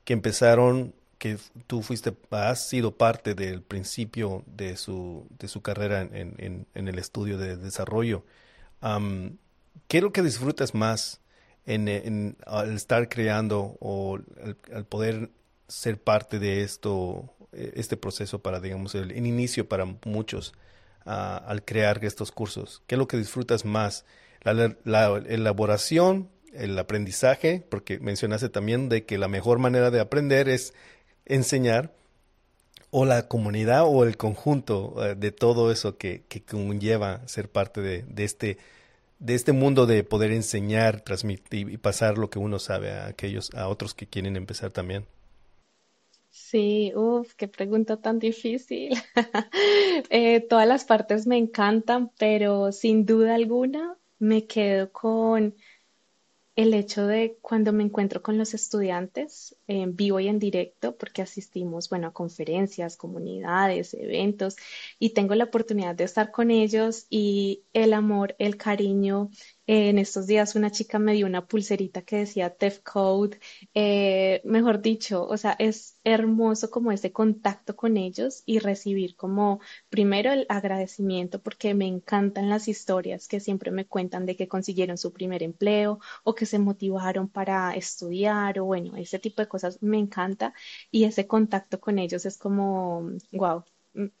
que 0.05 0.13
empezaron 0.13 0.93
que 1.17 1.37
tú 1.67 1.81
fuiste, 1.81 2.13
has 2.31 2.67
sido 2.67 2.97
parte 2.97 3.33
del 3.33 3.61
principio 3.61 4.43
de 4.45 4.75
su, 4.75 5.25
de 5.39 5.47
su 5.47 5.61
carrera 5.61 6.01
en, 6.01 6.67
en 6.73 6.87
el 6.87 6.99
estudio 6.99 7.37
de 7.37 7.55
desarrollo. 7.55 8.25
¿Qué 9.87 9.97
es 9.97 10.03
lo 10.03 10.11
que 10.11 10.21
disfrutas 10.21 10.73
más 10.73 11.21
en, 11.65 12.35
al 12.45 12.75
estar 12.75 13.07
creando 13.07 13.77
o 13.79 14.19
al, 14.73 14.85
poder 14.85 15.29
ser 15.67 16.01
parte 16.01 16.39
de 16.39 16.63
esto, 16.63 17.33
e, 17.53 17.73
este 17.75 17.95
proceso 17.95 18.39
para, 18.39 18.59
digamos, 18.59 18.95
el, 18.95 19.15
inicio 19.15 19.67
para 19.67 19.85
muchos 20.05 20.53
al 21.05 21.63
crear 21.63 22.03
estos 22.03 22.31
cursos? 22.31 22.81
¿Qué 22.87 22.95
es 22.95 22.99
lo 22.99 23.07
que 23.07 23.17
disfrutas 23.17 23.65
más? 23.65 24.05
La, 24.41 24.73
elaboración, 25.27 26.29
el 26.51 26.77
aprendizaje, 26.77 27.65
porque 27.69 27.99
mencionaste 27.99 28.49
también 28.49 28.89
de 28.89 29.05
que 29.05 29.17
la 29.17 29.29
mejor 29.29 29.59
manera 29.59 29.91
de 29.91 30.01
aprender 30.01 30.49
es 30.49 30.73
enseñar, 31.25 31.93
o 32.95 33.05
la 33.05 33.27
comunidad 33.27 33.85
o 33.87 34.03
el 34.03 34.17
conjunto 34.17 34.95
eh, 35.03 35.15
de 35.15 35.31
todo 35.31 35.71
eso 35.71 35.97
que, 35.97 36.23
que 36.29 36.43
conlleva 36.43 37.27
ser 37.27 37.49
parte 37.49 37.81
de, 37.81 38.03
de, 38.03 38.23
este 38.23 38.57
de 39.17 39.33
este 39.33 39.51
mundo 39.51 39.87
de 39.87 40.03
poder 40.03 40.31
enseñar, 40.31 41.01
transmitir 41.01 41.69
y 41.69 41.77
pasar 41.77 42.19
lo 42.19 42.29
que 42.29 42.37
uno 42.39 42.59
sabe 42.59 42.91
a 42.91 43.07
aquellos, 43.07 43.49
a 43.55 43.67
otros 43.67 43.95
que 43.95 44.05
quieren 44.05 44.35
empezar 44.35 44.71
también. 44.71 45.05
Sí, 46.29 46.91
uff, 46.95 47.33
qué 47.35 47.47
pregunta 47.47 47.97
tan 47.97 48.19
difícil. 48.19 48.93
Eh, 50.09 50.41
todas 50.41 50.67
las 50.67 50.85
partes 50.85 51.27
me 51.27 51.37
encantan, 51.37 52.11
pero 52.17 52.71
sin 52.71 53.05
duda 53.05 53.35
alguna 53.35 53.95
me 54.19 54.45
quedo 54.45 54.91
con 54.91 55.55
el 56.55 56.73
hecho 56.75 57.07
de 57.07 57.37
cuando 57.41 57.73
me 57.73 57.83
encuentro 57.83 58.21
con 58.21 58.37
los 58.37 58.53
estudiantes 58.53 59.55
en 59.67 59.95
vivo 59.95 60.19
y 60.19 60.27
en 60.27 60.37
directo, 60.39 60.95
porque 60.97 61.23
asistimos, 61.23 61.89
bueno, 61.89 62.07
a 62.07 62.13
conferencias, 62.13 62.95
comunidades, 62.97 63.93
eventos, 63.95 64.55
y 64.99 65.11
tengo 65.13 65.35
la 65.35 65.45
oportunidad 65.45 65.95
de 65.95 66.03
estar 66.03 66.31
con 66.31 66.51
ellos 66.51 67.07
y 67.09 67.63
el 67.73 67.93
amor, 67.93 68.35
el 68.39 68.57
cariño, 68.57 69.29
en 69.67 69.97
estos 69.97 70.27
días 70.27 70.55
una 70.55 70.71
chica 70.71 70.99
me 70.99 71.13
dio 71.13 71.25
una 71.25 71.47
pulserita 71.47 72.01
que 72.01 72.17
decía 72.17 72.49
Tef 72.55 72.79
Code, 72.79 73.39
eh, 73.73 74.41
mejor 74.43 74.81
dicho, 74.81 75.25
o 75.25 75.37
sea, 75.37 75.55
es 75.59 75.99
hermoso 76.03 76.69
como 76.69 76.91
ese 76.91 77.11
contacto 77.13 77.75
con 77.75 77.95
ellos 77.97 78.43
y 78.45 78.59
recibir 78.59 79.15
como 79.15 79.61
primero 79.89 80.31
el 80.33 80.45
agradecimiento 80.49 81.41
porque 81.41 81.73
me 81.73 81.87
encantan 81.87 82.49
las 82.49 82.67
historias 82.67 83.27
que 83.27 83.39
siempre 83.39 83.71
me 83.71 83.85
cuentan 83.87 84.25
de 84.25 84.35
que 84.35 84.47
consiguieron 84.47 84.97
su 84.97 85.13
primer 85.13 85.43
empleo 85.43 85.99
o 86.23 86.35
que 86.35 86.45
se 86.45 86.59
motivaron 86.59 87.29
para 87.29 87.73
estudiar 87.75 88.59
o 88.59 88.65
bueno, 88.65 88.97
ese 88.97 89.19
tipo 89.19 89.41
de 89.41 89.47
cosas 89.47 89.81
me 89.81 89.97
encanta 89.97 90.53
y 90.91 91.05
ese 91.05 91.27
contacto 91.27 91.79
con 91.79 91.99
ellos 91.99 92.25
es 92.25 92.37
como, 92.37 93.09
wow, 93.31 93.63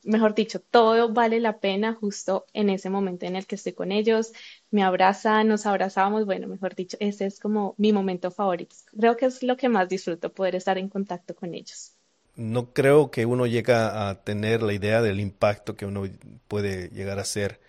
mejor 0.03 0.35
dicho, 0.35 0.59
todo 0.59 1.11
vale 1.13 1.39
la 1.39 1.59
pena 1.59 1.93
justo 1.93 2.45
en 2.53 2.69
ese 2.69 2.89
momento 2.89 3.25
en 3.25 3.35
el 3.35 3.45
que 3.45 3.55
estoy 3.55 3.73
con 3.73 3.91
ellos, 3.91 4.31
me 4.71 4.83
abrazan, 4.83 5.47
nos 5.47 5.65
abrazamos, 5.65 6.25
bueno, 6.25 6.47
mejor 6.47 6.75
dicho, 6.75 6.97
ese 6.99 7.25
es 7.25 7.39
como 7.39 7.73
mi 7.77 7.91
momento 7.91 8.31
favorito. 8.31 8.75
Creo 8.97 9.17
que 9.17 9.25
es 9.25 9.43
lo 9.43 9.57
que 9.57 9.69
más 9.69 9.89
disfruto, 9.89 10.31
poder 10.31 10.55
estar 10.55 10.77
en 10.77 10.89
contacto 10.89 11.35
con 11.35 11.53
ellos. 11.53 11.93
No 12.35 12.73
creo 12.73 13.11
que 13.11 13.25
uno 13.25 13.45
llega 13.45 14.09
a 14.09 14.23
tener 14.23 14.63
la 14.63 14.73
idea 14.73 15.01
del 15.01 15.19
impacto 15.19 15.75
que 15.75 15.85
uno 15.85 16.03
puede 16.47 16.89
llegar 16.89 17.19
a 17.19 17.23
hacer, 17.23 17.59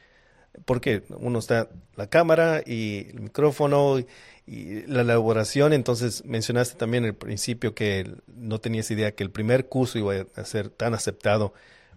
porque 0.65 1.03
uno 1.19 1.39
está 1.39 1.69
la 1.97 2.09
cámara 2.09 2.63
y 2.65 3.09
el 3.11 3.21
micrófono 3.21 3.99
y 4.47 4.87
la 4.87 5.01
elaboración, 5.01 5.73
entonces 5.73 6.25
mencionaste 6.25 6.77
también 6.77 7.05
al 7.05 7.15
principio 7.15 7.75
que 7.75 8.15
no 8.27 8.61
tenías 8.61 8.91
idea 8.91 9.15
que 9.15 9.25
el 9.25 9.31
primer 9.31 9.69
curso 9.69 9.99
iba 9.99 10.15
a 10.35 10.45
ser 10.45 10.69
tan 10.69 10.95
aceptado 10.95 11.55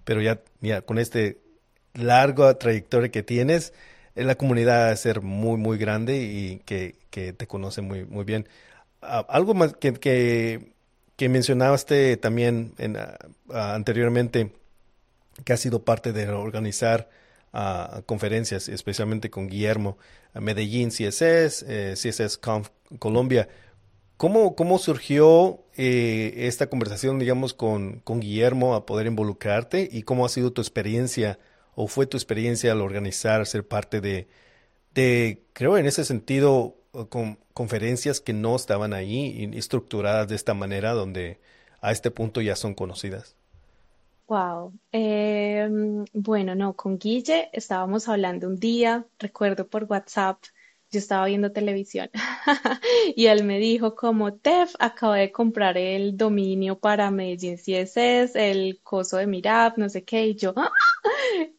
pero 0.08 0.22
ya, 0.22 0.39
mira, 0.62 0.82
con 0.84 0.99
este 0.99 1.38
largo 1.93 2.55
trayectoria 2.55 3.12
que 3.12 3.24
tienes, 3.24 3.74
eh, 4.16 4.24
la 4.24 4.36
comunidad 4.36 4.88
va 4.88 4.91
a 4.91 4.95
ser 4.95 5.20
muy, 5.20 5.58
muy 5.58 5.78
grande 5.78 6.16
y 6.24 6.62
que, 6.66 6.95
te 7.12 7.47
conoce 7.47 7.82
muy, 7.82 8.05
muy 8.05 8.24
bien. 8.24 8.47
Algo 9.01 9.53
más 9.53 9.74
que, 9.74 9.91
que, 11.18 11.30
mencionaste 11.30 12.16
también 12.16 12.74
en, 12.78 12.97
anteriormente, 13.51 14.53
que 15.43 15.51
ha 15.51 15.58
sido 15.58 15.84
parte 15.84 16.14
de 16.14 16.30
organizar 16.30 17.10
conferencias, 18.05 18.70
especialmente 18.70 19.30
con 19.30 19.47
Guillermo, 19.47 19.97
Medellín 20.36 20.89
CSS, 20.89 21.66
eh, 21.68 21.95
CSS 21.95 22.38
Conf 22.38 22.70
Colombia. 22.99 23.49
¿Cómo, 24.18 24.55
cómo 24.55 24.80
surgió 24.80 25.63
eh, 25.76 26.34
esta 26.47 26.70
conversación, 26.70 27.20
digamos, 27.20 27.53
con, 27.53 27.99
con, 27.99 28.20
Guillermo 28.20 28.74
a 28.74 28.86
poder 28.86 29.05
involucrarte 29.07 29.88
y 29.91 30.01
cómo 30.03 30.26
ha 30.26 30.30
sido 30.30 30.51
tu 30.51 30.61
experiencia 30.61 31.39
o 31.76 31.88
fue 31.88 32.07
tu 32.07 32.18
experiencia 32.18 32.72
al 32.72 32.82
organizar, 32.82 33.45
ser 33.45 33.68
parte 33.68 34.01
de, 34.01 34.28
de 34.95 35.43
creo 35.53 35.78
en 35.78 35.86
ese 35.86 36.03
sentido, 36.03 36.76
con 37.09 37.38
conferencias 37.53 38.20
que 38.20 38.34
no 38.34 38.55
estaban 38.55 38.93
ahí 38.93 39.49
estructuradas 39.53 40.28
de 40.28 40.36
esta 40.36 40.53
manera, 40.53 40.93
donde 40.93 41.39
a 41.82 41.91
este 41.91 42.11
punto 42.11 42.41
ya 42.41 42.55
son 42.55 42.74
conocidas? 42.74 43.36
Wow. 44.28 44.74
Em, 44.91 46.05
bueno, 46.13 46.53
no, 46.55 46.74
con 46.74 46.97
Guille 46.97 47.49
estábamos 47.53 48.09
hablando 48.09 48.47
un 48.47 48.57
día, 48.57 49.05
recuerdo 49.20 49.68
por 49.68 49.86
WhatsApp, 49.86 50.38
yo 50.91 50.99
estaba 50.99 51.25
viendo 51.25 51.51
televisión 51.51 52.09
y 53.15 53.25
él 53.27 53.43
me 53.43 53.59
dijo 53.59 53.95
como, 53.95 54.33
Tef, 54.35 54.75
acabo 54.79 55.13
de 55.13 55.31
comprar 55.31 55.77
el 55.77 56.17
dominio 56.17 56.79
para 56.79 57.11
Medellín 57.11 57.57
CSS, 57.57 58.35
el 58.35 58.79
coso 58.83 59.17
de 59.17 59.27
Mirap, 59.27 59.77
no 59.77 59.89
sé 59.89 60.03
qué, 60.03 60.27
y 60.27 60.35
yo, 60.35 60.53
¡Ah! 60.55 60.71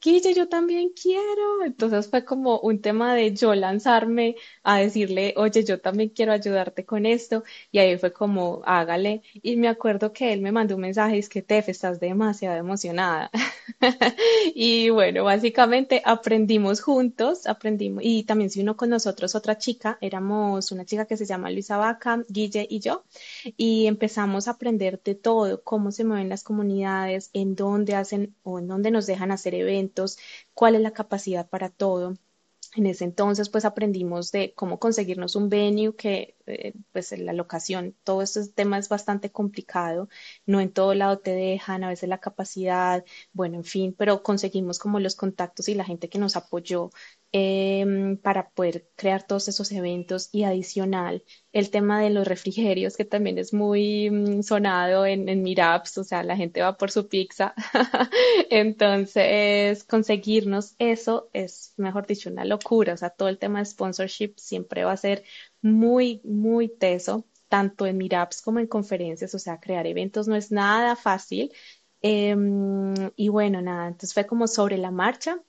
Guille, 0.00 0.34
yo 0.34 0.48
también 0.48 0.90
quiero. 0.90 1.64
Entonces 1.64 2.08
fue 2.08 2.24
como 2.24 2.58
un 2.60 2.80
tema 2.80 3.14
de 3.14 3.34
yo 3.34 3.54
lanzarme 3.54 4.36
a 4.62 4.78
decirle, 4.78 5.34
oye, 5.36 5.64
yo 5.64 5.80
también 5.80 6.10
quiero 6.10 6.32
ayudarte 6.32 6.84
con 6.84 7.06
esto. 7.06 7.44
Y 7.70 7.78
ahí 7.78 7.96
fue 7.98 8.12
como, 8.12 8.62
hágale. 8.64 9.22
Y 9.42 9.56
me 9.56 9.68
acuerdo 9.68 10.12
que 10.12 10.32
él 10.32 10.40
me 10.40 10.52
mandó 10.52 10.74
un 10.76 10.82
mensaje, 10.82 11.18
es 11.18 11.28
que 11.28 11.42
Tef, 11.42 11.68
estás 11.68 12.00
demasiado 12.00 12.56
emocionada. 12.56 13.30
y 14.54 14.90
bueno, 14.90 15.24
básicamente 15.24 16.02
aprendimos 16.04 16.80
juntos, 16.80 17.46
aprendimos, 17.46 18.02
y 18.04 18.24
también 18.24 18.50
se 18.50 18.60
uno 18.60 18.76
con 18.76 18.90
nosotros 18.90 19.17
otra 19.34 19.58
chica, 19.58 19.98
éramos 20.00 20.72
una 20.72 20.84
chica 20.84 21.06
que 21.06 21.16
se 21.16 21.26
llama 21.26 21.50
Luisa 21.50 21.76
Vaca, 21.76 22.24
Guille 22.28 22.66
y 22.68 22.80
yo, 22.80 23.04
y 23.56 23.86
empezamos 23.86 24.48
a 24.48 24.52
aprender 24.52 25.00
de 25.02 25.14
todo, 25.14 25.62
cómo 25.62 25.92
se 25.92 26.04
mueven 26.04 26.28
las 26.28 26.44
comunidades, 26.44 27.30
en 27.32 27.54
dónde 27.56 27.94
hacen 27.94 28.34
o 28.42 28.58
en 28.58 28.68
dónde 28.68 28.90
nos 28.90 29.06
dejan 29.06 29.30
hacer 29.32 29.54
eventos, 29.54 30.18
cuál 30.54 30.74
es 30.76 30.82
la 30.82 30.92
capacidad 30.92 31.48
para 31.48 31.70
todo. 31.70 32.14
En 32.76 32.86
ese 32.86 33.04
entonces, 33.04 33.48
pues 33.48 33.64
aprendimos 33.64 34.30
de 34.30 34.52
cómo 34.54 34.78
conseguirnos 34.78 35.36
un 35.36 35.48
venue 35.48 35.96
que, 35.96 36.36
eh, 36.46 36.74
pues 36.92 37.12
la 37.18 37.32
locación, 37.32 37.96
todo 38.04 38.20
este 38.22 38.46
tema 38.48 38.78
es 38.78 38.88
bastante 38.90 39.32
complicado, 39.32 40.08
no 40.46 40.60
en 40.60 40.70
todo 40.72 40.94
lado 40.94 41.18
te 41.18 41.32
dejan, 41.32 41.82
a 41.82 41.88
veces 41.88 42.08
la 42.10 42.18
capacidad, 42.20 43.04
bueno, 43.32 43.56
en 43.56 43.64
fin, 43.64 43.94
pero 43.96 44.22
conseguimos 44.22 44.78
como 44.78 45.00
los 45.00 45.16
contactos 45.16 45.68
y 45.68 45.74
la 45.74 45.84
gente 45.84 46.08
que 46.10 46.18
nos 46.18 46.36
apoyó 46.36 46.90
Em, 47.30 48.16
para 48.16 48.48
poder 48.50 48.88
crear 48.96 49.22
todos 49.26 49.48
esos 49.48 49.70
eventos 49.72 50.30
y 50.32 50.44
adicional 50.44 51.22
el 51.52 51.68
tema 51.70 52.00
de 52.00 52.08
los 52.08 52.26
refrigerios 52.26 52.96
que 52.96 53.04
también 53.04 53.36
es 53.36 53.52
muy 53.52 54.10
mm, 54.10 54.42
sonado 54.42 55.04
en, 55.04 55.28
en 55.28 55.42
Meetups, 55.42 55.98
o 55.98 56.04
sea, 56.04 56.22
la 56.22 56.36
gente 56.36 56.62
va 56.62 56.78
por 56.78 56.90
su 56.90 57.06
pizza. 57.08 57.54
Entonces, 58.50 59.84
conseguirnos 59.84 60.74
eso 60.78 61.28
es, 61.34 61.74
mejor 61.76 62.06
dicho, 62.06 62.30
una 62.30 62.46
locura. 62.46 62.94
O 62.94 62.96
sea, 62.96 63.10
todo 63.10 63.28
el 63.28 63.38
tema 63.38 63.58
de 63.58 63.66
sponsorship 63.66 64.34
siempre 64.38 64.84
va 64.84 64.92
a 64.92 64.96
ser 64.96 65.22
muy, 65.60 66.22
muy 66.24 66.68
teso, 66.68 67.26
tanto 67.48 67.84
en 67.86 67.98
Meetups 67.98 68.40
como 68.40 68.58
en 68.58 68.66
conferencias. 68.68 69.34
O 69.34 69.38
sea, 69.38 69.60
crear 69.60 69.86
eventos 69.86 70.28
no 70.28 70.34
es 70.36 70.50
nada 70.50 70.96
fácil. 70.96 71.52
Em, 72.00 72.94
y 73.16 73.28
bueno, 73.28 73.60
nada, 73.60 73.88
entonces 73.88 74.14
fue 74.14 74.26
como 74.26 74.46
sobre 74.46 74.78
la 74.78 74.90
marcha 74.90 75.42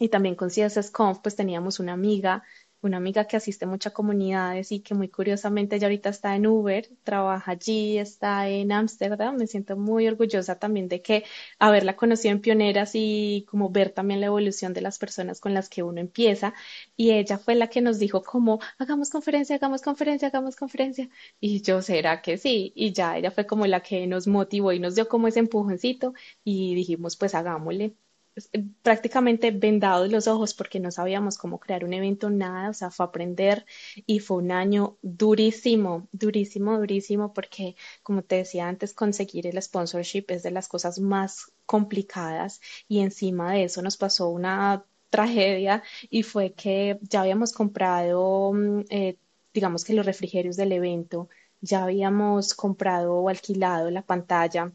y 0.00 0.08
también 0.08 0.34
con 0.34 0.50
CSS 0.50 0.90
pues 1.22 1.36
teníamos 1.36 1.78
una 1.78 1.92
amiga, 1.92 2.42
una 2.82 2.96
amiga 2.96 3.26
que 3.26 3.36
asiste 3.36 3.66
a 3.66 3.68
muchas 3.68 3.92
comunidades 3.92 4.72
y 4.72 4.80
que 4.80 4.94
muy 4.94 5.08
curiosamente 5.08 5.78
ya 5.78 5.86
ahorita 5.86 6.08
está 6.08 6.34
en 6.34 6.46
Uber, 6.46 6.88
trabaja 7.04 7.52
allí, 7.52 7.98
está 7.98 8.48
en 8.48 8.72
Ámsterdam. 8.72 9.36
Me 9.36 9.46
siento 9.46 9.76
muy 9.76 10.08
orgullosa 10.08 10.58
también 10.58 10.88
de 10.88 11.02
que 11.02 11.24
haberla 11.58 11.96
conocido 11.96 12.32
en 12.32 12.40
Pioneras 12.40 12.92
y 12.94 13.44
como 13.50 13.68
ver 13.70 13.90
también 13.90 14.20
la 14.20 14.26
evolución 14.28 14.72
de 14.72 14.80
las 14.80 14.98
personas 14.98 15.40
con 15.40 15.52
las 15.54 15.68
que 15.68 15.82
uno 15.82 16.00
empieza. 16.00 16.54
Y 16.96 17.10
ella 17.12 17.36
fue 17.38 17.54
la 17.54 17.68
que 17.68 17.80
nos 17.82 17.98
dijo 17.98 18.22
como, 18.22 18.60
hagamos 18.78 19.10
conferencia, 19.10 19.56
hagamos 19.56 19.82
conferencia, 19.82 20.28
hagamos 20.28 20.56
conferencia. 20.56 21.08
Y 21.40 21.60
yo, 21.62 21.82
¿será 21.82 22.22
que 22.22 22.38
sí? 22.38 22.72
Y 22.74 22.92
ya 22.94 23.18
ella 23.18 23.30
fue 23.30 23.46
como 23.46 23.66
la 23.66 23.82
que 23.82 24.06
nos 24.06 24.26
motivó 24.26 24.72
y 24.72 24.80
nos 24.80 24.94
dio 24.94 25.08
como 25.08 25.28
ese 25.28 25.40
empujoncito 25.40 26.14
y 26.44 26.74
dijimos, 26.74 27.16
pues 27.16 27.34
hagámosle. 27.34 27.94
Eh, 28.36 28.64
prácticamente 28.82 29.50
vendados 29.50 30.10
los 30.10 30.26
ojos 30.28 30.54
porque 30.54 30.80
no 30.80 30.90
sabíamos 30.90 31.36
cómo 31.38 31.58
crear 31.58 31.84
un 31.84 31.92
evento, 31.92 32.30
nada, 32.30 32.70
o 32.70 32.74
sea, 32.74 32.90
fue 32.90 33.06
aprender 33.06 33.66
y 34.06 34.20
fue 34.20 34.38
un 34.38 34.52
año 34.52 34.98
durísimo, 35.02 36.08
durísimo, 36.12 36.78
durísimo, 36.78 37.32
porque 37.32 37.76
como 38.02 38.22
te 38.22 38.36
decía 38.36 38.68
antes, 38.68 38.94
conseguir 38.94 39.46
el 39.46 39.60
sponsorship 39.60 40.24
es 40.28 40.42
de 40.42 40.50
las 40.52 40.68
cosas 40.68 40.98
más 41.00 41.52
complicadas 41.66 42.60
y 42.88 43.00
encima 43.00 43.52
de 43.52 43.64
eso 43.64 43.82
nos 43.82 43.96
pasó 43.96 44.28
una 44.28 44.84
tragedia 45.10 45.82
y 46.08 46.22
fue 46.22 46.52
que 46.54 46.98
ya 47.02 47.22
habíamos 47.22 47.52
comprado, 47.52 48.52
mm, 48.52 48.84
eh, 48.90 49.18
digamos 49.52 49.84
que 49.84 49.92
los 49.94 50.06
refrigerios 50.06 50.56
del 50.56 50.72
evento, 50.72 51.28
ya 51.60 51.82
habíamos 51.84 52.54
comprado 52.54 53.14
o 53.16 53.28
alquilado 53.28 53.90
la 53.90 54.02
pantalla 54.06 54.72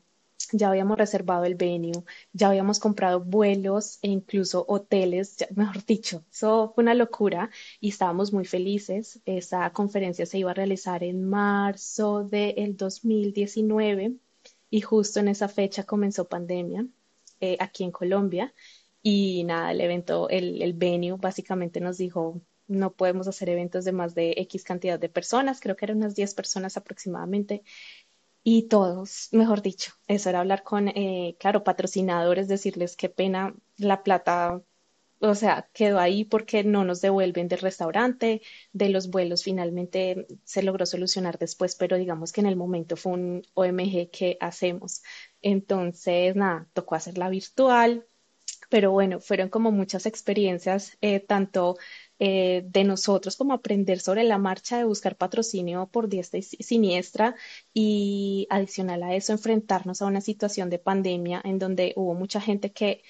ya 0.58 0.70
habíamos 0.70 0.98
reservado 0.98 1.46
el 1.46 1.56
venue, 1.56 2.04
ya 2.34 2.50
habíamos 2.50 2.80
comprado 2.80 3.20
vuelos 3.22 4.00
e 4.02 4.10
incluso 4.10 4.66
hoteles, 4.68 5.38
mejor 5.56 5.86
dicho, 5.86 6.26
eso 6.32 6.72
fue 6.74 6.84
una 6.84 6.94
locura 6.94 7.50
y 7.80 7.90
estábamos 7.90 8.34
muy 8.34 8.46
felices. 8.46 9.22
Esa 9.26 9.72
conferencia 9.72 10.26
se 10.26 10.38
iba 10.40 10.52
a 10.52 10.54
realizar 10.54 11.04
en 11.04 11.28
marzo 11.28 12.24
del 12.24 12.78
2019 12.78 14.16
y 14.70 14.82
justo 14.82 15.20
en 15.20 15.28
esa 15.30 15.48
fecha 15.48 15.84
comenzó 15.86 16.28
pandemia 16.28 16.88
eh, 17.40 17.58
aquí 17.60 17.84
en 17.84 17.92
Colombia 17.92 18.54
y 19.02 19.44
nada, 19.46 19.72
el 19.72 19.82
evento, 19.82 20.30
el, 20.30 20.62
el 20.62 20.74
venue 20.74 21.18
básicamente 21.18 21.80
nos 21.80 21.98
dijo 21.98 22.42
no 22.68 22.94
podemos 22.94 23.28
hacer 23.28 23.50
eventos 23.50 23.86
de 23.86 23.92
más 23.92 24.16
de 24.16 24.34
X 24.38 24.64
cantidad 24.64 25.00
de 25.00 25.10
personas, 25.10 25.60
creo 25.60 25.76
que 25.76 25.86
eran 25.86 25.98
unas 25.98 26.16
10 26.16 26.34
personas 26.34 26.78
aproximadamente, 26.78 27.64
y 28.46 28.70
todos, 28.70 29.30
mejor 29.34 29.62
dicho, 29.64 29.94
eso 30.08 30.30
era 30.30 30.40
hablar 30.42 30.64
con, 30.64 30.90
eh, 30.90 31.36
claro, 31.42 31.66
patrocinadores, 31.66 32.48
decirles 32.48 32.96
qué 32.98 33.10
pena 33.10 33.56
la 33.78 34.04
plata 34.04 34.62
o 35.20 35.36
sea, 35.36 35.70
quedó 35.74 36.00
ahí 36.00 36.26
porque 36.26 36.64
no 36.64 36.86
nos 36.86 37.02
devuelven 37.02 37.48
del 37.50 37.60
restaurante, 37.60 38.42
de 38.74 38.90
los 38.90 39.10
vuelos 39.10 39.44
finalmente 39.44 40.28
se 40.46 40.64
logró 40.64 40.86
solucionar 40.86 41.40
después, 41.40 41.76
pero 41.76 41.98
digamos 41.98 42.32
que 42.34 42.42
en 42.42 42.48
el 42.48 42.56
momento 42.58 42.96
fue 42.98 43.14
un 43.14 43.44
OMG 43.56 44.12
que 44.12 44.38
hacemos. 44.42 45.02
Entonces, 45.42 46.36
nada, 46.36 46.70
tocó 46.74 46.96
hacerla 46.96 47.30
virtual, 47.30 48.06
pero 48.70 48.92
bueno, 48.92 49.20
fueron 49.20 49.50
como 49.50 49.72
muchas 49.72 50.06
experiencias, 50.06 50.98
eh, 51.02 51.20
tanto 51.20 51.78
eh, 52.20 52.64
de 52.66 52.84
nosotros 52.84 53.36
como 53.38 53.54
aprender 53.54 54.00
sobre 54.00 54.24
la 54.24 54.38
marcha 54.38 54.78
de 54.78 54.86
buscar 54.86 55.18
patrocinio 55.18 55.88
por 55.92 56.08
diestra 56.10 56.40
y 56.40 56.44
siniestra 56.44 57.36
y 57.74 58.48
adicional 58.50 59.04
a 59.04 59.16
eso 59.16 59.34
enfrentarnos 59.34 60.02
a 60.02 60.06
una 60.06 60.22
situación 60.22 60.70
de 60.70 60.80
pandemia 60.80 61.42
en 61.44 61.60
donde 61.60 61.94
hubo 61.96 62.14
mucha 62.14 62.40
gente 62.42 62.72
que 62.72 63.04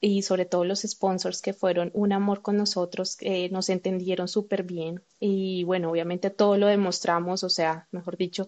y 0.00 0.22
sobre 0.22 0.44
todo 0.46 0.64
los 0.64 0.82
sponsors 0.82 1.42
que 1.42 1.52
fueron 1.52 1.90
un 1.94 2.12
amor 2.12 2.42
con 2.42 2.56
nosotros, 2.56 3.16
que 3.16 3.48
nos 3.50 3.68
entendieron 3.68 4.28
súper 4.28 4.62
bien 4.62 5.02
y 5.18 5.64
bueno, 5.64 5.90
obviamente 5.90 6.30
todo 6.30 6.56
lo 6.56 6.66
demostramos, 6.68 7.42
o 7.44 7.50
sea, 7.50 7.88
mejor 7.90 8.16
dicho, 8.16 8.46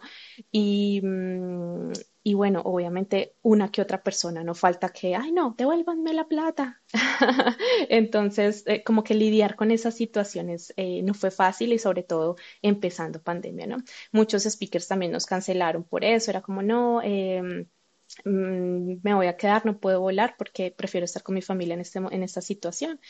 y, 0.53 1.01
mm, 1.03 1.93
y 2.23 2.35
bueno, 2.35 2.61
obviamente 2.65 3.35
una 3.43 3.71
que 3.71 3.83
otra 3.83 4.03
persona, 4.03 4.45
no 4.45 4.55
falta 4.55 4.91
que, 4.91 5.15
ay 5.17 5.33
no, 5.33 5.55
devuélvanme 5.57 6.13
la 6.15 6.29
plata. 6.29 6.83
Entonces, 7.89 8.65
eh, 8.67 8.85
como 8.85 9.05
que 9.05 9.15
lidiar 9.15 9.57
con 9.57 9.71
esas 9.71 9.95
situaciones 9.95 10.73
eh, 10.77 11.03
no 11.03 11.15
fue 11.15 11.31
fácil 11.31 11.73
y 11.73 11.79
sobre 11.79 12.03
todo 12.03 12.37
empezando 12.63 13.23
pandemia, 13.23 13.67
¿no? 13.67 13.79
Muchos 14.13 14.45
speakers 14.45 14.89
también 14.89 15.13
nos 15.13 15.27
cancelaron 15.27 15.85
por 15.85 16.05
eso, 16.05 16.31
era 16.31 16.43
como, 16.43 16.63
no, 16.63 17.01
eh, 17.03 17.67
Mm, 18.25 18.99
me 19.03 19.15
voy 19.15 19.27
a 19.27 19.37
quedar, 19.37 19.65
no 19.67 19.79
puedo 19.79 20.01
volar 20.01 20.35
porque 20.37 20.71
prefiero 20.77 21.05
estar 21.05 21.23
con 21.23 21.35
mi 21.35 21.43
familia 21.43 21.75
en, 21.75 21.81
este, 21.81 21.99
en 21.99 22.23
esta 22.23 22.41
situación. 22.41 23.01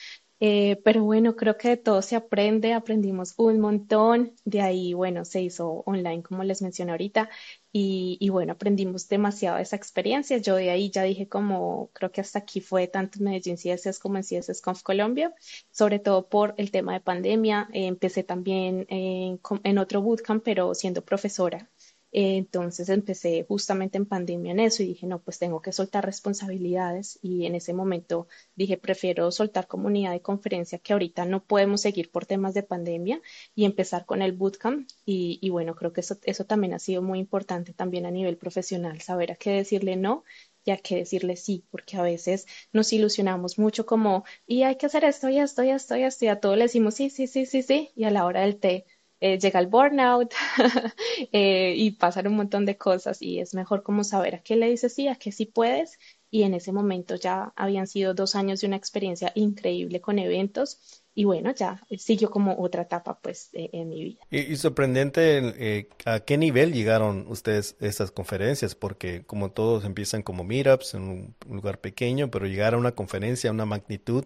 Eh, 0.43 0.80
pero 0.84 1.05
bueno, 1.05 1.36
creo 1.36 1.59
que 1.59 1.68
de 1.68 1.76
todo 1.76 2.01
se 2.01 2.16
aprende, 2.16 2.72
aprendimos 2.72 3.34
un 3.36 3.61
montón, 3.61 4.34
de 4.47 4.62
ahí, 4.62 4.95
bueno, 4.95 5.26
se 5.26 5.43
hizo 5.43 5.82
online, 5.86 6.22
como 6.22 6.45
les 6.45 6.62
mencioné 6.62 6.93
ahorita, 6.93 7.28
y, 7.72 8.28
bueno, 8.30 8.55
aprendimos 8.55 9.09
demasiado 9.09 9.57
de 9.59 9.62
esa 9.62 9.76
experiencia. 9.76 10.38
Yo 10.38 10.57
de 10.57 10.70
ahí 10.70 10.91
ya 10.91 11.03
dije 11.05 11.28
como, 11.28 11.91
creo 11.93 12.11
que 12.11 12.20
hasta 12.22 12.41
aquí 12.41 12.61
fue 12.61 12.88
tanto 12.88 13.18
en 13.18 13.26
Medellín 13.26 13.57
CSS 13.59 14.01
como 14.01 14.16
en 14.16 14.24
CSS 14.24 14.62
Conf 14.62 14.82
Colombia, 14.82 15.34
sobre 15.70 15.99
todo 15.99 16.28
por 16.28 16.55
el 16.57 16.70
tema 16.70 16.95
de 16.95 17.01
pandemia. 17.01 17.68
Eh, 17.72 17.86
empecé 17.86 18.24
también 18.24 18.86
en, 18.88 19.41
en 19.62 19.78
otro 19.78 20.03
bootcamp, 20.03 20.43
pero 20.43 20.74
siendo 20.74 21.05
profesora 21.05 21.70
entonces 22.13 22.89
empecé 22.89 23.45
justamente 23.47 23.97
en 23.99 24.07
pandemia 24.07 24.53
en 24.53 24.61
eso 24.61 24.83
y 24.83 24.87
dije, 24.87 25.07
no, 25.07 25.21
pues 25.23 25.39
tengo 25.39 25.63
que 25.63 25.73
soltar 25.73 26.05
responsabilidades 26.05 27.19
y 27.23 27.47
en 27.47 27.55
ese 27.55 27.73
momento 27.73 28.27
dije, 28.57 28.77
prefiero 28.77 29.31
soltar 29.31 29.67
comunidad 29.69 30.13
de 30.13 30.23
conferencia 30.23 30.79
que 30.79 30.93
ahorita 30.93 31.25
no 31.25 31.45
podemos 31.45 31.81
seguir 31.83 32.11
por 32.11 32.27
temas 32.27 32.55
de 32.55 32.63
pandemia 32.63 33.21
y 33.55 33.65
empezar 33.65 34.07
con 34.07 34.23
el 34.23 34.33
bootcamp 34.33 34.89
y, 35.05 35.49
bueno, 35.51 35.75
creo 35.75 35.93
que 35.93 36.01
eso, 36.01 36.17
eso 36.25 36.45
también 36.47 36.75
ha 36.75 36.79
sido 36.79 37.03
muy 37.03 37.19
importante 37.19 37.73
también 37.73 38.07
a 38.07 38.11
nivel 38.11 38.37
profesional, 38.37 39.01
saber 39.01 39.33
a 39.33 39.37
qué 39.37 39.51
decirle 39.53 39.97
no 39.97 40.25
y 40.65 40.73
a 40.73 40.77
qué 40.77 40.97
decirle 40.97 41.37
sí, 41.37 41.65
porque 41.71 41.97
a 41.97 42.03
veces 42.03 42.47
nos 42.73 42.93
ilusionamos 42.93 43.59
mucho 43.59 43.87
como, 43.87 44.25
y 44.47 44.63
hay 44.65 44.77
que 44.77 44.87
hacer 44.87 45.05
esto 45.05 45.29
y 45.29 45.39
esto 45.39 45.63
y 45.65 45.71
esto 45.71 45.97
y 45.97 46.03
esto 46.03 46.25
y 46.25 46.29
a 46.29 46.41
todos 46.41 46.57
le 46.57 46.65
decimos 46.65 46.95
sí, 46.95 47.11
sí, 47.11 47.27
sí, 47.27 47.47
sí, 47.47 47.63
sí 47.63 47.91
y 47.97 48.05
a 48.05 48.11
la 48.11 48.27
hora 48.27 48.43
del 48.43 48.59
té 48.59 48.87
eh, 49.23 49.39
llega 49.39 49.61
el 49.61 49.66
burnout 49.66 50.33
eh, 51.33 51.75
y 51.77 51.91
pasan 51.91 52.27
un 52.27 52.37
montón 52.37 52.64
de 52.64 52.79
cosas 52.79 53.21
y 53.21 53.39
es 53.39 53.55
mejor 53.55 53.83
como 53.83 54.03
saber 54.03 54.35
a 54.35 54.43
qué 54.43 54.57
le 54.57 54.71
dices 54.71 54.95
sí, 54.95 55.09
a 55.09 55.16
qué 55.16 55.31
sí 55.31 55.45
puedes 55.45 55.99
y 56.31 56.45
en 56.45 56.55
ese 56.55 56.73
momento 56.73 57.16
ya 57.16 57.53
habían 57.55 57.87
sido 57.87 58.14
dos 58.14 58.35
años 58.35 58.62
de 58.62 58.68
una 58.68 58.77
experiencia 58.77 59.31
increíble 59.35 60.01
con 60.01 60.18
eventos 60.18 61.03
y 61.14 61.25
bueno, 61.25 61.53
ya 61.55 61.83
siguió 61.99 62.31
como 62.31 62.59
otra 62.59 62.83
etapa 62.83 63.21
pues 63.21 63.51
en 63.53 63.91
mi 63.91 64.03
vida. 64.03 64.21
Y, 64.31 64.57
sorprendente 64.57 65.53
eh, 65.59 65.89
a 66.07 66.21
qué 66.21 66.39
nivel 66.39 66.73
llegaron 66.73 67.27
ustedes 67.29 67.77
estas 67.81 68.12
conferencias, 68.12 68.75
porque 68.75 69.27
como 69.27 69.51
todos 69.51 69.85
empiezan 69.85 70.23
como 70.23 70.45
meetups 70.45 70.95
en 70.95 71.03
un, 71.03 71.35
lugar 71.47 71.81
pequeño, 71.81 72.31
pero 72.31 72.47
llegar 72.47 72.73
a 72.73 72.79
una 72.79 72.93
conferencia 72.93 73.51
a 73.51 73.53
una 73.53 73.66
magnitud 73.66 74.25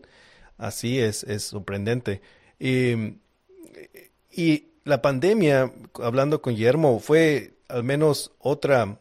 así 0.56 1.00
es, 1.00 1.24
es 1.24 1.42
sorprendente. 1.42 2.20
y 2.60 4.64
la 4.84 5.00
pandemia, 5.00 5.72
hablando 6.02 6.42
con 6.42 6.54
Guillermo, 6.54 7.00
fue 7.00 7.54
al 7.68 7.84
menos 7.84 8.32
otra, 8.38 8.98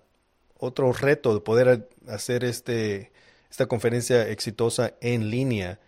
otro 0.58 0.94
reto 0.94 1.34
de 1.34 1.42
poder 1.42 1.90
hacer 2.08 2.44
este, 2.44 3.12
esta 3.52 3.68
conferencia 3.68 4.28
exitosa 4.30 4.94
en 5.02 5.30
línea. 5.30 5.80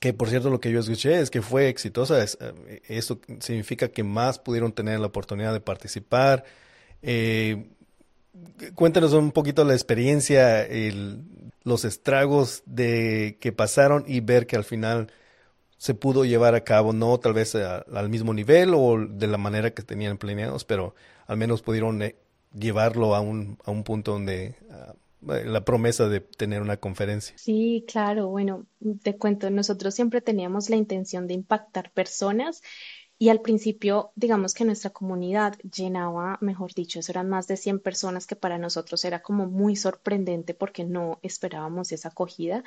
que 0.00 0.12
por 0.12 0.28
cierto 0.28 0.50
lo 0.50 0.60
que 0.60 0.70
yo 0.70 0.80
escuché 0.80 1.20
es 1.20 1.30
que 1.30 1.42
fue 1.42 1.68
exitosa. 1.68 2.22
Eh, 2.22 2.82
eso 2.88 3.20
significa 3.40 3.88
que 3.88 4.04
más 4.04 4.38
pudieron 4.38 4.72
tener 4.72 5.00
la 5.00 5.06
oportunidad 5.06 5.52
de 5.52 5.60
participar. 5.60 6.44
Eh, 7.02 7.66
cuéntanos 8.74 9.12
un 9.14 9.32
poquito 9.32 9.64
la 9.64 9.74
experiencia, 9.74 10.66
los 11.64 11.84
estragos 11.84 12.62
de 12.66 13.38
que 13.40 13.52
pasaron 13.52 14.04
y 14.06 14.20
ver 14.20 14.46
que 14.46 14.56
al 14.56 14.64
final 14.64 15.10
se 15.82 15.94
pudo 15.94 16.24
llevar 16.24 16.54
a 16.54 16.62
cabo, 16.62 16.92
no 16.92 17.18
tal 17.18 17.32
vez 17.32 17.56
al 17.56 18.08
mismo 18.08 18.32
nivel 18.32 18.72
o 18.72 19.04
de 19.04 19.26
la 19.26 19.36
manera 19.36 19.74
que 19.74 19.82
tenían 19.82 20.16
planeados, 20.16 20.64
pero 20.64 20.94
al 21.26 21.36
menos 21.36 21.60
pudieron 21.60 22.00
eh, 22.02 22.14
llevarlo 22.56 23.16
a 23.16 23.20
un, 23.20 23.58
a 23.64 23.72
un 23.72 23.82
punto 23.82 24.12
donde 24.12 24.54
ah, 24.70 24.94
la 25.22 25.64
promesa 25.64 26.08
de 26.08 26.20
tener 26.20 26.62
una 26.62 26.76
conferencia. 26.76 27.36
Sí, 27.36 27.84
claro, 27.88 28.28
bueno, 28.28 28.64
te 29.02 29.16
cuento, 29.16 29.50
nosotros 29.50 29.92
siempre 29.92 30.20
teníamos 30.20 30.70
la 30.70 30.76
intención 30.76 31.26
de 31.26 31.34
impactar 31.34 31.90
personas 31.90 32.62
y 33.22 33.28
al 33.28 33.40
principio, 33.40 34.10
digamos 34.16 34.52
que 34.52 34.64
nuestra 34.64 34.90
comunidad 34.90 35.56
llenaba, 35.58 36.38
mejor 36.40 36.74
dicho, 36.74 36.98
eso 36.98 37.12
eran 37.12 37.28
más 37.28 37.46
de 37.46 37.56
100 37.56 37.78
personas 37.78 38.26
que 38.26 38.34
para 38.34 38.58
nosotros 38.58 39.04
era 39.04 39.22
como 39.22 39.46
muy 39.46 39.76
sorprendente 39.76 40.54
porque 40.54 40.82
no 40.82 41.20
esperábamos 41.22 41.92
esa 41.92 42.08
acogida. 42.08 42.64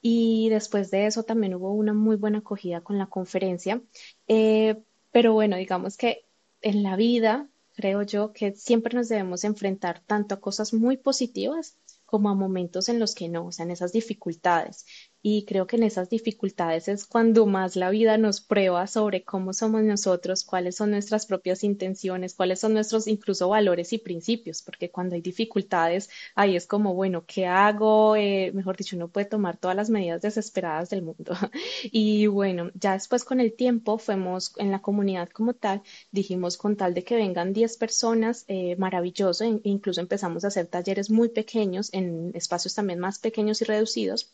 Y 0.00 0.48
después 0.50 0.90
de 0.90 1.06
eso 1.06 1.24
también 1.24 1.54
hubo 1.54 1.72
una 1.72 1.92
muy 1.92 2.16
buena 2.16 2.38
acogida 2.38 2.80
con 2.80 2.98
la 2.98 3.06
conferencia. 3.06 3.82
Eh, 4.28 4.82
pero 5.10 5.32
bueno, 5.32 5.56
digamos 5.56 5.96
que 5.96 6.26
en 6.62 6.82
la 6.82 6.96
vida 6.96 7.48
creo 7.74 8.02
yo 8.02 8.32
que 8.32 8.52
siempre 8.54 8.94
nos 8.94 9.08
debemos 9.08 9.44
enfrentar 9.44 10.00
tanto 10.00 10.34
a 10.34 10.40
cosas 10.40 10.72
muy 10.72 10.96
positivas 10.96 11.76
como 12.06 12.30
a 12.30 12.34
momentos 12.34 12.88
en 12.88 12.98
los 12.98 13.14
que 13.14 13.28
no, 13.28 13.46
o 13.46 13.52
sea, 13.52 13.64
en 13.64 13.72
esas 13.72 13.92
dificultades. 13.92 14.86
Y 15.22 15.44
creo 15.44 15.66
que 15.66 15.76
en 15.76 15.82
esas 15.82 16.08
dificultades 16.08 16.86
es 16.88 17.04
cuando 17.04 17.46
más 17.46 17.74
la 17.74 17.90
vida 17.90 18.16
nos 18.16 18.40
prueba 18.40 18.86
sobre 18.86 19.24
cómo 19.24 19.52
somos 19.52 19.82
nosotros, 19.82 20.44
cuáles 20.44 20.76
son 20.76 20.92
nuestras 20.92 21.26
propias 21.26 21.64
intenciones, 21.64 22.34
cuáles 22.34 22.60
son 22.60 22.74
nuestros 22.74 23.08
incluso 23.08 23.48
valores 23.48 23.92
y 23.92 23.98
principios, 23.98 24.62
porque 24.62 24.90
cuando 24.90 25.16
hay 25.16 25.22
dificultades, 25.22 26.10
ahí 26.36 26.54
es 26.54 26.66
como, 26.66 26.94
bueno, 26.94 27.24
¿qué 27.26 27.46
hago? 27.46 28.14
Eh, 28.16 28.52
mejor 28.54 28.76
dicho, 28.76 28.96
uno 28.96 29.08
puede 29.08 29.26
tomar 29.26 29.56
todas 29.58 29.76
las 29.76 29.90
medidas 29.90 30.22
desesperadas 30.22 30.90
del 30.90 31.02
mundo. 31.02 31.34
y 31.84 32.26
bueno, 32.28 32.70
ya 32.74 32.92
después 32.92 33.24
con 33.24 33.40
el 33.40 33.54
tiempo 33.54 33.98
fuimos 33.98 34.52
en 34.58 34.70
la 34.70 34.80
comunidad 34.82 35.28
como 35.30 35.54
tal, 35.54 35.82
dijimos 36.12 36.56
con 36.56 36.76
tal 36.76 36.94
de 36.94 37.04
que 37.04 37.16
vengan 37.16 37.52
10 37.52 37.76
personas, 37.78 38.44
eh, 38.48 38.76
maravilloso, 38.76 39.44
e 39.44 39.60
incluso 39.64 40.00
empezamos 40.00 40.44
a 40.44 40.48
hacer 40.48 40.66
talleres 40.66 41.10
muy 41.10 41.28
pequeños 41.30 41.92
en 41.92 42.30
espacios 42.34 42.74
también 42.74 42.98
más 43.00 43.18
pequeños 43.18 43.60
y 43.62 43.64
reducidos 43.64 44.32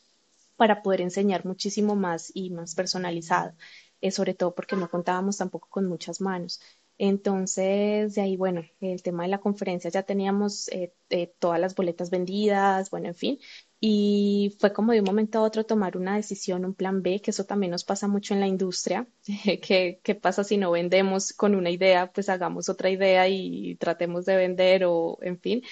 para 0.56 0.82
poder 0.82 1.00
enseñar 1.00 1.44
muchísimo 1.44 1.96
más 1.96 2.30
y 2.34 2.50
más 2.50 2.74
personalizado, 2.74 3.54
eh, 4.00 4.10
sobre 4.10 4.34
todo 4.34 4.54
porque 4.54 4.76
no 4.76 4.90
contábamos 4.90 5.38
tampoco 5.38 5.68
con 5.70 5.86
muchas 5.88 6.20
manos. 6.20 6.60
Entonces, 6.98 8.14
de 8.14 8.20
ahí, 8.22 8.36
bueno, 8.36 8.62
el 8.80 9.02
tema 9.02 9.24
de 9.24 9.28
la 9.30 9.38
conferencia 9.40 9.90
ya 9.90 10.02
teníamos 10.04 10.68
eh, 10.68 10.94
eh, 11.10 11.34
todas 11.38 11.58
las 11.60 11.74
boletas 11.74 12.10
vendidas, 12.10 12.90
bueno, 12.90 13.08
en 13.08 13.14
fin, 13.14 13.38
y 13.84 14.56
fue 14.60 14.72
como 14.72 14.92
de 14.92 15.00
un 15.00 15.06
momento 15.06 15.40
a 15.40 15.42
otro 15.42 15.66
tomar 15.66 15.96
una 15.96 16.14
decisión, 16.14 16.64
un 16.64 16.72
plan 16.72 17.02
B, 17.02 17.20
que 17.20 17.32
eso 17.32 17.44
también 17.46 17.72
nos 17.72 17.82
pasa 17.82 18.06
mucho 18.06 18.32
en 18.32 18.38
la 18.38 18.46
industria, 18.46 19.08
que 19.60 20.00
qué 20.04 20.14
pasa 20.14 20.44
si 20.44 20.56
no 20.56 20.70
vendemos 20.70 21.32
con 21.32 21.56
una 21.56 21.68
idea, 21.68 22.12
pues 22.12 22.28
hagamos 22.28 22.68
otra 22.68 22.90
idea 22.90 23.26
y 23.28 23.74
tratemos 23.80 24.24
de 24.24 24.36
vender 24.36 24.84
o 24.84 25.18
en 25.22 25.40
fin. 25.40 25.62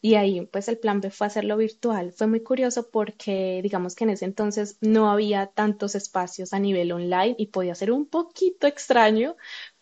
Y 0.00 0.14
ahí 0.14 0.46
pues 0.46 0.68
el 0.68 0.78
plan 0.78 1.02
B 1.02 1.10
fue 1.10 1.26
hacerlo 1.26 1.58
virtual. 1.58 2.12
Fue 2.12 2.26
muy 2.26 2.40
curioso 2.42 2.90
porque 2.90 3.60
digamos 3.62 3.94
que 3.94 4.04
en 4.04 4.10
ese 4.10 4.24
entonces 4.24 4.78
no 4.80 5.10
había 5.10 5.48
tantos 5.48 5.94
espacios 5.94 6.54
a 6.54 6.58
nivel 6.60 6.90
online 6.92 7.34
y 7.38 7.48
podía 7.48 7.74
ser 7.74 7.92
un 7.92 8.06
poquito 8.06 8.66
extraño, 8.66 9.36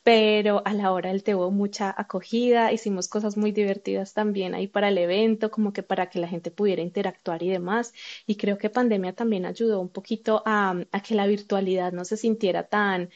pero 0.06 0.62
a 0.64 0.72
la 0.72 0.92
hora 0.92 1.10
del 1.10 1.24
té 1.24 1.34
hubo 1.34 1.50
mucha 1.50 1.92
acogida, 1.96 2.70
hicimos 2.72 3.08
cosas 3.08 3.36
muy 3.36 3.50
divertidas 3.50 4.14
también 4.14 4.54
ahí 4.54 4.68
para 4.68 4.88
el 4.90 4.98
evento, 4.98 5.50
como 5.50 5.72
que 5.72 5.82
para 5.82 6.08
que 6.10 6.20
la 6.20 6.28
gente 6.28 6.52
pudiera 6.52 6.80
interactuar 6.82 7.42
y 7.42 7.48
demás. 7.50 7.92
Y 8.26 8.36
creo 8.36 8.56
que 8.56 8.70
pandemia 8.70 9.14
también 9.14 9.46
ayudó 9.46 9.80
un 9.80 9.88
poquito 9.90 10.42
a, 10.46 10.76
a 10.92 11.02
que 11.02 11.16
la 11.16 11.26
virtualidad 11.26 11.92
no 11.92 12.04
se 12.04 12.16
sintiera 12.16 12.68
tan 12.68 13.10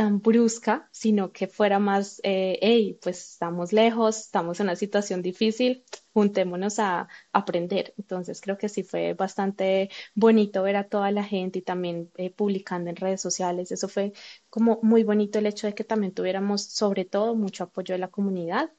tan 0.00 0.22
brusca, 0.22 0.88
sino 0.92 1.30
que 1.30 1.46
fuera 1.46 1.78
más, 1.78 2.20
eh, 2.24 2.58
hey, 2.62 2.98
pues 3.02 3.32
estamos 3.32 3.70
lejos, 3.74 4.18
estamos 4.18 4.58
en 4.58 4.64
una 4.68 4.76
situación 4.76 5.20
difícil, 5.20 5.84
juntémonos 6.14 6.78
a 6.78 7.06
aprender. 7.32 7.92
Entonces 7.98 8.40
creo 8.40 8.56
que 8.56 8.70
sí 8.70 8.82
fue 8.82 9.12
bastante 9.12 9.90
bonito 10.14 10.62
ver 10.62 10.76
a 10.76 10.88
toda 10.88 11.10
la 11.10 11.22
gente 11.22 11.58
y 11.58 11.62
también 11.62 12.10
eh, 12.16 12.30
publicando 12.30 12.88
en 12.88 12.96
redes 12.96 13.20
sociales. 13.20 13.72
Eso 13.72 13.88
fue 13.88 14.14
como 14.48 14.80
muy 14.82 15.04
bonito 15.04 15.38
el 15.38 15.44
hecho 15.44 15.66
de 15.66 15.74
que 15.74 15.84
también 15.84 16.14
tuviéramos 16.14 16.62
sobre 16.62 17.04
todo 17.04 17.34
mucho 17.34 17.64
apoyo 17.64 17.92
de 17.94 17.98
la 17.98 18.08
comunidad 18.08 18.72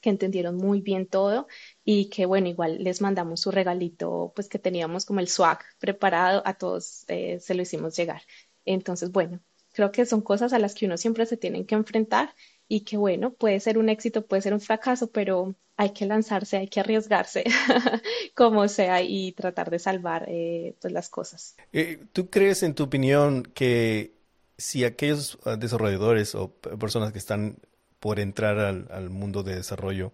que 0.00 0.10
entendieron 0.10 0.56
muy 0.56 0.80
bien 0.80 1.06
todo 1.06 1.46
y 1.84 2.10
que 2.10 2.26
bueno, 2.26 2.48
igual 2.48 2.82
les 2.82 3.00
mandamos 3.00 3.40
su 3.40 3.52
regalito, 3.52 4.32
pues 4.34 4.48
que 4.48 4.58
teníamos 4.58 5.04
como 5.06 5.20
el 5.20 5.28
swag 5.28 5.60
preparado, 5.78 6.42
a 6.44 6.54
todos 6.54 7.04
eh, 7.08 7.38
se 7.40 7.54
lo 7.54 7.62
hicimos 7.62 7.96
llegar. 7.96 8.22
Entonces, 8.64 9.12
bueno, 9.12 9.40
creo 9.76 9.92
que 9.92 10.06
son 10.06 10.22
cosas 10.22 10.54
a 10.54 10.58
las 10.58 10.74
que 10.74 10.86
uno 10.86 10.96
siempre 10.96 11.26
se 11.26 11.36
tiene 11.36 11.66
que 11.66 11.74
enfrentar 11.74 12.34
y 12.66 12.80
que 12.80 12.96
bueno, 12.96 13.34
puede 13.34 13.60
ser 13.60 13.76
un 13.76 13.90
éxito, 13.90 14.26
puede 14.26 14.40
ser 14.40 14.54
un 14.54 14.60
fracaso, 14.60 15.10
pero 15.12 15.54
hay 15.76 15.90
que 15.90 16.06
lanzarse, 16.06 16.56
hay 16.56 16.68
que 16.68 16.80
arriesgarse 16.80 17.44
como 18.34 18.66
sea 18.68 19.02
y 19.02 19.32
tratar 19.32 19.68
de 19.68 19.78
salvar 19.78 20.24
eh, 20.28 20.74
pues 20.80 20.94
las 20.94 21.10
cosas. 21.10 21.56
Eh, 21.74 21.98
¿Tú 22.14 22.30
crees, 22.30 22.62
en 22.62 22.74
tu 22.74 22.84
opinión, 22.84 23.42
que 23.42 24.14
si 24.56 24.84
aquellos 24.84 25.38
ah, 25.44 25.56
desarrolladores 25.56 26.34
o 26.34 26.48
personas 26.80 27.12
que 27.12 27.18
están 27.18 27.58
por 28.00 28.18
entrar 28.18 28.58
al, 28.58 29.10
mundo 29.10 29.42
de 29.42 29.56
desarrollo, 29.56 30.12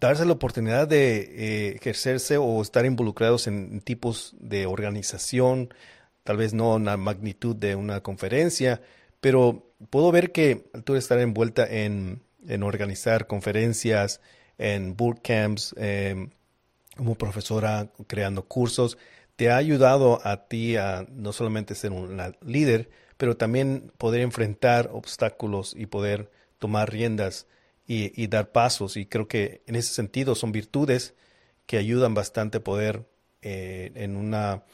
darse 0.00 0.26
la 0.26 0.32
oportunidad 0.32 0.86
de 0.86 1.18
eh, 1.18 1.76
ejercerse 1.76 2.36
o 2.36 2.60
estar 2.60 2.84
involucrados 2.84 3.46
en 3.46 3.80
tipos 3.80 4.34
de 4.38 4.66
organización, 4.66 5.70
tal 6.26 6.36
vez 6.36 6.52
no 6.52 6.74
una 6.74 6.98
magnitud 6.98 7.56
de 7.56 7.74
una 7.74 8.02
conferencia, 8.02 8.82
pero 9.20 9.72
puedo 9.88 10.12
ver 10.12 10.32
que 10.32 10.68
tú 10.84 10.96
estar 10.96 11.18
envuelta 11.20 11.66
en, 11.66 12.20
organizar 12.62 13.26
conferencias, 13.26 14.20
en 14.58 14.96
bootcamps, 14.96 15.74
em, 15.78 16.30
como 16.96 17.14
profesora 17.14 17.90
creando 18.06 18.42
cursos, 18.42 18.98
te 19.36 19.50
ha 19.50 19.56
ayudado 19.56 20.20
a 20.24 20.48
ti 20.48 20.76
a 20.76 21.06
no 21.10 21.32
solamente 21.32 21.74
ser 21.74 21.92
una 21.92 22.32
líder, 22.44 22.90
pero 23.16 23.36
también 23.36 23.92
poder 23.98 24.22
enfrentar 24.22 24.90
obstáculos 24.92 25.74
y 25.76 25.86
poder 25.86 26.30
tomar 26.58 26.90
riendas 26.90 27.46
y, 27.86 28.26
dar 28.26 28.50
pasos. 28.50 28.96
Y 28.96 29.06
creo 29.06 29.28
que 29.28 29.62
en 29.66 29.76
ese 29.76 29.94
sentido 29.94 30.34
son 30.34 30.52
virtudes 30.52 31.14
que 31.66 31.76
ayudan 31.76 32.14
bastante 32.14 32.58
a 32.58 32.64
poder 32.64 33.06
eh, 33.42 33.92
en 33.94 34.16
una 34.16 34.64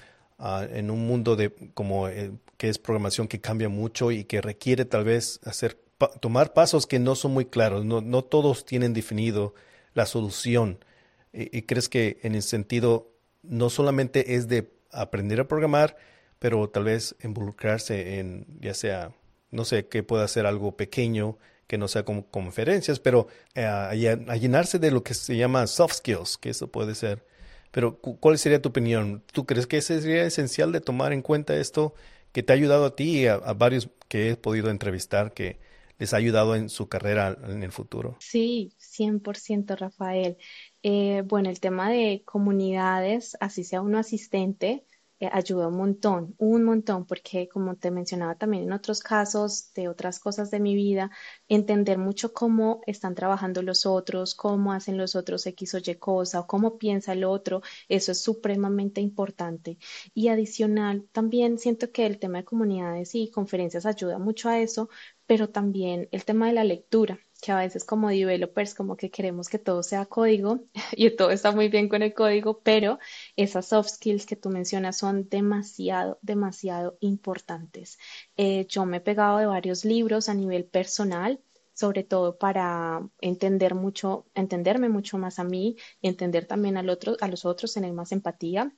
ah, 0.43 0.67
en 0.71 0.91
un 0.91 1.07
mundo 1.07 1.37
de 1.37 1.53
como 1.75 2.09
eh, 2.09 2.33
que 2.59 2.69
es 2.69 2.79
programación 2.79 3.29
que 3.29 3.41
cambia 3.41 3.69
mucho 3.69 4.11
y 4.11 4.25
que 4.25 4.41
requiere 4.43 4.85
tal 4.85 5.05
vez 5.05 5.41
hacer 5.45 5.79
tomar 6.21 6.53
pasos 6.53 6.87
que 6.87 6.99
no 6.99 7.15
son 7.15 7.33
muy 7.33 7.47
claros. 7.47 7.85
No, 7.85 8.01
no 8.01 8.23
todos 8.23 8.67
tienen 8.67 8.93
definido 8.93 9.55
la 9.95 10.07
solución. 10.07 10.85
y 11.33 11.63
crees 11.63 11.89
que 11.89 12.19
en 12.23 12.35
ese 12.35 12.49
sentido 12.51 13.13
no 13.43 13.71
solamente 13.71 14.35
es 14.37 14.49
de 14.49 14.71
aprender 14.91 15.41
a 15.41 15.49
programar, 15.49 15.97
pero 16.39 16.69
tal 16.69 16.85
vez 16.85 17.15
involucrarse 17.23 18.19
en, 18.19 18.47
ya 18.61 18.75
sea, 18.75 19.13
no 19.51 19.65
sé, 19.65 19.87
que 19.87 20.03
pueda 20.03 20.27
ser 20.29 20.47
algo 20.47 20.77
pequeño, 20.77 21.39
que 21.67 21.79
no 21.79 21.89
sea 21.89 22.05
como 22.05 22.27
conferencias, 22.27 22.99
pero 22.99 23.29
eh, 23.55 23.65
a, 23.65 23.95
llenarse 23.95 24.79
de 24.79 24.91
lo 24.91 25.03
que 25.03 25.15
se 25.15 25.37
llama 25.37 25.67
soft 25.67 25.95
skills, 25.95 26.39
que 26.39 26.51
eso 26.51 26.67
puede 26.67 26.95
ser. 26.95 27.25
Pero, 27.73 27.99
¿cuál 27.99 28.39
sería 28.39 28.63
tu 28.63 28.69
opinión? 28.69 29.23
¿Tú 29.33 29.47
crees 29.47 29.67
que 29.67 29.81
sería 29.81 30.25
esencial 30.25 30.73
de 30.73 30.81
tomar 30.81 31.13
en 31.13 31.23
cuenta 31.23 31.57
esto 31.57 31.95
que 32.33 32.43
te 32.43 32.53
ha 32.53 32.57
ayudado 32.57 32.85
a 32.85 32.95
ti 32.95 33.23
y 33.23 33.27
a, 33.27 33.39
varios 33.39 33.89
que 34.09 34.31
he 34.31 34.37
podido 34.37 34.71
entrevistar 34.71 35.33
que 35.33 35.59
les 35.99 36.13
ha 36.13 36.19
ayudado 36.19 36.55
en 36.55 36.69
su 36.69 36.89
carrera 36.89 37.37
en 37.49 37.63
el 37.63 37.73
futuro? 37.73 38.17
Sí, 38.21 38.75
100% 38.79 39.75
Rafael. 39.77 40.37
Eh, 40.83 41.23
bueno, 41.25 41.49
el 41.49 41.61
tema 41.61 41.91
de 41.91 42.23
comunidades, 42.27 43.39
así 43.41 43.65
sea 43.65 43.81
uno 43.81 43.99
asistente, 43.99 44.85
eh, 45.23 45.31
ayuda 45.33 45.69
un 45.69 45.77
montón, 45.77 46.35
un 46.39 46.65
montón, 46.65 47.07
porque 47.07 47.49
como 47.49 47.77
te 47.77 47.93
mencionaba 47.93 48.35
también 48.35 48.65
en 48.65 48.73
otros 48.73 49.01
casos 49.01 49.73
de 49.75 49.89
otras 49.89 50.19
cosas 50.19 50.51
de 50.51 50.59
mi 50.59 50.75
vida, 50.75 51.13
entender 51.49 51.97
mucho 51.99 52.33
cómo 52.33 52.81
están 52.89 53.15
trabajando 53.15 53.63
los 53.63 53.87
otros, 53.87 54.35
cómo 54.35 54.73
hacen 54.73 54.99
los 54.99 55.15
otros 55.15 55.47
X 55.47 55.75
o 55.75 55.79
Y 55.79 55.95
cosa, 55.97 56.41
o 56.41 56.47
cómo 56.49 56.77
piensa 56.77 57.13
el 57.13 57.23
otro, 57.23 57.63
eso 57.89 58.11
es 58.13 58.21
supremamente 58.21 59.01
importante. 59.01 59.79
Y 60.13 60.27
adicional, 60.29 61.07
también 61.13 61.59
siento 61.59 61.93
que 61.93 62.05
el 62.07 62.19
tema 62.19 62.39
de 62.39 62.45
comunidades 62.45 63.15
y 63.15 63.31
conferencias 63.31 63.87
ayuda 63.87 64.19
mucho 64.19 64.49
a 64.49 64.59
eso, 64.59 64.89
pero 65.27 65.51
también 65.51 66.09
el 66.11 66.25
tema 66.25 66.49
de 66.49 66.55
la 66.55 66.65
lectura 66.65 67.21
que 67.43 67.53
a 67.53 67.57
veces 67.57 67.85
como 67.85 68.09
developers 68.09 68.75
como 68.75 68.97
que 68.97 69.11
queremos 69.11 69.49
que 69.49 69.59
todo 69.59 69.83
sea 69.83 70.07
código 70.07 70.61
y 70.93 71.11
todo 71.11 71.31
está 71.33 71.51
muy 71.53 71.69
bien 71.69 71.89
con 71.89 72.03
el 72.03 72.15
código, 72.15 72.61
pero 72.63 72.99
esas 73.37 73.67
soft 73.67 73.89
skills 73.91 74.27
que 74.27 74.37
tú 74.37 74.49
mencionas 74.49 74.97
son 74.99 75.29
demasiado, 75.29 76.19
demasiado 76.23 76.97
importantes. 77.01 77.99
Eh, 78.37 78.67
yo 78.69 78.87
me 78.87 78.99
he 78.99 79.01
pegado 79.01 79.39
de 79.39 79.47
varios 79.47 79.85
libros 79.85 80.29
a 80.29 80.35
nivel 80.35 80.65
personal 80.65 81.41
sobre 81.75 82.05
todo 82.05 82.39
para 82.39 83.09
entender 83.21 83.75
mucho, 83.75 84.27
entenderme 84.35 84.89
mucho 84.89 85.19
más 85.19 85.39
a 85.39 85.45
mí, 85.45 85.77
entender 86.03 86.47
también 86.47 86.77
al 86.77 86.91
otro, 86.91 87.17
a 87.21 87.29
los 87.29 87.45
otros, 87.45 87.73
tener 87.73 87.93
más 87.93 88.13
empatía. 88.13 88.73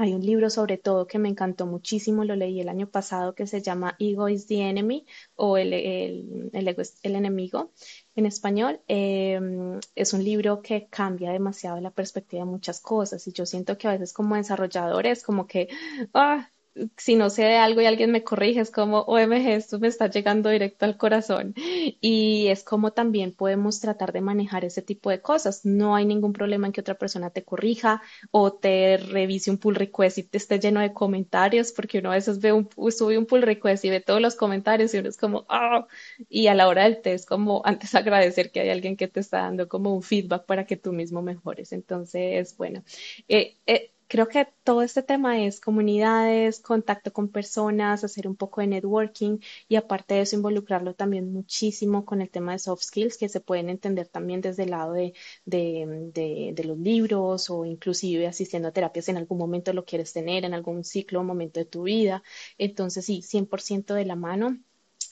Hay 0.00 0.14
un 0.14 0.22
libro 0.24 0.48
sobre 0.48 0.78
todo 0.78 1.06
que 1.06 1.18
me 1.18 1.28
encantó 1.28 1.66
muchísimo, 1.66 2.24
lo 2.24 2.34
leí 2.34 2.58
el 2.58 2.70
año 2.70 2.88
pasado, 2.90 3.34
que 3.34 3.46
se 3.46 3.60
llama 3.60 3.96
Ego 3.98 4.30
is 4.30 4.46
the 4.46 4.62
Enemy 4.62 5.04
o 5.36 5.58
El, 5.58 5.74
el, 5.74 6.68
ego 6.68 6.80
es 6.80 6.98
el 7.02 7.16
enemigo 7.16 7.70
en 8.14 8.24
español. 8.24 8.80
Em, 8.88 9.78
es 9.94 10.14
un 10.14 10.24
libro 10.24 10.62
que 10.62 10.88
cambia 10.88 11.32
demasiado 11.32 11.78
la 11.82 11.90
perspectiva 11.90 12.44
de 12.44 12.50
muchas 12.50 12.80
cosas 12.80 13.26
y 13.26 13.32
yo 13.32 13.44
siento 13.44 13.76
que 13.76 13.88
a 13.88 13.92
veces 13.92 14.14
como 14.14 14.36
desarrolladores 14.36 15.22
como 15.22 15.46
que, 15.46 15.68
ah, 16.14 16.48
si 16.96 17.16
no 17.16 17.30
sé 17.30 17.42
de 17.42 17.56
algo 17.56 17.80
y 17.80 17.86
alguien 17.86 18.12
me 18.12 18.22
corrige, 18.24 18.60
es 18.60 18.70
como, 18.70 19.00
OMG, 19.00 19.48
esto 19.48 19.78
me 19.80 19.88
está 19.88 20.08
llegando 20.08 20.50
directo 20.50 20.84
al 20.84 20.96
corazón. 20.96 21.54
Y 22.00 22.48
es 22.48 22.64
como 22.64 22.92
también 22.92 23.32
podemos 23.32 23.80
tratar 23.80 24.12
de 24.12 24.20
manejar 24.20 24.64
ese 24.64 24.82
tipo 24.82 25.10
de 25.10 25.20
cosas. 25.20 25.64
No 25.64 25.94
hay 25.96 26.04
ningún 26.06 26.32
problema 26.32 26.66
en 26.66 26.72
que 26.72 26.80
otra 26.80 26.94
persona 26.96 27.30
te 27.30 27.44
corrija 27.44 28.02
o 28.30 28.52
te 28.52 28.96
revise 28.98 29.50
un 29.50 29.58
pull 29.58 29.74
request 29.74 30.18
y 30.18 30.22
te 30.24 30.38
esté 30.38 30.58
lleno 30.60 30.80
de 30.80 30.92
comentarios, 30.92 31.72
porque 31.72 31.98
uno 31.98 32.12
a 32.12 32.14
veces 32.14 32.40
ve 32.40 32.52
un, 32.52 32.68
sube 32.90 33.18
un 33.18 33.26
pull 33.26 33.42
request 33.42 33.84
y 33.84 33.90
ve 33.90 34.00
todos 34.00 34.20
los 34.20 34.36
comentarios 34.36 34.94
y 34.94 34.98
uno 34.98 35.08
es 35.08 35.16
como, 35.16 35.46
ah, 35.48 35.86
y 36.28 36.46
a 36.46 36.54
la 36.54 36.68
hora 36.68 36.84
del 36.84 37.00
test, 37.02 37.28
como 37.28 37.62
antes 37.64 37.94
agradecer 37.94 38.50
que 38.52 38.60
hay 38.60 38.70
alguien 38.70 38.96
que 38.96 39.08
te 39.08 39.20
está 39.20 39.38
dando 39.38 39.68
como 39.68 39.94
un 39.94 40.02
feedback 40.02 40.46
para 40.46 40.66
que 40.66 40.76
tú 40.76 40.92
mismo 40.92 41.22
mejores. 41.22 41.72
Entonces, 41.72 42.56
bueno, 42.56 42.82
eh, 43.28 43.56
eh, 43.66 43.92
Creo 44.10 44.26
que 44.26 44.48
todo 44.64 44.82
este 44.82 45.04
tema 45.04 45.40
es 45.44 45.60
comunidades, 45.60 46.58
contacto 46.58 47.12
con 47.12 47.28
personas, 47.28 48.02
hacer 48.02 48.26
un 48.26 48.34
poco 48.34 48.60
de 48.60 48.66
networking 48.66 49.38
y 49.68 49.76
aparte 49.76 50.14
de 50.14 50.22
eso 50.22 50.34
involucrarlo 50.34 50.94
también 50.94 51.32
muchísimo 51.32 52.04
con 52.04 52.20
el 52.20 52.28
tema 52.28 52.50
de 52.50 52.58
soft 52.58 52.82
skills 52.82 53.16
que 53.16 53.28
se 53.28 53.40
pueden 53.40 53.70
entender 53.70 54.08
también 54.08 54.40
desde 54.40 54.64
el 54.64 54.70
lado 54.70 54.94
de, 54.94 55.14
de, 55.44 56.52
de, 56.56 56.64
los 56.64 56.76
libros 56.78 57.50
o 57.50 57.64
inclusive 57.64 58.26
asistiendo 58.26 58.66
a 58.68 58.72
terapias 58.72 59.08
en 59.08 59.16
algún 59.16 59.38
momento 59.38 59.72
lo 59.72 59.84
quieres 59.84 60.12
tener, 60.12 60.44
en 60.44 60.54
algún 60.54 60.82
ciclo 60.82 61.20
o 61.20 61.24
momento 61.24 61.60
de 61.60 61.66
tu 61.66 61.84
vida. 61.84 62.24
Entonces 62.58 63.04
sí, 63.06 63.22
100% 63.22 63.94
de 63.94 64.06
la 64.06 64.16
mano. 64.16 64.58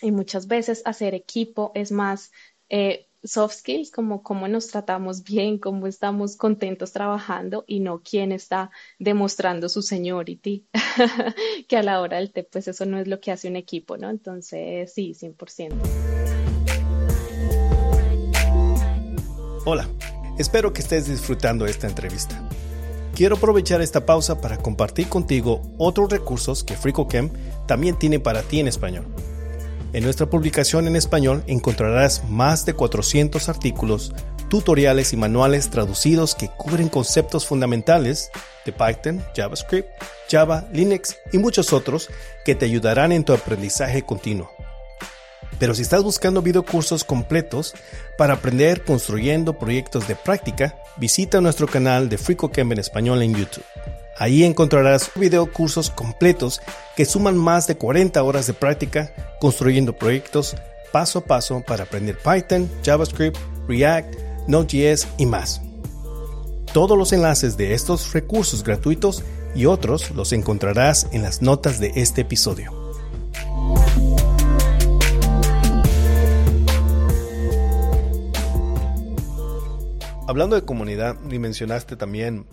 Y 0.02 0.10
muchas 0.10 0.48
veces 0.48 0.82
hacer 0.84 1.14
equipo 1.14 1.70
es 1.74 1.92
más 1.92 2.32
eh, 2.68 3.08
soft 3.24 3.54
skills, 3.54 3.90
como 3.90 4.22
cómo 4.22 4.48
nos 4.48 4.68
tratamos 4.68 5.24
bien, 5.24 5.58
cómo 5.58 5.86
estamos 5.86 6.36
contentos 6.36 6.92
trabajando 6.92 7.64
y 7.66 7.80
no 7.80 8.02
quién 8.02 8.32
está 8.32 8.70
demostrando 8.98 9.68
su 9.68 9.82
seniority, 9.82 10.66
que 11.68 11.76
a 11.76 11.82
la 11.82 12.00
hora 12.00 12.18
del 12.18 12.32
té, 12.32 12.44
pues 12.44 12.68
eso 12.68 12.86
no 12.86 12.98
es 12.98 13.08
lo 13.08 13.20
que 13.20 13.32
hace 13.32 13.48
un 13.48 13.56
equipo, 13.56 13.96
¿no? 13.96 14.10
Entonces, 14.10 14.92
sí, 14.92 15.14
100%. 15.14 15.74
Hola, 19.64 19.88
espero 20.38 20.72
que 20.72 20.80
estés 20.80 21.08
disfrutando 21.08 21.66
esta 21.66 21.88
entrevista. 21.88 22.48
Quiero 23.14 23.36
aprovechar 23.36 23.82
esta 23.82 24.06
pausa 24.06 24.40
para 24.40 24.58
compartir 24.58 25.08
contigo 25.08 25.62
otros 25.76 26.08
recursos 26.08 26.62
que 26.62 26.76
FricoCamp 26.76 27.34
también 27.66 27.98
tiene 27.98 28.20
para 28.20 28.42
ti 28.42 28.60
en 28.60 28.68
español. 28.68 29.06
En 29.94 30.04
nuestra 30.04 30.26
publicación 30.26 30.86
en 30.86 30.96
español 30.96 31.42
encontrarás 31.46 32.22
más 32.28 32.66
de 32.66 32.74
400 32.74 33.48
artículos, 33.48 34.12
tutoriales 34.50 35.14
y 35.14 35.16
manuales 35.16 35.70
traducidos 35.70 36.34
que 36.34 36.48
cubren 36.48 36.90
conceptos 36.90 37.46
fundamentales 37.46 38.30
de 38.66 38.72
Python, 38.72 39.24
JavaScript, 39.34 39.88
Java, 40.30 40.68
Linux 40.72 41.16
y 41.32 41.38
muchos 41.38 41.72
otros 41.72 42.10
que 42.44 42.54
te 42.54 42.66
ayudarán 42.66 43.12
en 43.12 43.24
tu 43.24 43.32
aprendizaje 43.32 44.02
continuo. 44.02 44.50
Pero 45.58 45.74
si 45.74 45.82
estás 45.82 46.02
buscando 46.02 46.42
videocursos 46.42 47.02
completos 47.02 47.74
para 48.18 48.34
aprender 48.34 48.84
construyendo 48.84 49.58
proyectos 49.58 50.06
de 50.06 50.16
práctica, 50.16 50.76
visita 50.98 51.40
nuestro 51.40 51.66
canal 51.66 52.10
de 52.10 52.18
FreeCodeCamp 52.18 52.72
en 52.72 52.78
español 52.78 53.22
en 53.22 53.34
YouTube. 53.34 53.64
Ahí 54.18 54.42
encontrarás 54.42 55.12
videocursos 55.14 55.90
completos 55.90 56.60
que 56.96 57.04
suman 57.04 57.36
más 57.36 57.68
de 57.68 57.76
40 57.76 58.20
horas 58.22 58.48
de 58.48 58.54
práctica 58.54 59.14
construyendo 59.40 59.92
proyectos 59.96 60.56
paso 60.92 61.20
a 61.20 61.24
paso 61.24 61.62
para 61.64 61.84
aprender 61.84 62.18
Python, 62.18 62.68
JavaScript, 62.84 63.38
React, 63.68 64.16
Node.js 64.48 65.06
y 65.18 65.26
más. 65.26 65.60
Todos 66.72 66.98
los 66.98 67.12
enlaces 67.12 67.56
de 67.56 67.74
estos 67.74 68.12
recursos 68.12 68.64
gratuitos 68.64 69.22
y 69.54 69.66
otros 69.66 70.10
los 70.10 70.32
encontrarás 70.32 71.06
en 71.12 71.22
las 71.22 71.40
notas 71.40 71.78
de 71.78 71.92
este 71.94 72.22
episodio. 72.22 72.72
Hablando 80.26 80.56
de 80.56 80.62
comunidad, 80.62 81.16
y 81.30 81.38
mencionaste 81.38 81.96
también 81.96 82.46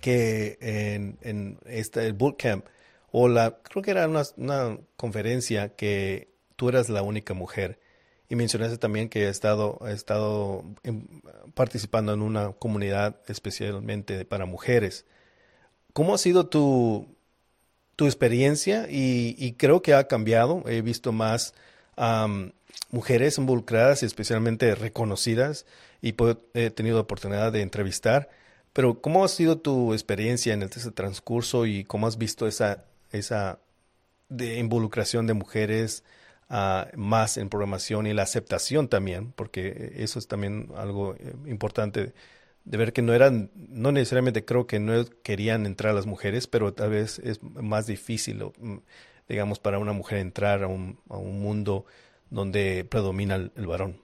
que 0.00 0.58
en, 0.60 1.18
en 1.22 1.58
el 1.66 2.12
bootcamp, 2.12 2.64
o 3.10 3.28
la, 3.28 3.58
creo 3.62 3.82
que 3.82 3.90
era 3.90 4.06
una, 4.06 4.22
una, 4.36 4.78
conferencia 4.96 5.70
que 5.70 6.28
tú 6.56 6.68
eras 6.68 6.88
la 6.88 7.02
única 7.02 7.34
mujer. 7.34 7.78
Y 8.28 8.36
mencionaste 8.36 8.76
también 8.76 9.08
que 9.08 9.24
he 9.24 9.28
estado, 9.28 9.80
he 9.86 9.92
estado 9.92 10.64
participando 11.54 12.12
en 12.12 12.20
una 12.20 12.52
comunidad 12.52 13.16
especialmente 13.26 14.24
para 14.26 14.44
mujeres. 14.44 15.06
¿Cómo 15.94 16.14
ha 16.14 16.18
sido 16.18 16.46
tu, 16.46 17.16
tu 17.96 18.04
experiencia? 18.04 18.86
Y, 18.90 19.34
y, 19.38 19.54
creo 19.54 19.80
que 19.80 19.94
ha 19.94 20.08
cambiado. 20.08 20.62
He 20.66 20.82
visto 20.82 21.12
más 21.12 21.54
mujeres 22.90 23.38
involucradas 23.38 24.02
y 24.02 24.06
especialmente 24.06 24.74
reconocidas 24.74 25.66
y 26.00 26.14
he 26.54 26.70
tenido 26.70 26.96
la 26.96 27.02
oportunidad 27.02 27.52
de 27.52 27.62
entrevistar. 27.62 28.28
Pero 28.72 29.00
¿cómo 29.00 29.24
ha 29.24 29.28
sido 29.28 29.58
tu 29.58 29.92
experiencia 29.92 30.54
en 30.54 30.62
este 30.62 30.90
transcurso 30.92 31.66
y 31.66 31.84
cómo 31.84 32.06
has 32.06 32.18
visto 32.18 32.46
esa, 32.46 32.84
esa 33.12 33.60
de 34.28 34.58
involucración 34.58 35.26
de 35.26 35.34
mujeres 35.34 36.04
uh, 36.50 36.84
más 36.96 37.36
en 37.38 37.48
programación 37.48 38.06
y 38.06 38.14
la 38.14 38.22
aceptación 38.24 38.88
también? 38.88 39.32
Porque 39.32 39.92
eso 39.96 40.18
es 40.18 40.28
también 40.28 40.70
algo 40.76 41.14
eh, 41.16 41.34
importante 41.46 42.14
de 42.64 42.78
ver 42.78 42.92
que 42.92 43.02
no 43.02 43.14
eran, 43.14 43.50
no 43.56 43.92
necesariamente 43.92 44.44
creo 44.44 44.66
que 44.66 44.78
no 44.80 45.04
querían 45.22 45.66
entrar 45.66 45.94
las 45.94 46.06
mujeres, 46.06 46.46
pero 46.46 46.74
tal 46.74 46.90
vez 46.90 47.18
es 47.20 47.42
más 47.42 47.86
difícil, 47.86 48.44
mm, 48.58 48.78
digamos, 49.28 49.58
para 49.58 49.78
una 49.78 49.92
mujer 49.92 50.18
entrar 50.18 50.62
a 50.62 50.68
un, 50.68 51.00
a 51.08 51.16
un 51.16 51.40
mundo 51.40 51.86
donde 52.30 52.84
predomina 52.84 53.36
el, 53.36 53.52
el 53.56 53.66
varón. 53.66 54.00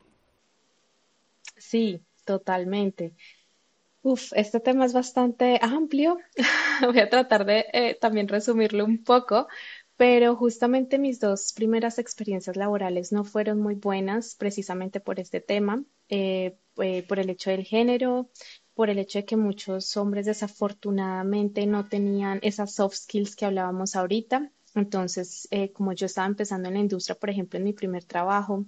Sí, 1.56 2.04
totalmente. 2.24 3.14
Uf, 4.10 4.32
este 4.36 4.60
tema 4.60 4.84
es 4.84 4.92
bastante 4.92 5.58
amplio. 5.62 6.18
Voy 6.82 6.98
a 7.00 7.08
tratar 7.10 7.44
de 7.44 7.66
eh, 7.72 7.98
también 8.00 8.28
resumirlo 8.28 8.84
un 8.84 9.02
poco, 9.02 9.48
pero 9.96 10.36
justamente 10.36 10.98
mis 10.98 11.18
dos 11.20 11.52
primeras 11.52 11.98
experiencias 11.98 12.56
laborales 12.56 13.10
no 13.12 13.24
fueron 13.24 13.60
muy 13.60 13.74
buenas 13.74 14.36
precisamente 14.36 15.00
por 15.00 15.18
este 15.20 15.40
tema, 15.40 15.82
eh, 16.08 16.56
eh, 16.76 17.02
por 17.08 17.18
el 17.18 17.30
hecho 17.30 17.50
del 17.50 17.64
género, 17.64 18.30
por 18.74 18.90
el 18.90 18.98
hecho 18.98 19.18
de 19.20 19.24
que 19.24 19.36
muchos 19.36 19.96
hombres 19.96 20.26
desafortunadamente 20.26 21.66
no 21.66 21.88
tenían 21.88 22.38
esas 22.42 22.74
soft 22.74 22.94
skills 22.96 23.34
que 23.36 23.46
hablábamos 23.46 23.96
ahorita. 23.96 24.52
Entonces, 24.76 25.48
como 25.72 25.92
yo 25.92 26.06
estaba 26.06 26.26
empezando 26.26 26.68
en 26.68 26.74
la 26.74 26.80
industria, 26.80 27.14
por 27.16 27.30
ejemplo, 27.30 27.58
en 27.58 27.64
mi 27.64 27.72
primer 27.72 28.04
trabajo, 28.04 28.66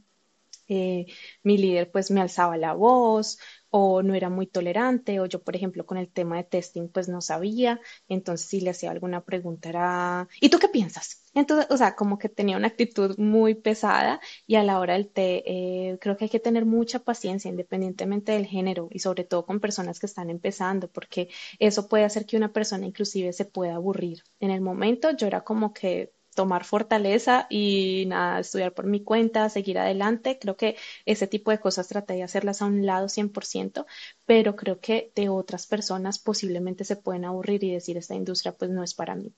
eh, 0.69 1.07
mi 1.45 1.59
líder 1.59 1.91
pues 1.93 2.11
me 2.11 2.21
alzaba 2.21 2.57
la 2.57 2.73
voz 2.73 3.39
o 3.71 4.03
no 4.03 4.15
era 4.15 4.31
muy 4.31 4.47
tolerante 4.47 5.21
o 5.21 5.27
yo 5.27 5.43
por 5.43 5.57
ejemplo 5.57 5.87
con 5.87 5.99
el 5.99 6.09
tema 6.09 6.37
de 6.37 6.45
testing 6.45 6.89
pues 6.89 7.09
no 7.09 7.21
sabía. 7.21 7.81
Entonces 8.09 8.49
si 8.49 8.61
le 8.61 8.71
hacía 8.71 8.91
alguna 8.91 9.25
pregunta 9.25 9.69
era 9.69 10.29
¿y 10.41 10.49
tú 10.49 10.59
qué 10.59 10.69
piensas? 10.69 11.23
entonces 11.35 11.67
o 11.71 11.77
sea 11.77 11.95
como 11.97 12.19
que 12.19 12.29
tenía 12.31 12.57
una 12.57 12.69
actitud 12.69 13.17
muy 13.19 13.55
pesada 13.55 14.21
y 14.47 14.55
a 14.57 14.65
la 14.65 14.81
hora 14.81 14.95
del 14.95 15.09
té 15.11 15.43
eh, 15.47 15.99
creo 16.01 16.17
que 16.17 16.25
hay 16.25 16.31
que 16.31 16.41
tener 16.41 16.65
mucha 16.65 17.01
paciencia 17.01 17.51
independientemente 17.51 18.33
del 18.33 18.47
género 18.47 18.89
y 18.91 19.01
sobre 19.01 19.25
todo 19.25 19.45
con 19.47 19.61
personas 19.61 20.01
que 20.01 20.07
están 20.07 20.31
empezando 20.31 20.89
porque 20.91 21.29
eso 21.59 21.89
puede 21.89 22.05
hacer 22.05 22.27
que 22.27 22.37
una 22.37 22.53
persona 22.53 22.87
inclusive 22.87 23.33
se 23.33 23.45
pueda 23.45 23.75
aburrir. 23.77 24.23
En 24.41 24.51
el 24.51 24.61
momento 24.61 25.11
yo 25.11 25.27
era 25.27 25.43
como 25.45 25.73
que 25.75 26.13
tomar 26.37 26.65
fortaleza 26.65 27.47
y 27.51 28.05
nada, 28.07 28.41
estudiar 28.41 28.73
por 28.75 28.87
mi 28.87 29.03
cuenta, 29.03 29.49
seguir 29.51 29.79
adelante. 29.79 30.39
Creo 30.39 30.57
que 30.57 30.77
ese 31.07 31.27
tipo 31.27 31.51
de 31.51 31.59
cosas 31.61 31.89
traté 31.89 32.15
de 32.15 32.23
hacerlas 32.23 32.63
a 32.63 32.67
un 32.67 32.87
lado 32.87 33.09
100%, 33.09 33.87
pero 34.27 34.55
creo 34.57 34.81
que 34.81 35.13
de 35.17 35.29
otras 35.31 35.67
personas 35.67 36.19
posiblemente 36.21 36.85
se 36.85 36.97
pueden 36.97 37.25
aburrir 37.25 37.65
y 37.65 37.73
decir 37.73 37.97
esta 37.97 38.15
industria 38.15 38.53
pues 38.53 38.71
no 38.71 38.85
es 38.85 38.95
para 38.95 39.17
mí. 39.17 39.33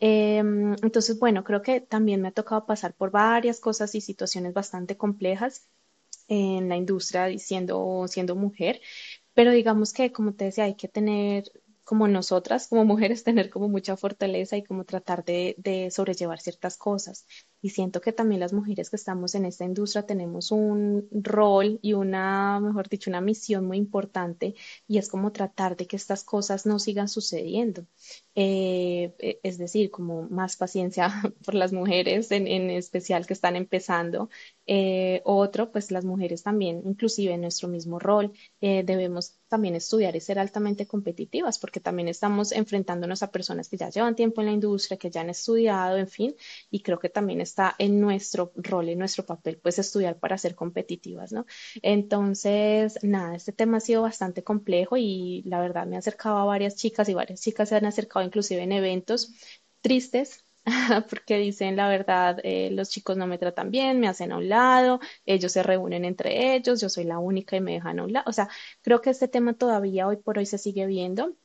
Em, 0.00 0.74
entonces, 0.82 1.18
bueno, 1.18 1.44
creo 1.44 1.62
que 1.62 1.80
también 1.80 2.20
me 2.22 2.28
ha 2.28 2.32
tocado 2.32 2.66
pasar 2.66 2.94
por 2.94 3.10
varias 3.10 3.60
cosas 3.60 3.94
y 3.94 4.00
situaciones 4.00 4.54
bastante 4.54 4.96
complejas 4.96 5.68
en 6.28 6.68
la 6.68 6.76
industria 6.76 7.36
siendo, 7.38 8.06
siendo 8.08 8.36
mujer, 8.36 8.80
pero 9.34 9.52
digamos 9.52 9.92
que, 9.92 10.12
como 10.12 10.34
te 10.34 10.46
decía, 10.46 10.64
hay 10.64 10.74
que 10.76 10.88
tener 10.88 11.44
como 11.88 12.06
nosotras, 12.06 12.68
como 12.68 12.84
mujeres, 12.84 13.24
tener 13.24 13.48
como 13.48 13.68
mucha 13.68 13.96
fortaleza 13.96 14.58
y 14.58 14.62
como 14.62 14.84
tratar 14.84 15.24
de, 15.24 15.88
sobrellevar 15.90 16.38
ciertas 16.38 16.76
cosas. 16.76 17.26
Y 17.62 17.70
siento 17.70 18.02
que 18.02 18.12
también 18.12 18.40
las 18.40 18.52
mujeres 18.52 18.90
que 18.90 18.96
estamos 18.96 19.34
en 19.34 19.46
esta 19.46 19.64
industria 19.64 20.04
tenemos 20.04 20.52
un 20.52 21.08
rol 21.10 21.78
y 21.82 21.94
una, 21.94 22.60
mejor 22.60 22.88
dicho, 22.90 23.10
una 23.10 23.22
misión 23.22 23.64
muy 23.66 23.78
importante 23.78 24.54
y 24.86 24.98
es 24.98 25.08
como 25.08 25.32
tratar 25.32 25.76
de 25.76 25.86
que 25.86 25.96
estas 25.96 26.24
cosas 26.24 26.66
no 26.66 26.78
sigan 26.78 27.08
sucediendo. 27.08 27.86
Eh, 28.34 29.14
e, 29.18 29.40
es 29.42 29.56
decir, 29.58 29.90
como 29.90 30.28
más 30.28 30.56
paciencia 30.56 31.08
por 31.44 31.54
las 31.54 31.72
mujeres 31.72 32.30
en, 32.32 32.46
en 32.46 32.70
especial 32.70 33.26
que 33.26 33.32
están 33.32 33.56
empezando. 33.56 34.28
Eh, 34.66 35.22
otro, 35.24 35.72
pues 35.72 35.90
las 35.90 36.04
mujeres 36.04 36.42
también, 36.42 36.82
inclusive 36.84 37.32
en 37.32 37.40
nuestro 37.40 37.68
mismo 37.68 37.98
rol, 37.98 38.32
eh, 38.60 38.82
debemos 38.84 39.38
también 39.48 39.74
estudiar 39.76 40.16
y 40.16 40.20
ser 40.20 40.38
altamente 40.38 40.86
competitivas 40.86 41.58
porque 41.58 41.80
también 41.80 42.08
estamos 42.08 42.52
enfrentándonos 42.52 43.22
a 43.22 43.30
personas 43.30 43.68
que 43.68 43.76
ya 43.76 43.90
llevan 43.90 44.16
tiempo 44.16 44.40
en 44.40 44.48
la 44.48 44.52
industria, 44.52 44.98
que 44.98 45.10
ya 45.10 45.20
han 45.20 45.30
estudiado, 45.30 45.96
en 45.96 46.08
fin, 46.08 46.34
y 46.70 46.82
creo 46.82 46.98
que 46.98 47.08
también 47.08 47.40
está 47.40 47.74
en 47.78 48.00
nuestro 48.00 48.52
rol, 48.56 48.88
en 48.88 48.98
nuestro 48.98 49.24
papel, 49.24 49.58
pues 49.58 49.78
estudiar 49.78 50.18
para 50.18 50.38
ser 50.38 50.54
competitivas, 50.54 51.32
¿no? 51.32 51.46
Entonces, 51.82 52.98
nada, 53.02 53.34
este 53.36 53.52
tema 53.52 53.78
ha 53.78 53.80
sido 53.80 54.02
bastante 54.02 54.42
complejo 54.44 54.96
y 54.96 55.42
la 55.46 55.60
verdad 55.60 55.86
me 55.86 55.96
ha 55.96 56.00
acercado 56.00 56.38
a 56.38 56.44
varias 56.44 56.76
chicas 56.76 57.08
y 57.08 57.14
varias 57.14 57.40
chicas 57.40 57.68
se 57.68 57.76
han 57.76 57.86
acercado 57.86 58.24
inclusive 58.26 58.62
en 58.62 58.72
eventos 58.72 59.32
tristes 59.80 60.44
porque 61.10 61.38
dicen 61.38 61.76
la 61.76 61.88
verdad, 61.88 62.38
eh, 62.42 62.70
los 62.72 62.90
chicos 62.90 63.16
no 63.16 63.26
me 63.26 63.38
tratan 63.38 63.70
bien, 63.70 64.00
me 64.00 64.08
hacen 64.08 64.32
a 64.32 64.36
un 64.38 64.48
lado, 64.48 65.00
ellos 65.26 65.52
se 65.52 65.62
reúnen 65.62 66.04
entre 66.04 66.54
ellos, 66.54 66.80
yo 66.80 66.88
soy 66.88 67.04
la 67.04 67.18
única 67.18 67.56
y 67.56 67.60
me 67.60 67.72
dejan 67.74 67.98
a 68.00 68.04
un 68.04 68.12
lado. 68.12 68.24
O 68.28 68.32
sea, 68.32 68.48
creo 68.82 69.00
que 69.00 69.10
este 69.10 69.28
tema 69.28 69.54
todavía 69.54 70.06
hoy 70.08 70.16
por 70.16 70.38
hoy 70.38 70.46
se 70.46 70.58
sigue 70.58 70.86
viendo 70.86 71.36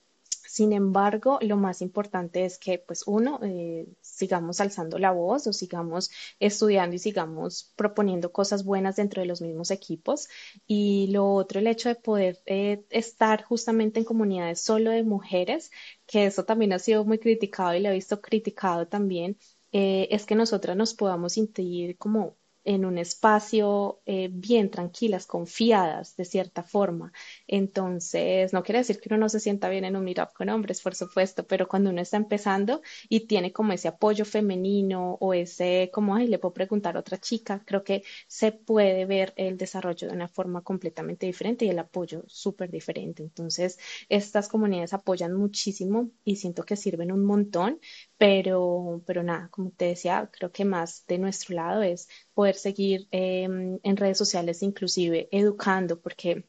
sin 0.53 0.71
embargo, 0.71 1.39
lo 1.41 1.57
más 1.57 1.81
importante 1.81 2.45
es 2.45 2.59
que, 2.59 2.77
pues, 2.77 3.05
uno, 3.07 3.39
eh, 3.41 3.87
sigamos 4.01 4.61
alzando 4.61 4.99
la 4.99 5.09
voz 5.11 5.47
o 5.47 5.53
sigamos 5.53 6.11
estudiando 6.39 6.95
y 6.95 6.99
sigamos 6.99 7.73
proponiendo 7.75 8.31
cosas 8.31 8.63
buenas 8.63 8.97
dentro 8.97 9.21
de 9.23 9.27
los 9.27 9.41
mismos 9.41 9.71
equipos. 9.71 10.29
Y 10.67 11.07
lo 11.11 11.27
otro, 11.33 11.59
el 11.59 11.65
hecho 11.65 11.89
de 11.89 11.95
poder 11.95 12.39
eh, 12.45 12.85
estar 12.91 13.43
justamente 13.43 13.99
en 13.99 14.05
comunidades 14.05 14.61
solo 14.61 14.91
de 14.91 15.01
mujeres, 15.01 15.71
que 16.13 16.27
eso 16.27 16.45
también 16.45 16.73
ha 16.73 16.79
sido 16.79 17.05
muy 17.05 17.17
criticado 17.19 17.73
y 17.75 17.79
lo 17.81 17.89
he 17.89 17.93
visto 17.93 18.21
criticado 18.21 18.87
también, 18.87 19.37
eh, 19.71 20.07
es 20.11 20.27
que 20.27 20.35
nosotras 20.35 20.77
nos 20.77 20.93
podamos 20.93 21.33
sentir 21.33 21.97
como 21.97 22.37
en 22.65 22.85
un 22.85 22.97
espacio 22.97 24.01
eh, 24.05 24.29
bien 24.31 24.69
tranquilas, 24.71 25.25
confiadas 25.27 26.15
de 26.15 26.25
cierta 26.25 26.63
forma. 26.63 27.11
Entonces, 27.47 28.53
no 28.53 28.63
quiere 28.63 28.79
decir 28.79 28.99
que 28.99 29.09
uno 29.09 29.17
no 29.17 29.29
se 29.29 29.39
sienta 29.39 29.69
bien 29.69 29.85
en 29.85 29.95
un 29.95 30.03
meetup 30.03 30.33
con 30.33 30.49
hombres, 30.49 30.81
por 30.81 30.95
supuesto, 30.95 31.45
pero 31.47 31.67
cuando 31.67 31.89
uno 31.89 32.01
está 32.01 32.17
empezando 32.17 32.81
y 33.09 33.27
tiene 33.27 33.51
como 33.53 33.73
ese 33.73 33.87
apoyo 33.87 34.25
femenino 34.25 35.17
o 35.19 35.33
ese 35.33 35.89
como, 35.93 36.15
ay, 36.15 36.27
le 36.27 36.39
puedo 36.39 36.53
preguntar 36.53 36.95
a 36.97 36.99
otra 36.99 37.17
chica, 37.19 37.63
creo 37.65 37.83
que 37.83 38.03
se 38.27 38.51
puede 38.51 39.05
ver 39.05 39.33
el 39.37 39.57
desarrollo 39.57 40.07
de 40.07 40.13
una 40.15 40.27
forma 40.27 40.61
completamente 40.63 41.25
diferente 41.25 41.65
y 41.65 41.69
el 41.69 41.79
apoyo 41.79 42.23
súper 42.27 42.69
diferente. 42.71 43.23
Entonces, 43.23 43.79
estas 44.09 44.47
comunidades 44.47 44.93
apoyan 44.93 45.33
muchísimo 45.33 46.09
y 46.23 46.37
siento 46.37 46.63
que 46.63 46.75
sirven 46.75 47.11
un 47.11 47.25
montón, 47.25 47.79
pero, 48.17 49.01
pero 49.05 49.23
nada, 49.23 49.49
como 49.49 49.71
te 49.71 49.85
decía, 49.85 50.29
creo 50.31 50.51
que 50.51 50.65
más 50.65 51.05
de 51.07 51.17
nuestro 51.17 51.55
lado 51.55 51.81
es 51.83 52.07
poder 52.33 52.55
seguir 52.55 53.07
em, 53.11 53.79
en 53.83 53.97
redes 53.97 54.17
sociales, 54.17 54.63
inclusive 54.63 55.27
educando, 55.31 55.99
porque 55.99 56.45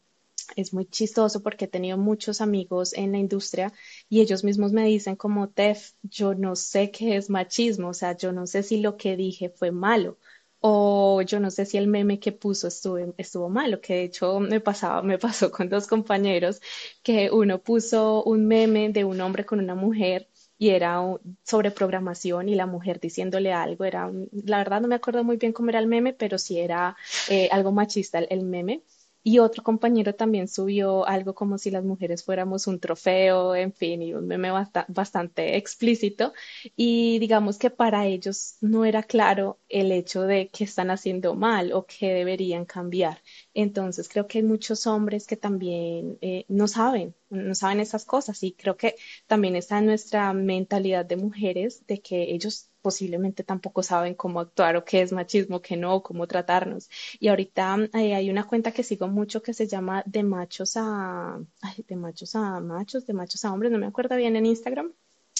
es 0.57 0.73
muy 0.75 0.87
chistoso 0.87 1.43
porque 1.43 1.65
he 1.67 1.69
tenido 1.69 1.99
muchos 1.99 2.41
amigos 2.41 2.93
en 2.95 3.13
la 3.13 3.19
industria 3.19 3.73
y 4.09 4.21
ellos 4.21 4.45
mismos 4.45 4.73
me 4.73 4.85
dicen 4.85 5.17
como, 5.17 5.49
Tef, 5.49 5.93
yo 6.03 6.35
no 6.35 6.57
sé 6.57 6.91
qué 6.91 7.17
es 7.17 7.31
machismo, 7.31 7.89
o 7.89 7.95
sea, 7.95 8.17
yo 8.17 8.33
no 8.33 8.47
sé 8.47 8.63
si 8.63 8.81
lo 8.81 8.97
que 8.97 9.17
dije 9.17 9.51
fue 9.51 9.71
malo 9.73 10.19
o 10.67 11.21
yo 11.23 11.41
no 11.41 11.51
sé 11.51 11.67
si 11.67 11.77
el 11.77 11.89
meme 11.89 12.19
que 12.19 12.33
puso 12.33 12.69
estuvo, 12.69 12.97
estuvo 13.19 13.51
malo, 13.51 13.81
que 13.83 13.95
de 13.95 14.05
hecho 14.05 14.41
me 14.41 14.61
pasaba, 14.61 15.03
me 15.03 15.19
pasó 15.19 15.51
con 15.53 15.69
dos 15.69 15.87
compañeros, 15.87 16.61
que 17.03 17.31
uno 17.31 17.63
puso 17.63 18.25
un 18.25 18.47
meme 18.47 18.89
de 18.91 19.05
un 19.05 19.21
hombre 19.21 19.45
con 19.45 19.59
una 19.61 19.75
mujer 19.75 20.31
y 20.59 20.71
era 20.71 21.01
sobre 21.43 21.71
programación 21.71 22.49
y 22.49 22.55
la 22.55 22.67
mujer 22.67 23.01
diciéndole 23.01 23.53
algo, 23.53 23.85
era, 23.85 24.11
la 24.33 24.59
verdad 24.59 24.81
no 24.81 24.89
me 24.89 24.95
acuerdo 24.97 25.25
muy 25.25 25.37
bien 25.37 25.53
cómo 25.53 25.71
era 25.71 25.79
el 25.81 25.87
meme, 25.87 26.13
pero 26.13 26.39
sí 26.39 26.59
era 26.59 26.97
eh, 27.29 27.49
algo 27.53 27.73
machista 27.73 28.19
el 28.21 28.45
meme. 28.45 28.83
Y 29.27 29.39
otro 29.39 29.63
compañero 29.63 30.15
también 30.15 30.49
subió 30.49 31.07
algo 31.07 31.35
como 31.35 31.57
si 31.57 31.71
las 31.71 31.83
mujeres 31.83 32.23
fuéramos 32.25 32.67
un 32.67 32.79
trofeo, 32.79 33.55
en 33.55 33.73
fin, 33.73 34.03
y 34.03 34.13
un 34.13 34.27
meme 34.27 34.51
bastante 34.89 35.57
explícito. 35.57 36.35
Y 36.77 37.19
digamos 37.21 37.57
que 37.59 37.71
para 37.71 38.07
ellos 38.07 38.57
no 38.61 38.85
era 38.85 39.03
claro 39.03 39.59
el 39.71 39.93
hecho 39.93 40.23
de 40.23 40.51
que 40.51 40.65
están 40.65 40.91
haciendo 40.91 41.35
mal 41.35 41.73
o 41.73 41.87
que 41.87 42.13
deberían 42.13 42.67
cambiar. 42.67 43.23
Entonces 43.55 44.09
creo 44.09 44.27
que 44.27 44.39
hay 44.39 44.45
muchos 44.45 44.87
hombres 44.87 45.27
que 45.27 45.37
también 45.37 46.19
eh, 46.21 46.45
no 46.49 46.69
saben, 46.69 47.15
no 47.31 47.55
saben 47.55 47.81
esas 47.81 48.05
cosas 48.05 48.43
y 48.43 48.53
creo 48.53 48.77
que 48.77 48.97
también 49.27 49.57
está 49.57 49.79
en 49.79 49.87
nuestra 49.87 50.33
mentalidad 50.33 51.05
de 51.05 51.17
mujeres 51.17 51.87
de 51.87 52.01
que 52.03 52.35
ellos 52.35 52.71
posiblemente 52.83 53.45
tampoco 53.45 53.83
saben 53.83 54.15
cómo 54.15 54.41
actuar 54.41 54.77
o 54.77 54.85
qué 54.85 55.03
es 55.03 55.13
machismo, 55.13 55.63
qué 55.63 55.77
no, 55.77 56.03
cómo 56.03 56.27
tratarnos. 56.27 56.91
Y 57.19 57.29
ahorita 57.29 57.89
eh, 57.95 58.15
hay 58.15 58.31
una 58.31 58.47
cuenta 58.47 58.73
que 58.73 58.83
sigo 58.83 59.09
mucho 59.09 59.43
que 59.43 59.55
se 59.55 59.67
llama 59.67 60.03
de 60.07 60.23
machos 60.23 60.77
a, 60.77 61.37
ay, 61.63 61.85
de 61.89 61.97
machos 61.97 62.35
a 62.35 62.61
machos, 62.61 63.07
de 63.07 63.15
machos 63.15 63.45
a 63.45 63.53
hombres, 63.53 63.73
no 63.73 63.79
me 63.79 63.87
acuerdo 63.87 64.17
bien 64.17 64.37
en 64.37 64.47
Instagram 64.47 64.93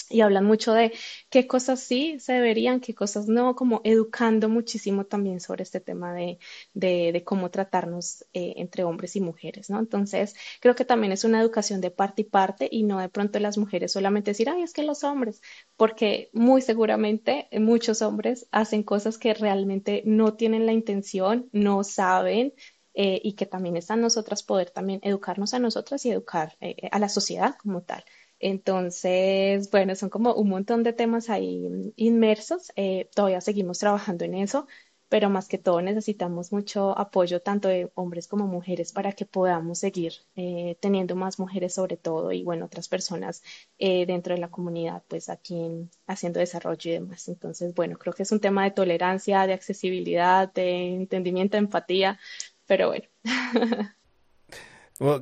y 0.09 0.21
hablan 0.21 0.45
mucho 0.45 0.73
de 0.73 0.93
qué 1.29 1.47
cosas 1.47 1.79
sí 1.79 2.19
se 2.19 2.33
deberían, 2.33 2.79
qué 2.79 2.93
cosas 2.93 3.27
no, 3.27 3.55
como 3.55 3.81
educando 3.83 4.49
muchísimo 4.49 5.05
también 5.05 5.39
sobre 5.39 5.63
este 5.63 5.79
tema 5.79 6.13
de, 6.13 6.39
de, 6.73 7.23
cómo 7.25 7.49
tratarnos 7.51 8.23
eh, 8.33 8.53
entre 8.57 8.83
hombres 8.83 9.15
y 9.15 9.21
mujeres, 9.21 9.69
¿no? 9.69 9.79
Entonces, 9.79 10.35
creo 10.61 10.75
que 10.75 10.85
también 10.85 11.11
es 11.11 11.23
una 11.23 11.41
educación 11.41 11.81
de 11.81 11.91
parte 11.91 12.21
y 12.23 12.25
parte 12.25 12.67
y 12.71 12.83
no 12.83 12.99
de 12.99 13.09
pronto 13.09 13.39
las 13.39 13.57
mujeres 13.57 13.91
solamente 13.91 14.31
decir, 14.31 14.49
ay, 14.49 14.61
es 14.63 14.73
que 14.73 14.83
los 14.83 15.03
hombres, 15.03 15.41
porque 15.77 16.29
muy 16.33 16.61
seguramente 16.61 17.47
muchos 17.59 18.01
hombres 18.01 18.47
hacen 18.51 18.83
cosas 18.83 19.17
que 19.17 19.33
realmente 19.33 20.03
no 20.05 20.35
tienen 20.35 20.65
la 20.65 20.73
intención, 20.73 21.49
no 21.51 21.83
saben, 21.83 22.53
eh, 22.97 23.19
y 23.23 23.33
que 23.33 23.45
también 23.45 23.75
está 23.75 23.95
en 23.95 24.01
nosotras 24.01 24.41
poder 24.43 24.69
también 24.71 25.01
educarnos 25.03 25.53
a 25.53 25.59
nosotras 25.59 26.05
y 26.05 26.11
educar 26.11 26.55
eh, 26.61 26.87
a 26.91 26.99
la 26.99 27.09
sociedad 27.09 27.55
como 27.61 27.81
tal. 27.81 28.05
Entonces, 28.39 29.69
bueno, 29.71 29.95
son 29.95 30.09
como 30.09 30.33
un 30.33 30.49
montón 30.49 30.83
de 30.83 30.93
temas 30.93 31.29
ahí 31.29 31.93
inmersos. 31.95 32.71
Eh, 32.75 33.09
todavía 33.13 33.41
seguimos 33.41 33.79
trabajando 33.79 34.25
en 34.25 34.35
eso, 34.35 34.67
pero 35.09 35.29
más 35.29 35.47
que 35.47 35.57
todo 35.57 35.81
necesitamos 35.81 36.51
mucho 36.51 36.97
apoyo 36.97 37.41
tanto 37.41 37.67
de 37.69 37.91
hombres 37.95 38.27
como 38.27 38.47
mujeres 38.47 38.91
para 38.91 39.13
que 39.13 39.25
podamos 39.25 39.79
seguir 39.79 40.13
eh, 40.35 40.77
teniendo 40.81 41.15
más 41.15 41.39
mujeres 41.39 41.73
sobre 41.75 41.95
todo 41.95 42.31
y 42.31 42.43
bueno, 42.43 42.65
otras 42.65 42.89
personas 42.89 43.41
eh, 43.77 44.05
dentro 44.05 44.33
de 44.35 44.41
la 44.41 44.49
comunidad, 44.49 45.03
pues 45.07 45.29
aquí 45.29 45.89
haciendo 46.07 46.39
desarrollo 46.39 46.91
y 46.91 46.93
demás. 46.93 47.27
Entonces, 47.29 47.73
bueno, 47.73 47.97
creo 47.97 48.13
que 48.13 48.23
es 48.23 48.31
un 48.31 48.41
tema 48.41 48.65
de 48.65 48.71
tolerancia, 48.71 49.47
de 49.47 49.53
accesibilidad, 49.53 50.51
de 50.53 50.95
entendimiento, 50.95 51.55
de 51.57 51.63
empatía, 51.63 52.19
pero 52.65 52.89
bueno. 52.89 53.05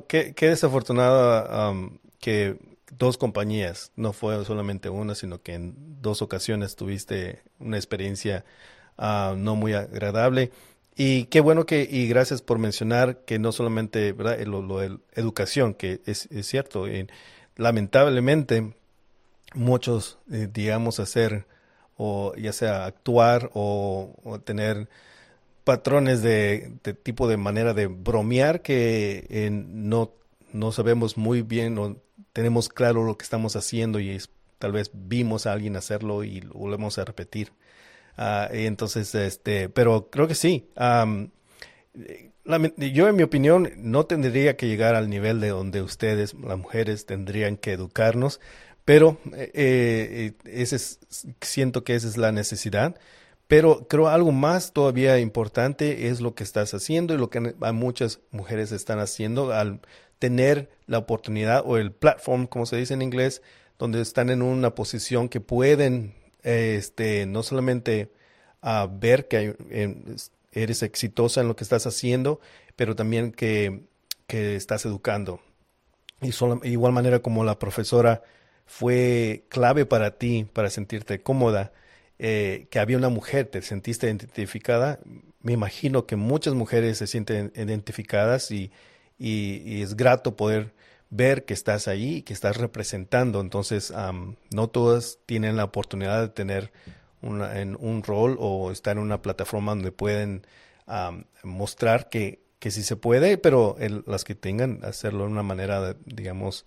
qué 0.08 0.48
desafortunado 0.48 2.00
que 2.18 2.73
dos 2.90 3.18
compañías, 3.18 3.92
no 3.96 4.12
fue 4.12 4.44
solamente 4.44 4.88
una, 4.90 5.14
sino 5.14 5.42
que 5.42 5.54
en 5.54 5.74
dos 6.00 6.22
ocasiones 6.22 6.76
tuviste 6.76 7.42
una 7.58 7.76
experiencia 7.76 8.44
ah, 8.98 9.34
no 9.36 9.56
muy 9.56 9.74
agradable. 9.74 10.50
Y 10.96 11.24
qué 11.24 11.40
bueno 11.40 11.66
que, 11.66 11.88
y 11.90 12.06
gracias 12.06 12.40
por 12.42 12.58
mencionar 12.58 13.24
que 13.24 13.38
no 13.38 13.50
solamente, 13.52 14.12
¿verdad? 14.12 14.38
Lo, 14.46 14.62
lo 14.62 14.80
educación, 15.12 15.74
que 15.74 16.00
es, 16.06 16.26
es 16.30 16.46
cierto, 16.46 16.86
lamentablemente 17.56 18.74
muchos, 19.54 20.18
eh, 20.30 20.48
digamos, 20.52 21.00
hacer, 21.00 21.46
o 21.96 22.34
ya 22.36 22.52
sea 22.52 22.86
actuar 22.86 23.50
o, 23.54 24.12
tener 24.44 24.88
patrones 25.64 26.22
de, 26.22 26.72
de, 26.84 26.94
tipo 26.94 27.26
de 27.28 27.38
manera 27.38 27.74
de 27.74 27.86
bromear 27.86 28.62
que 28.62 29.26
eh, 29.30 29.50
no, 29.50 30.12
no 30.52 30.72
sabemos 30.72 31.16
muy 31.16 31.42
bien 31.42 31.78
o 31.78 31.96
tenemos 32.34 32.68
claro 32.68 33.04
lo 33.04 33.16
que 33.16 33.22
estamos 33.22 33.56
haciendo 33.56 34.00
y 34.00 34.20
tal 34.58 34.72
vez 34.72 34.90
vimos 34.92 35.46
a 35.46 35.52
alguien 35.52 35.76
hacerlo 35.76 36.24
y 36.24 36.40
lo 36.42 36.52
volvemos 36.54 36.98
a 36.98 37.04
repetir. 37.06 37.52
Uh, 38.18 38.52
entonces, 38.52 39.14
este, 39.14 39.68
pero 39.68 40.10
creo 40.10 40.28
que 40.28 40.34
sí. 40.34 40.68
yo, 42.76 43.08
en 43.08 43.16
mi 43.16 43.22
opinión, 43.22 43.70
no 43.76 44.06
tendría 44.06 44.56
que 44.56 44.66
llegar 44.66 44.96
al 44.96 45.08
nivel 45.08 45.40
de 45.40 45.48
donde 45.48 45.80
ustedes, 45.80 46.34
las 46.34 46.58
mujeres, 46.58 47.06
tendrían 47.06 47.56
que 47.56 47.72
educarnos, 47.72 48.40
pero 48.84 49.18
eh, 49.32 49.50
eh, 49.54 50.32
ese 50.44 50.76
es, 50.76 50.98
siento 51.40 51.84
que 51.84 51.94
esa 51.94 52.08
es 52.08 52.16
la 52.16 52.32
necesidad. 52.32 52.96
Pero 53.46 53.86
creo 53.88 54.08
algo 54.08 54.32
más 54.32 54.72
todavía 54.72 55.18
importante 55.18 56.08
es 56.08 56.20
lo 56.20 56.34
que 56.34 56.44
estás 56.44 56.72
haciendo 56.72 57.14
y 57.14 57.18
lo 57.18 57.28
que 57.28 57.40
muchas 57.40 58.20
mujeres 58.30 58.72
están 58.72 58.98
haciendo 58.98 59.52
al 59.52 59.80
tener 60.24 60.70
la 60.86 60.96
oportunidad 60.96 61.62
o 61.66 61.76
el 61.76 61.92
platform, 61.92 62.46
como 62.46 62.64
se 62.64 62.76
dice 62.76 62.94
en 62.94 63.02
inglés, 63.02 63.42
donde 63.78 64.00
están 64.00 64.30
en 64.30 64.40
una 64.40 64.74
posición 64.74 65.28
que 65.28 65.38
pueden 65.38 66.14
este, 66.42 67.26
no 67.26 67.42
solamente 67.42 68.10
uh, 68.62 68.88
ver 68.90 69.28
que 69.28 69.54
eres 70.52 70.82
exitosa 70.82 71.42
en 71.42 71.48
lo 71.48 71.56
que 71.56 71.64
estás 71.64 71.86
haciendo, 71.86 72.40
pero 72.74 72.96
también 72.96 73.32
que, 73.32 73.82
que 74.26 74.56
estás 74.56 74.86
educando. 74.86 75.42
Y 76.22 76.30
igual 76.70 76.94
manera 76.94 77.18
como 77.18 77.44
la 77.44 77.58
profesora 77.58 78.22
fue 78.64 79.44
clave 79.50 79.84
para 79.84 80.16
ti, 80.16 80.46
para 80.50 80.70
sentirte 80.70 81.20
cómoda, 81.20 81.70
eh, 82.18 82.66
que 82.70 82.78
había 82.78 82.96
una 82.96 83.10
mujer, 83.10 83.48
te 83.48 83.60
sentiste 83.60 84.06
identificada, 84.06 85.00
me 85.42 85.52
imagino 85.52 86.06
que 86.06 86.16
muchas 86.16 86.54
mujeres 86.54 86.96
se 86.96 87.06
sienten 87.06 87.52
identificadas 87.54 88.50
y, 88.50 88.72
y, 89.18 89.82
es 89.82 89.96
grato 89.96 90.36
poder 90.36 90.74
ver 91.10 91.44
que 91.44 91.54
estás 91.54 91.88
ahí 91.88 92.16
y 92.16 92.22
que 92.22 92.32
estás 92.32 92.56
representando. 92.56 93.40
Entonces, 93.40 93.92
no 94.50 94.68
todas 94.68 95.18
tienen 95.26 95.56
la 95.56 95.64
oportunidad 95.64 96.20
de 96.22 96.28
tener 96.28 96.72
una, 97.22 97.60
en 97.60 97.76
un 97.78 98.02
rol 98.02 98.36
o 98.40 98.70
estar 98.70 98.96
en 98.96 99.02
una 99.02 99.22
plataforma 99.22 99.72
donde 99.72 99.92
pueden 99.92 100.46
mostrar 101.42 102.08
que, 102.08 102.42
que 102.58 102.70
sí 102.70 102.82
se 102.82 102.96
puede, 102.96 103.38
pero 103.38 103.76
las 104.06 104.24
que 104.24 104.34
tengan, 104.34 104.80
hacerlo 104.84 105.24
de 105.24 105.30
una 105.30 105.42
manera, 105.42 105.96
digamos, 106.06 106.66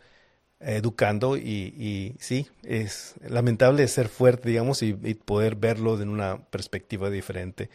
educando 0.59 1.37
y, 1.37 1.41
y, 1.77 2.15
sí, 2.19 2.47
es 2.63 3.15
lamentable 3.27 3.87
ser 3.87 4.09
fuerte, 4.09 4.49
digamos, 4.49 4.81
y, 4.81 4.93
poder 4.93 5.55
verlo 5.55 5.97
de 5.97 6.05
una 6.05 6.37
perspectiva 6.49 7.09
diferente. 7.09 7.69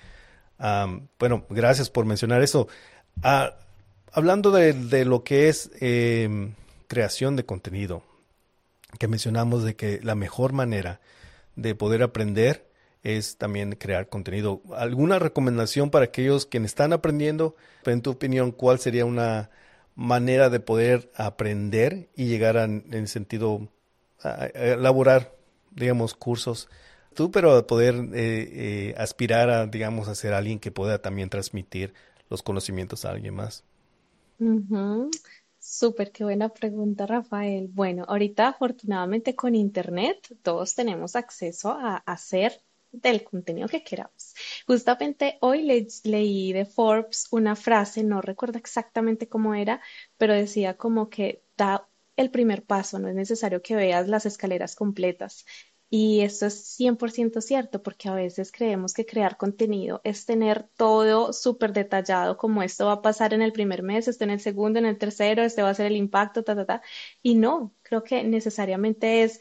bueno, 1.18 1.46
gracias 1.50 1.90
por 1.90 2.04
mencionar 2.04 2.42
eso. 2.42 2.68
Ah, 3.22 3.54
hablando 4.12 4.50
de, 4.50 5.04
lo 5.04 5.24
que 5.24 5.48
es 5.48 5.70
em, 5.80 6.54
creación 6.86 7.36
de 7.36 7.44
contenido, 7.44 8.02
que 8.98 9.08
mencionamos 9.08 9.64
de 9.64 9.74
que 9.74 10.00
la 10.02 10.14
mejor 10.14 10.52
manera 10.52 11.00
de 11.56 11.74
poder 11.74 12.02
aprender 12.02 12.70
es 13.02 13.36
también 13.36 13.72
crear 13.72 14.08
contenido. 14.08 14.62
¿Alguna 14.76 15.18
recomendación 15.18 15.90
para 15.90 16.06
aquellos 16.06 16.46
que 16.46 16.58
están 16.58 16.92
aprendiendo? 16.92 17.56
En 17.84 18.02
tu 18.02 18.10
opinión, 18.10 18.52
¿cuál 18.52 18.78
sería 18.78 19.04
una 19.04 19.50
manera 19.94 20.50
de 20.50 20.60
poder 20.60 21.10
aprender 21.16 22.10
y 22.14 22.26
llegar 22.26 22.56
en 22.56 22.86
el 22.92 23.08
sentido 23.08 23.68
a, 24.22 24.46
elaborar, 24.46 25.34
digamos, 25.72 26.14
cursos? 26.14 26.68
Tú, 27.14 27.30
pero 27.30 27.66
poder 27.66 27.94
eh, 27.94 28.10
eh, 28.14 28.94
aspirar 28.96 29.50
a, 29.50 29.66
digamos, 29.66 30.08
a 30.08 30.14
ser 30.14 30.32
alguien 30.32 30.58
que 30.60 30.70
pueda 30.70 31.02
también 31.02 31.28
transmitir 31.28 31.92
los 32.30 32.42
conocimientos 32.42 33.04
a 33.04 33.10
alguien 33.10 33.34
más. 33.34 33.64
Súper, 35.58 36.10
qué 36.12 36.24
buena 36.24 36.48
pregunta, 36.50 37.06
Rafael. 37.06 37.68
Bueno, 37.68 38.04
ahorita 38.08 38.48
afortunadamente 38.48 39.36
con 39.36 39.54
Internet 39.54 40.36
todos 40.42 40.74
tenemos 40.74 41.14
acceso 41.16 41.70
a 41.70 41.96
hacer 41.98 42.60
del 42.90 43.22
contenido 43.24 43.68
que 43.68 43.82
queramos. 43.84 44.34
Justamente 44.66 45.38
hoy 45.40 45.62
leí 46.04 46.52
de 46.52 46.66
Forbes 46.66 47.28
una 47.30 47.56
frase, 47.56 48.02
no 48.04 48.20
recuerdo 48.20 48.58
exactamente 48.58 49.28
cómo 49.28 49.54
era, 49.54 49.80
pero 50.18 50.34
decía 50.34 50.76
como 50.76 51.08
que 51.08 51.42
da 51.56 51.88
el 52.16 52.30
primer 52.30 52.64
paso, 52.64 52.98
no 52.98 53.08
es 53.08 53.14
necesario 53.14 53.62
que 53.62 53.76
veas 53.76 54.08
las 54.08 54.26
escaleras 54.26 54.74
completas. 54.76 55.46
Y 55.94 56.22
esto 56.22 56.46
es 56.46 56.54
100% 56.78 57.42
cierto, 57.42 57.82
porque 57.82 58.08
a 58.08 58.14
veces 58.14 58.50
creemos 58.50 58.94
que 58.94 59.04
crear 59.04 59.36
contenido 59.36 60.00
es 60.04 60.24
tener 60.24 60.62
todo 60.76 61.34
súper 61.34 61.74
detallado, 61.74 62.38
como 62.38 62.62
esto 62.62 62.86
va 62.86 62.92
a 62.94 63.02
pasar 63.02 63.34
en 63.34 63.42
el 63.42 63.52
primer 63.52 63.82
mes, 63.82 64.08
esto 64.08 64.24
en 64.24 64.30
el 64.30 64.40
segundo, 64.40 64.78
en 64.78 64.86
el 64.86 64.96
tercero, 64.96 65.42
este 65.42 65.62
va 65.62 65.68
a 65.68 65.74
ser 65.74 65.86
el 65.86 65.96
impacto, 65.96 66.44
ta, 66.44 66.54
ta, 66.56 66.64
ta. 66.64 66.82
Y 67.22 67.34
no, 67.34 67.74
creo 67.82 68.02
que 68.04 68.24
necesariamente 68.24 69.22
es 69.22 69.38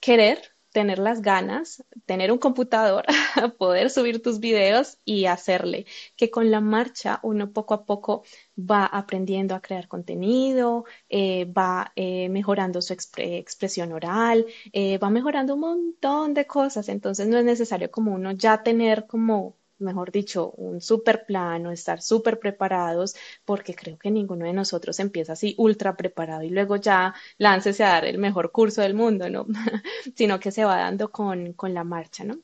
querer 0.00 0.51
tener 0.72 0.98
las 0.98 1.22
ganas, 1.22 1.84
tener 2.06 2.32
un 2.32 2.38
computador, 2.38 3.04
poder 3.58 3.90
subir 3.90 4.22
tus 4.22 4.40
videos 4.40 4.98
y 5.04 5.26
hacerle. 5.26 5.86
Que 6.16 6.30
con 6.30 6.50
la 6.50 6.60
marcha 6.60 7.20
uno 7.22 7.52
poco 7.52 7.74
a 7.74 7.84
poco 7.86 8.24
va 8.58 8.86
aprendiendo 8.86 9.54
a 9.54 9.60
crear 9.62 9.88
contenido, 9.88 10.84
eh, 11.08 11.44
va 11.46 11.92
eh, 11.96 12.28
mejorando 12.28 12.82
su 12.82 12.92
expresión 12.94 13.92
oral, 13.92 14.46
eh, 14.72 14.98
va 14.98 15.10
mejorando 15.10 15.54
un 15.54 15.60
montón 15.60 16.34
de 16.34 16.46
cosas. 16.46 16.88
Entonces 16.88 17.28
no 17.28 17.38
es 17.38 17.44
necesario 17.44 17.90
como 17.90 18.14
uno 18.14 18.32
ya 18.32 18.62
tener 18.62 19.06
como 19.06 19.56
mejor 19.82 20.10
dicho, 20.12 20.50
un 20.52 20.80
super 20.80 21.24
plano, 21.26 21.70
estar 21.72 22.00
súper 22.02 22.38
preparados, 22.38 23.14
porque 23.44 23.74
creo 23.74 23.98
que 23.98 24.10
ninguno 24.10 24.46
de 24.46 24.52
nosotros 24.52 24.98
empieza 25.00 25.34
así 25.34 25.54
ultra 25.58 25.96
preparado 25.96 26.42
y 26.42 26.50
luego 26.50 26.76
ya 26.76 27.14
láncese 27.38 27.84
a 27.84 27.88
dar 27.90 28.04
el 28.06 28.18
mejor 28.18 28.52
curso 28.52 28.82
del 28.82 28.94
mundo, 28.94 29.28
¿no? 29.30 29.46
Sino 30.16 30.40
que 30.40 30.50
se 30.52 30.64
va 30.64 30.76
dando 30.78 31.10
con, 31.12 31.52
con 31.54 31.74
la 31.74 31.84
marcha, 31.84 32.24
¿no? 32.24 32.38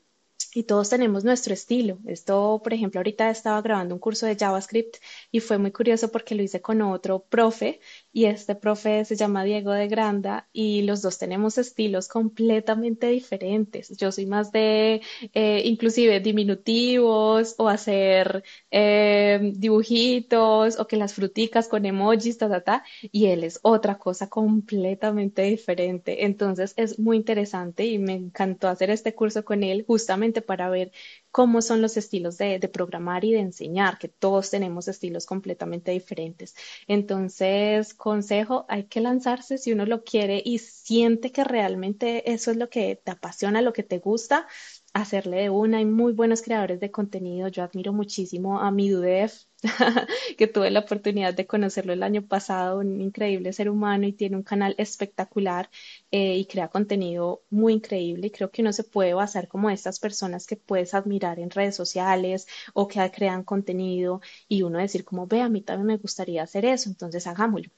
y 0.53 0.63
todos 0.63 0.89
tenemos 0.89 1.23
nuestro 1.23 1.53
estilo. 1.53 1.99
Esto, 2.05 2.61
por 2.63 2.73
ejemplo, 2.73 2.99
ahorita 2.99 3.29
estaba 3.29 3.61
grabando 3.61 3.95
un 3.95 3.99
curso 3.99 4.25
de 4.25 4.35
JavaScript 4.35 4.97
y 5.31 5.39
fue 5.41 5.57
muy 5.57 5.71
curioso 5.71 6.11
porque 6.11 6.35
lo 6.35 6.43
hice 6.43 6.61
con 6.61 6.81
otro 6.81 7.23
profe 7.25 7.79
y 8.11 8.25
este 8.25 8.55
profe 8.55 9.05
se 9.05 9.15
llama 9.15 9.43
Diego 9.43 9.71
de 9.71 9.87
Granda 9.87 10.47
y 10.51 10.81
los 10.83 11.01
dos 11.01 11.17
tenemos 11.17 11.57
estilos 11.57 12.07
completamente 12.07 13.07
diferentes. 13.07 13.95
Yo 13.97 14.11
soy 14.11 14.25
más 14.25 14.51
de 14.51 15.01
eh, 15.33 15.61
inclusive 15.65 16.19
diminutivos 16.19 17.55
o 17.57 17.69
hacer 17.69 18.43
eh, 18.71 19.39
dibujitos 19.55 20.79
o 20.79 20.87
que 20.87 20.97
las 20.97 21.13
fruticas 21.13 21.67
con 21.67 21.85
emojis, 21.85 22.37
ta, 22.37 22.49
ta, 22.49 22.61
ta, 22.61 22.83
y 23.11 23.27
él 23.27 23.43
es 23.43 23.59
otra 23.63 23.97
cosa 23.99 24.27
completamente 24.29 25.43
diferente. 25.43 26.25
Entonces 26.25 26.73
es 26.77 26.99
muy 26.99 27.17
interesante 27.17 27.85
y 27.85 27.99
me 27.99 28.13
encantó 28.13 28.67
hacer 28.67 28.89
este 28.89 29.13
curso 29.15 29.45
con 29.45 29.63
él 29.63 29.83
justamente 29.87 30.41
para 30.41 30.69
ver 30.69 30.91
cómo 31.31 31.61
son 31.61 31.81
los 31.81 31.97
estilos 31.97 32.37
de, 32.37 32.59
programar 32.71 33.25
y 33.25 33.31
de 33.33 33.39
enseñar, 33.39 33.97
que 33.97 34.07
todos 34.07 34.49
tenemos 34.49 34.87
estilos 34.87 35.25
completamente 35.25 35.91
diferentes. 35.91 36.55
Entonces, 36.87 37.93
consejo, 37.93 38.65
hay 38.69 38.85
que 38.85 39.01
lanzarse 39.01 39.57
si 39.57 39.71
uno 39.71 39.85
lo 39.85 40.03
quiere 40.03 40.41
y 40.43 40.59
siente 40.59 41.31
que 41.31 41.43
realmente 41.43 42.31
eso 42.31 42.51
es 42.51 42.57
lo 42.57 42.69
que 42.69 42.95
te 42.95 43.11
apasiona, 43.11 43.61
lo 43.61 43.73
que 43.73 43.83
te 43.83 43.99
gusta, 43.99 44.47
hacerle 44.93 45.41
de 45.41 45.49
una. 45.49 45.77
Hay 45.79 45.85
muy 45.85 46.13
buenos 46.13 46.41
creadores 46.41 46.79
de 46.79 46.91
contenido. 46.91 47.47
Yo 47.47 47.63
admiro 47.63 47.93
muchísimo 47.93 48.59
a 48.59 48.71
Midudef, 48.71 49.43
que 50.37 50.47
tuve 50.47 50.71
la 50.71 50.81
oportunidad 50.81 51.33
de 51.33 51.47
conocerlo 51.47 51.93
el 51.93 52.03
año 52.03 52.25
pasado, 52.27 52.79
un 52.79 53.01
increíble 53.01 53.53
ser 53.53 53.69
humano 53.69 54.07
y 54.07 54.13
tiene 54.13 54.37
un 54.37 54.43
canal 54.43 54.75
espectacular 54.77 55.69
eh, 56.11 56.35
y 56.37 56.45
crea 56.45 56.69
contenido 56.69 57.43
muy 57.49 57.73
increíble. 57.73 58.27
Y 58.27 58.31
creo 58.31 58.51
que 58.51 58.61
uno 58.61 58.73
se 58.73 58.83
puede 58.83 59.13
basar 59.13 59.47
como 59.47 59.69
estas 59.69 59.99
personas 59.99 60.47
que 60.47 60.55
puedes 60.57 60.93
admirar 60.93 61.39
en 61.39 61.49
redes 61.49 61.75
sociales 61.75 62.47
o 62.73 62.87
que 62.87 63.09
crean 63.11 63.43
contenido 63.43 64.21
y 64.47 64.63
uno 64.63 64.79
decir 64.79 65.05
como, 65.05 65.27
ve, 65.27 65.41
a 65.41 65.49
mí 65.49 65.61
también 65.61 65.87
me 65.87 65.97
gustaría 65.97 66.43
hacer 66.43 66.65
eso, 66.65 66.89
entonces 66.89 67.27
hagámoslo 67.27 67.69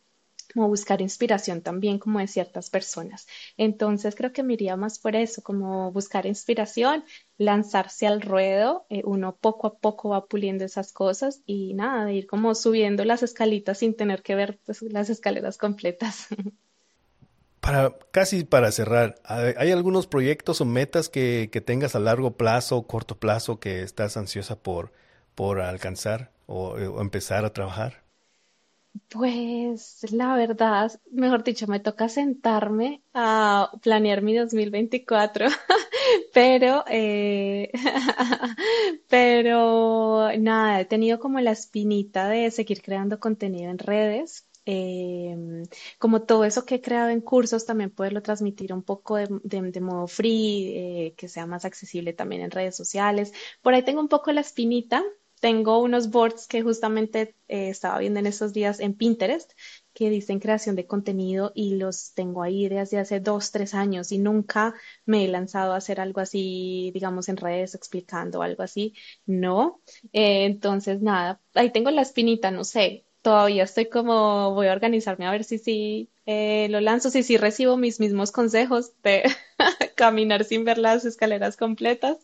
como 0.54 0.68
buscar 0.68 1.02
inspiración 1.02 1.62
también 1.62 2.00
como 2.00 2.20
de 2.20 2.28
ciertas 2.28 2.70
personas. 2.70 3.28
Entonces 3.58 4.16
creo 4.16 4.34
que 4.34 4.44
me 4.44 4.54
iría 4.54 4.76
más 4.76 5.00
por 5.00 5.16
eso, 5.16 5.42
como 5.42 5.92
buscar 5.92 6.26
inspiración, 6.26 7.04
lanzarse 7.38 8.08
al 8.08 8.22
ruedo, 8.22 8.86
eh, 8.90 9.02
uno 9.06 9.36
poco 9.36 9.68
a 9.68 9.78
poco 9.78 10.10
va 10.10 10.26
puliendo 10.26 10.66
esas 10.66 10.94
cosas 10.94 11.42
y 11.46 11.74
nada, 11.74 12.06
de 12.06 12.14
ir 12.14 12.28
como 12.28 12.56
subiendo 12.56 13.06
las 13.06 13.24
escalitas 13.24 13.80
sin 13.80 13.96
tener 13.96 14.22
que 14.24 14.36
ver 14.36 14.60
pues, 14.66 14.82
las 14.82 15.10
escaleras 15.10 15.58
completas. 15.58 16.28
Para, 17.62 17.96
casi 18.10 18.44
para 18.44 18.72
cerrar, 18.72 19.22
¿hay 19.24 19.70
algunos 19.70 20.08
proyectos 20.08 20.62
o 20.62 20.66
metas 20.66 21.10
que, 21.10 21.48
tengas 21.64 21.96
a 21.96 22.00
largo 22.00 22.32
plazo 22.36 22.76
o 22.76 22.88
corto 22.88 23.20
plazo 23.20 23.60
que 23.60 23.84
estás 23.84 24.18
ansiosa 24.18 24.56
por, 24.56 24.92
por 25.36 25.62
alcanzar 25.62 26.32
o 26.48 27.00
empezar 27.00 27.46
a 27.46 27.54
trabajar? 27.54 28.01
Pues 29.10 30.06
la 30.12 30.36
verdad, 30.36 30.92
mejor 31.12 31.44
dicho, 31.44 31.68
me 31.68 31.80
toca 31.80 32.10
sentarme 32.10 33.04
a 33.14 33.72
planear 33.82 34.22
mi 34.22 34.36
2024, 34.36 35.48
pero, 36.34 36.84
eh, 36.88 37.72
pero 39.10 40.30
nada, 40.40 40.82
he 40.82 40.86
tenido 40.86 41.20
como 41.20 41.40
la 41.40 41.52
espinita 41.52 42.28
de 42.30 42.52
seguir 42.52 42.82
creando 42.82 43.20
contenido 43.20 43.72
en 43.72 43.78
redes. 43.78 44.48
Em, 44.66 45.64
como 45.98 46.22
todo 46.24 46.46
eso 46.46 46.66
que 46.66 46.76
he 46.76 46.82
creado 46.82 47.10
en 47.10 47.22
cursos, 47.22 47.66
también 47.66 47.92
poderlo 47.92 48.22
transmitir 48.22 48.74
un 48.74 48.84
poco 48.84 49.16
de, 49.18 49.82
modo 49.82 50.08
free, 50.08 50.74
eh, 50.76 51.16
que 51.18 51.28
sea 51.28 51.46
más 51.48 51.66
accesible 51.66 52.14
también 52.14 52.42
en 52.44 52.52
redes 52.52 52.76
sociales. 52.76 53.34
Por 53.62 53.74
ahí 53.74 53.84
tengo 53.84 54.02
un 54.02 54.08
poco 54.10 54.32
la 54.32 54.42
espinita, 54.42 55.04
tengo 55.42 55.80
unos 55.80 56.10
boards 56.12 56.48
que 56.48 56.62
justamente 56.64 57.36
eh, 57.50 57.70
estaba 57.70 58.00
viendo 58.00 58.20
en 58.22 58.28
estos 58.28 58.54
días 58.54 58.80
en 58.80 58.96
Pinterest 58.96 59.52
que 59.94 60.10
dicen 60.10 60.40
creación 60.40 60.76
de 60.78 60.88
contenido 60.88 61.52
y 61.56 61.76
los 61.76 62.14
tengo 62.14 62.44
ahí 62.44 62.70
desde 62.70 63.00
hace 63.00 63.20
dos, 63.20 63.52
tres 63.52 63.74
años 63.74 64.12
y 64.14 64.20
nunca 64.20 64.74
me 65.06 65.26
he 65.26 65.28
lanzado 65.28 65.74
a 65.74 65.78
hacer 65.78 66.00
algo 66.00 66.22
así, 66.22 66.92
digamos, 66.94 67.28
en 67.30 67.38
redes 67.38 67.76
explicando 67.76 68.42
algo 68.42 68.64
así. 68.64 68.94
No. 69.26 69.82
Eh, 70.14 70.46
entonces, 70.46 71.02
nada, 71.02 71.42
ahí 71.56 71.72
tengo 71.72 71.92
la 71.92 72.04
espinita, 72.04 72.52
no 72.52 72.64
sé. 72.64 73.06
Todavía 73.22 73.64
estoy 73.64 73.88
como, 73.88 74.54
voy 74.56 74.68
a 74.68 74.72
organizarme 74.74 75.28
a 75.28 75.32
ver 75.32 75.44
si 75.44 75.60
sí 75.60 76.10
eh, 76.26 76.68
lo 76.70 76.82
lanzo, 76.82 77.10
si 77.12 77.22
sí 77.24 77.38
recibo 77.38 77.78
mis 77.78 78.00
mismos 78.00 78.32
consejos 78.32 78.94
de 79.04 79.24
caminar 79.96 80.44
sin 80.44 80.66
ver 80.66 80.80
las 80.80 81.06
escaleras 81.06 81.56
completas. 81.58 82.18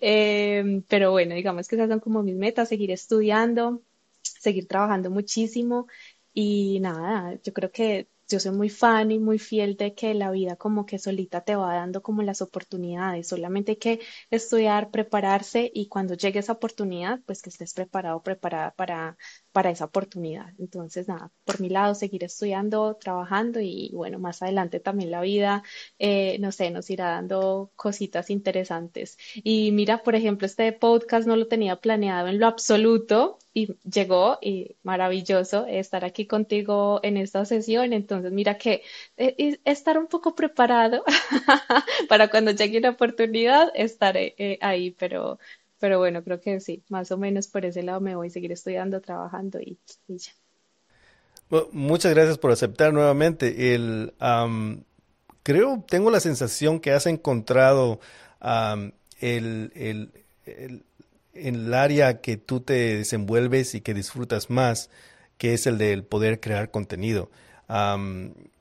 Em, 0.00 0.82
pero 0.82 1.10
bueno, 1.12 1.34
digamos 1.34 1.68
que 1.68 1.76
esas 1.76 1.88
son 1.88 2.00
como 2.00 2.22
mis 2.22 2.36
metas, 2.36 2.68
seguir 2.68 2.90
estudiando, 2.90 3.82
seguir 4.22 4.68
trabajando 4.68 5.10
muchísimo 5.10 5.86
y 6.34 6.80
nada, 6.80 7.38
yo 7.42 7.52
creo 7.52 7.70
que 7.70 8.08
yo 8.28 8.40
soy 8.40 8.52
muy 8.52 8.70
fan 8.70 9.10
y 9.10 9.18
muy 9.18 9.38
fiel 9.38 9.76
de 9.76 9.94
que 9.94 10.14
la 10.14 10.30
vida 10.30 10.56
como 10.56 10.86
que 10.86 10.98
solita 10.98 11.42
te 11.44 11.54
va 11.56 11.74
dando 11.74 12.02
como 12.02 12.22
las 12.22 12.40
oportunidades, 12.40 13.28
solamente 13.28 13.72
hay 13.72 13.76
que 13.76 14.00
estudiar, 14.30 14.90
prepararse 14.90 15.70
y 15.74 15.88
cuando 15.88 16.14
llegue 16.14 16.38
esa 16.40 16.52
oportunidad, 16.54 17.20
pues 17.26 17.42
que 17.42 17.50
estés 17.50 17.74
preparado, 17.74 18.22
preparada 18.22 18.70
para, 18.74 19.16
para 19.52 19.70
esa 19.70 19.84
oportunidad. 19.84 20.52
Entonces, 20.58 21.08
nada, 21.08 21.30
por 21.44 21.60
mi 21.60 21.68
lado, 21.68 21.94
seguir 21.94 22.24
estudiando, 22.24 22.96
trabajando 22.96 23.60
y 23.60 23.90
bueno, 23.92 24.18
más 24.18 24.42
adelante 24.42 24.80
también 24.80 25.10
la 25.10 25.20
vida, 25.20 25.62
eh, 25.98 26.38
no 26.40 26.52
sé, 26.52 26.70
nos 26.70 26.90
irá 26.90 27.10
dando 27.10 27.70
cositas 27.76 28.30
interesantes. 28.30 29.18
Y 29.34 29.72
mira, 29.72 30.02
por 30.02 30.14
ejemplo, 30.14 30.46
este 30.46 30.72
podcast 30.72 31.26
no 31.26 31.36
lo 31.36 31.48
tenía 31.48 31.76
planeado 31.76 32.28
en 32.28 32.38
lo 32.40 32.46
absoluto 32.46 33.38
y 33.54 33.76
llegó 33.84 34.38
y 34.40 34.76
maravilloso 34.82 35.66
estar 35.66 36.04
aquí 36.04 36.26
contigo 36.26 37.00
en 37.02 37.16
esta 37.16 37.44
sesión. 37.44 37.92
Entonces, 37.92 38.32
mira 38.32 38.56
que 38.58 38.82
eh, 39.16 39.58
estar 39.64 39.98
un 39.98 40.06
poco 40.06 40.34
preparado 40.34 41.04
para 42.08 42.28
cuando 42.30 42.52
llegue 42.52 42.80
la 42.80 42.90
oportunidad, 42.90 43.70
estaré 43.74 44.34
eh, 44.38 44.58
ahí, 44.60 44.92
pero, 44.92 45.38
pero 45.82 45.98
bueno, 45.98 46.22
creo 46.22 46.40
que 46.40 46.60
sí, 46.60 46.84
más 46.90 47.10
o 47.10 47.18
menos 47.18 47.48
por 47.48 47.64
ese 47.64 47.82
lado 47.82 48.00
me 48.00 48.14
voy 48.14 48.28
a 48.28 48.30
seguir 48.30 48.52
estudiando, 48.52 49.00
trabajando 49.00 49.58
y, 49.58 49.80
ya. 50.06 50.30
muchas 51.72 52.14
gracias 52.14 52.38
por 52.38 52.52
aceptar 52.52 52.92
nuevamente. 52.92 53.74
El, 53.74 54.14
creo, 55.42 55.84
tengo 55.88 56.12
la 56.12 56.20
sensación 56.20 56.78
que 56.78 56.92
has 56.92 57.06
encontrado 57.06 57.98
el, 59.20 59.72
el, 59.74 60.12
el 60.46 60.84
en 61.34 61.54
el 61.56 61.74
área 61.74 62.20
que 62.20 62.36
tú 62.36 62.60
te 62.60 62.98
desenvuelves 62.98 63.74
y 63.74 63.80
que 63.80 63.92
disfrutas 63.92 64.50
más, 64.50 64.88
que 65.36 65.52
es 65.52 65.66
el 65.66 65.78
del 65.78 66.04
poder 66.04 66.38
crear 66.38 66.70
contenido. 66.70 67.28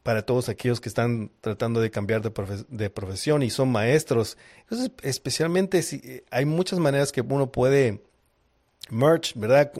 Para 0.03 0.25
todos 0.25 0.49
aquellos 0.49 0.81
que 0.81 0.89
están 0.89 1.31
tratando 1.41 1.79
de 1.79 1.91
cambiar 1.91 2.21
de, 2.21 2.89
profesión 2.89 3.43
y 3.43 3.49
son 3.49 3.71
maestros, 3.71 4.37
entonces 4.61 4.91
especialmente 5.03 5.81
si 5.83 5.97
eh, 6.03 6.23
hay 6.31 6.45
muchas 6.45 6.79
maneras 6.79 7.11
que 7.11 7.21
uno 7.21 7.51
puede 7.51 8.01
merge, 8.89 9.33
¿verdad? 9.35 9.71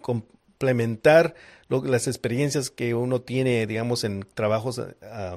complementar 0.00 1.34
las 1.68 2.06
experiencias 2.06 2.70
que 2.70 2.94
uno 2.94 3.20
tiene, 3.20 3.66
digamos, 3.66 4.04
en 4.04 4.26
trabajos 4.34 4.80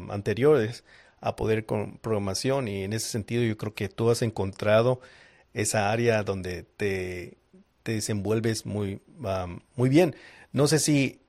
anteriores 0.10 0.84
a 1.20 1.36
poder 1.36 1.66
con 1.66 1.98
programación 1.98 2.68
y 2.68 2.84
en 2.84 2.94
ese 2.94 3.10
sentido 3.10 3.44
yo 3.44 3.58
creo 3.58 3.74
que 3.74 3.90
tú 3.90 4.10
has 4.10 4.22
encontrado 4.22 5.02
esa 5.54 5.92
área 5.92 6.24
donde 6.24 6.64
te, 6.64 7.38
desenvuelves 7.84 8.66
muy, 8.66 9.02
muy 9.76 9.90
bien. 9.90 10.16
No 10.52 10.68
sé 10.68 10.80
si 10.80 11.20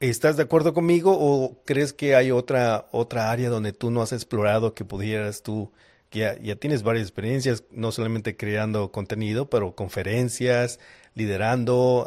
estás 0.00 0.36
de 0.36 0.42
acuerdo 0.42 0.74
conmigo 0.74 1.16
o 1.18 1.62
crees 1.64 1.92
que 1.92 2.14
hay 2.14 2.30
otra, 2.30 2.86
otra 2.92 3.30
área 3.30 3.48
donde 3.48 3.72
tú 3.72 3.90
no 3.90 4.02
has 4.02 4.12
explorado 4.12 4.74
que 4.74 4.84
pudieras 4.84 5.42
tú, 5.42 5.72
que 6.10 6.38
ya, 6.42 6.56
tienes 6.56 6.82
varias 6.82 7.04
experiencias, 7.04 7.64
no 7.70 7.92
solamente 7.92 8.36
creando 8.36 8.92
contenido, 8.92 9.48
pero 9.50 9.74
conferencias, 9.74 10.78
liderando 11.14 12.06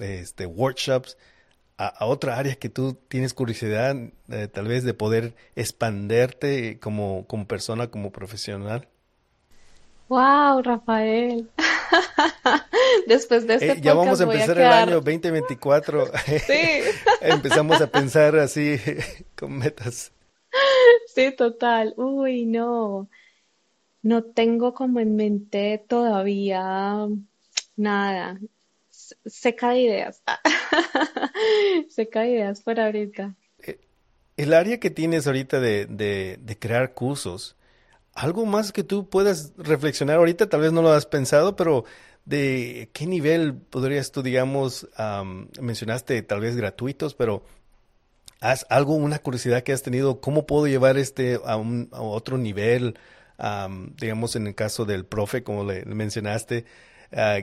este, 0.00 0.46
workshops. 0.46 1.16
A, 1.78 2.06
otra 2.06 2.38
área 2.38 2.56
que 2.56 2.68
tú 2.68 2.94
tienes 3.08 3.34
curiosidad, 3.34 3.96
eh, 4.30 4.48
tal 4.48 4.66
vez 4.66 4.82
de 4.84 4.94
poder 4.94 5.34
expanderte 5.54 6.80
como, 6.80 7.24
como 7.28 7.46
persona, 7.46 7.88
como 7.88 8.10
profesional? 8.10 8.88
Wow, 10.08 10.62
Rafael. 10.62 11.50
Después 13.06 13.46
de 13.46 13.54
este 13.54 13.72
eh, 13.72 13.80
ya 13.80 13.92
vamos 13.92 14.20
a 14.20 14.24
empezar 14.24 14.58
el 14.58 14.66
año 14.66 15.00
2024. 15.00 16.06
Sí. 16.26 16.80
Empezamos 17.20 17.80
a 17.80 17.86
pensar 17.88 18.36
así 18.36 18.78
con 19.36 19.58
metas. 19.58 20.12
Sí, 21.14 21.32
total. 21.32 21.94
Uy, 21.96 22.46
no. 22.46 23.08
No 24.02 24.24
tengo 24.24 24.72
como 24.72 25.00
en 25.00 25.16
mente 25.16 25.84
todavía 25.86 27.06
nada. 27.76 28.38
Seca 29.26 29.70
de 29.70 29.80
ideas. 29.80 30.22
Seca 31.90 32.22
de 32.22 32.30
ideas 32.30 32.62
por 32.62 32.80
ahorita. 32.80 33.34
Eh, 33.60 33.78
el 34.38 34.54
área 34.54 34.80
que 34.80 34.90
tienes 34.90 35.26
ahorita 35.26 35.60
de, 35.60 35.84
de, 35.86 36.38
de 36.40 36.58
crear 36.58 36.94
cursos, 36.94 37.57
algo 38.18 38.46
más 38.46 38.72
que 38.72 38.82
tú 38.82 39.08
puedas 39.08 39.52
reflexionar 39.56 40.16
ahorita, 40.16 40.48
tal 40.48 40.60
vez 40.60 40.72
no 40.72 40.82
lo 40.82 40.90
has 40.90 41.06
pensado, 41.06 41.54
pero 41.54 41.84
de 42.24 42.90
qué 42.92 43.06
nivel 43.06 43.54
podrías 43.54 44.10
tú, 44.10 44.22
digamos, 44.22 44.88
mencionaste 45.60 46.20
tal 46.22 46.40
vez 46.40 46.56
gratuitos, 46.56 47.14
pero 47.14 47.44
haz 48.40 48.66
algo, 48.70 48.94
una 48.94 49.20
curiosidad 49.20 49.62
que 49.62 49.72
has 49.72 49.82
tenido, 49.82 50.20
cómo 50.20 50.46
puedo 50.46 50.66
llevar 50.66 50.98
este 50.98 51.38
a, 51.44 51.56
un, 51.56 51.88
otro 51.92 52.38
nivel, 52.38 52.98
digamos, 54.00 54.34
en 54.34 54.48
el 54.48 54.54
caso 54.56 54.84
del 54.84 55.06
profe, 55.06 55.44
como 55.44 55.64
le, 55.64 55.84
mencionaste, 55.84 56.64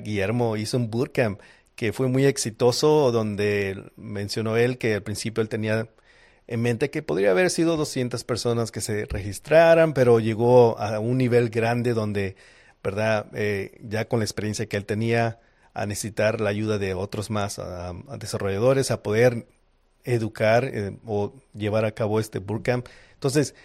Guillermo 0.03 0.57
hizo 0.57 0.76
un 0.78 0.91
bootcamp 0.91 1.39
que 1.76 1.93
fue 1.93 2.09
muy 2.09 2.26
exitoso, 2.26 3.11
donde 3.13 3.91
mencionó 3.95 4.57
él 4.57 4.78
que 4.78 4.95
al 4.95 5.03
principio 5.03 5.41
él 5.41 5.49
tenía 5.49 5.89
en 6.48 6.62
mente 6.62 6.89
que 6.89 7.02
podría 7.02 7.32
haber 7.32 7.50
sido 7.50 7.78
200 7.78 8.24
personas 8.24 8.72
que 8.72 8.82
se 8.82 9.06
registraran, 9.06 9.93
pero 9.93 10.20
llegó 10.20 10.78
a 10.80 11.00
un 11.00 11.18
nivel 11.18 11.50
grande 11.50 11.93
donde, 11.93 12.36
¿verdad? 12.84 13.28
Eh, 13.34 13.78
ya 13.82 14.08
con 14.08 14.20
la 14.20 14.26
experiencia 14.26 14.68
que 14.68 14.78
él 14.78 14.86
tenía, 14.86 15.39
a 15.74 15.86
necesitar 15.86 16.39
la 16.41 16.50
ayuda 16.52 16.78
de 16.78 16.93
otros 16.93 17.30
más 17.30 17.60
a, 17.60 17.93
desarrolladores, 18.18 18.91
a 18.91 19.04
poder 19.04 19.48
educar 20.04 20.66
eh, 20.66 20.98
o 21.06 21.34
llevar 21.54 21.84
a 21.86 21.91
cabo 21.91 22.20
este 22.20 22.39
bootcamp. 22.39 22.88
Entonces, 23.14 23.56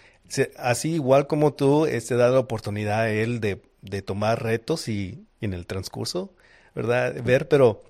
así 0.57 0.93
igual 0.95 1.27
como 1.27 1.53
tú, 1.53 1.85
se 1.85 1.97
este, 1.97 2.15
da 2.15 2.29
la 2.29 2.39
oportunidad 2.39 3.01
a 3.01 3.11
él 3.11 3.39
de, 3.39 3.61
de 3.81 4.01
tomar 4.01 4.43
retos 4.43 4.87
y, 4.87 5.25
y, 5.39 5.45
en 5.45 5.53
el 5.53 5.65
transcurso, 5.67 6.33
¿verdad? 6.75 7.21
Ver, 7.23 7.47
pero 7.47 7.83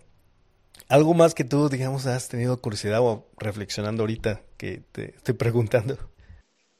algo 0.92 1.14
más 1.14 1.34
que 1.34 1.46
tú, 1.46 1.70
digamos, 1.70 2.06
has 2.06 2.28
tenido 2.28 2.62
curiosidad 2.62 3.02
o 3.02 3.30
reflexionando 3.38 4.04
ahorita 4.04 4.44
que 4.58 4.84
te 4.92 5.16
estoy 5.16 5.36
preguntando. 5.36 5.98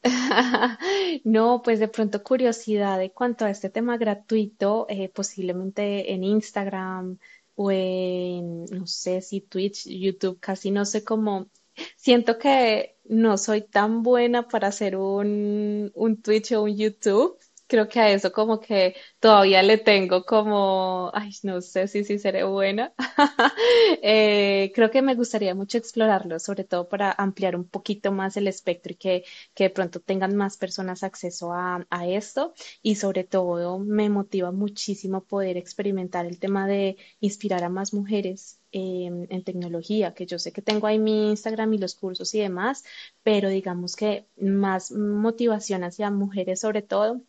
No, 1.26 1.62
pues 1.62 1.80
de 1.80 1.90
pronto 1.90 2.24
curiosidad 2.24 2.98
de 2.98 3.12
cuanto 3.12 3.44
a 3.44 3.50
este 3.50 3.70
tema 3.70 3.98
gratuito, 3.98 4.86
eh, 4.90 5.10
posiblemente 5.10 6.14
en 6.14 6.24
Instagram 6.24 7.18
o 7.56 7.70
en, 7.70 8.64
no 8.66 8.88
sé 8.88 9.22
si 9.22 9.42
Twitch, 9.42 9.88
YouTube, 9.88 10.40
casi 10.40 10.72
no 10.72 10.86
sé 10.86 11.04
cómo. 11.04 11.50
Siento 11.98 12.38
que 12.38 12.98
no 13.04 13.38
soy 13.38 13.62
tan 13.62 14.04
buena 14.04 14.48
para 14.48 14.70
hacer 14.70 14.96
un, 14.96 15.92
un 15.94 16.22
Twitch 16.22 16.54
o 16.54 16.64
un 16.64 16.78
YouTube 16.78 17.38
creo 17.72 17.88
que 17.88 18.02
a 18.02 18.12
eso 18.12 18.34
como 18.34 18.60
que 18.60 18.96
todavía 19.22 19.64
le 19.64 19.78
tengo 19.78 20.26
como, 20.26 21.10
ay, 21.14 21.32
no 21.44 21.62
sé 21.62 21.88
si 21.88 22.04
sí 22.04 22.20
seré 22.20 22.44
buena. 22.44 22.94
Eh, 24.04 24.72
creo 24.76 24.90
que 24.92 25.02
me 25.02 25.16
gustaría 25.16 25.56
mucho 25.56 25.78
explorarlo, 25.78 26.40
sobre 26.40 26.64
todo 26.64 26.90
para 26.90 27.12
ampliar 27.12 27.56
un 27.56 27.66
poquito 27.68 28.12
más 28.12 28.36
el 28.38 28.48
espectro 28.48 28.92
y 28.94 28.96
que, 28.96 29.24
que 29.54 29.66
de 29.66 29.70
pronto 29.70 30.00
tengan 30.02 30.36
más 30.36 30.58
personas 30.58 31.04
acceso 31.04 31.54
a, 31.54 31.86
a 31.90 32.08
esto. 32.08 32.54
Y 32.82 32.96
sobre 32.96 33.24
todo 33.24 33.80
me 33.80 34.10
motiva 34.10 34.52
muchísimo 34.52 35.24
poder 35.24 35.56
experimentar 35.58 36.26
el 36.26 36.40
tema 36.40 36.68
de 36.68 36.98
inspirar 37.20 37.64
a 37.64 37.70
más 37.70 37.94
mujeres 37.94 38.60
em, 38.72 39.28
en 39.30 39.44
tecnología, 39.44 40.14
que 40.14 40.26
yo 40.26 40.40
sé 40.40 40.52
que 40.52 40.62
tengo 40.62 40.88
ahí 40.88 41.00
mi 41.00 41.30
Instagram 41.30 41.74
y 41.74 41.78
los 41.78 41.96
cursos 41.96 42.34
y 42.36 42.40
demás, 42.40 42.84
pero 43.24 43.50
digamos 43.50 43.96
que 43.96 44.28
más 44.38 44.92
motivación 44.92 45.84
hacia 45.84 46.12
mujeres 46.12 46.60
sobre 46.62 46.82
todo 46.82 47.22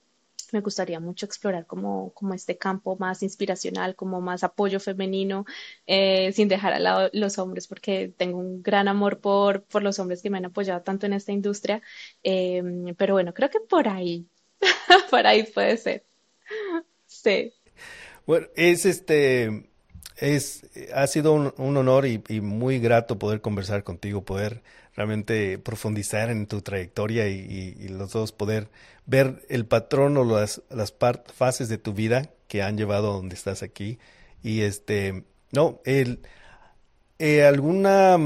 me 0.53 0.61
gustaría 0.61 1.01
mucho 1.01 1.27
explorar 1.27 1.67
como, 1.67 2.13
como 2.15 2.35
este 2.35 2.59
campo 2.59 2.97
más 2.97 3.23
inspiracional, 3.23 3.97
como 3.97 4.21
más 4.21 4.45
apoyo 4.45 4.81
femenino, 4.81 5.45
eh, 5.87 6.33
sin 6.33 6.49
dejar 6.49 6.73
al 6.75 6.85
lado 6.85 7.11
los 7.13 7.39
hombres, 7.39 7.67
porque 7.67 8.13
tengo 8.17 8.39
un 8.39 8.63
gran 8.63 8.89
amor 8.89 9.21
por, 9.21 9.63
por 9.65 9.83
los 9.83 9.99
hombres 9.99 10.23
que 10.23 10.31
me 10.31 10.39
han 10.39 10.47
apoyado 10.47 10.83
tanto 10.83 11.07
en 11.07 11.15
esta 11.15 11.33
industria. 11.33 11.83
Em, 12.23 12.95
pero 12.97 13.15
bueno, 13.15 13.35
creo 13.35 13.51
que 13.51 13.61
por 13.61 13.89
ahí, 13.89 14.27
por 15.11 15.27
ahí 15.27 15.45
puede 15.45 15.77
ser. 15.77 16.05
Sí. 17.07 17.53
Bueno, 18.27 18.47
es 18.55 18.87
este, 18.87 19.71
es, 20.17 20.63
ha 20.95 21.07
sido 21.07 21.33
un, 21.33 21.77
honor 21.77 22.07
y, 22.07 22.41
muy 22.41 22.79
grato 22.79 23.19
poder 23.19 23.41
conversar 23.41 23.83
contigo, 23.83 24.25
poder 24.25 24.63
realmente 24.95 25.59
profundizar 25.59 26.31
en 26.31 26.47
tu 26.47 26.63
trayectoria 26.63 27.29
y, 27.29 27.89
los 27.89 28.13
dos 28.13 28.33
poder 28.33 28.69
ver 29.07 29.45
el 29.49 29.67
patrón 29.67 30.17
o 30.17 30.25
las, 30.25 30.63
las 30.71 30.95
fases 31.35 31.69
de 31.69 31.79
tu 31.79 31.93
vida 31.93 32.31
que 32.49 32.63
han 32.63 32.77
llevado 32.77 33.11
a 33.11 33.17
donde 33.17 33.35
estás 33.35 33.63
aquí. 33.63 33.99
Y 34.43 34.63
este, 34.63 35.25
no, 35.51 35.81
el, 35.85 36.21
eh, 37.19 37.45
alguna, 37.45 38.19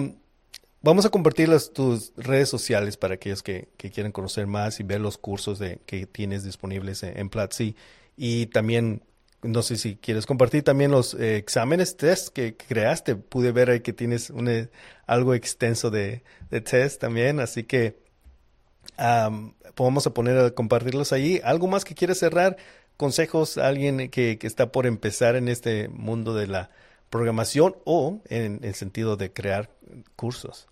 vamos 0.83 1.07
a 1.07 1.11
compartir 1.11 1.49
las, 1.49 1.73
tus 1.73 2.13
redes 2.17 2.49
sociales 2.49 2.97
para 2.97 3.15
aquellos 3.15 3.43
que, 3.43 3.69
que 3.77 3.91
quieran 3.91 4.13
conocer 4.13 4.47
más 4.47 4.81
y 4.81 4.83
ver 4.83 5.01
los 5.01 5.19
cursos 5.19 5.59
de, 5.59 5.79
que 5.87 6.07
tienes 6.07 6.45
disponibles 6.45 7.03
en, 7.03 7.19
en 7.19 7.29
Platzi. 7.29 7.77
Y 8.17 8.47
también 8.47 9.03
no 9.47 9.63
sé 9.63 9.77
si 9.77 9.97
quieres 9.97 10.27
compartir 10.27 10.63
también 10.63 10.91
los 10.91 11.15
eh, 11.15 11.37
exámenes 11.37 11.97
test 11.97 12.29
que, 12.29 12.57
creaste. 12.57 13.17
Pude 13.17 13.53
ver 13.53 13.71
ahí 13.71 13.81
que 13.81 13.93
tienes 13.93 14.31
un, 14.31 14.49
eh, 14.49 14.71
algo 15.07 15.35
extenso 15.35 15.91
de, 15.91 16.23
de, 16.51 16.61
test 16.61 17.01
también, 17.01 17.41
así 17.41 17.65
que 17.65 17.99
vamos 18.97 20.07
a 20.07 20.15
poner 20.15 20.39
a 20.39 20.51
compartirlos 20.51 21.13
ahí. 21.13 21.41
¿Algo 21.45 21.67
más 21.67 21.85
que 21.85 21.95
quieres 21.95 22.19
cerrar? 22.19 22.57
¿Consejos 22.97 23.59
a 23.59 23.69
alguien 23.69 24.11
que 24.11 24.39
está 24.43 24.73
por 24.73 24.87
empezar 24.87 25.37
en 25.37 25.49
este 25.49 25.89
mundo 25.89 26.35
de 26.35 26.47
la 26.47 26.71
programación 27.11 27.77
o 27.85 28.21
en 28.29 28.61
el 28.63 28.75
sentido 28.75 29.17
de 29.17 29.33
crear 29.33 29.71
cursos? 30.17 30.69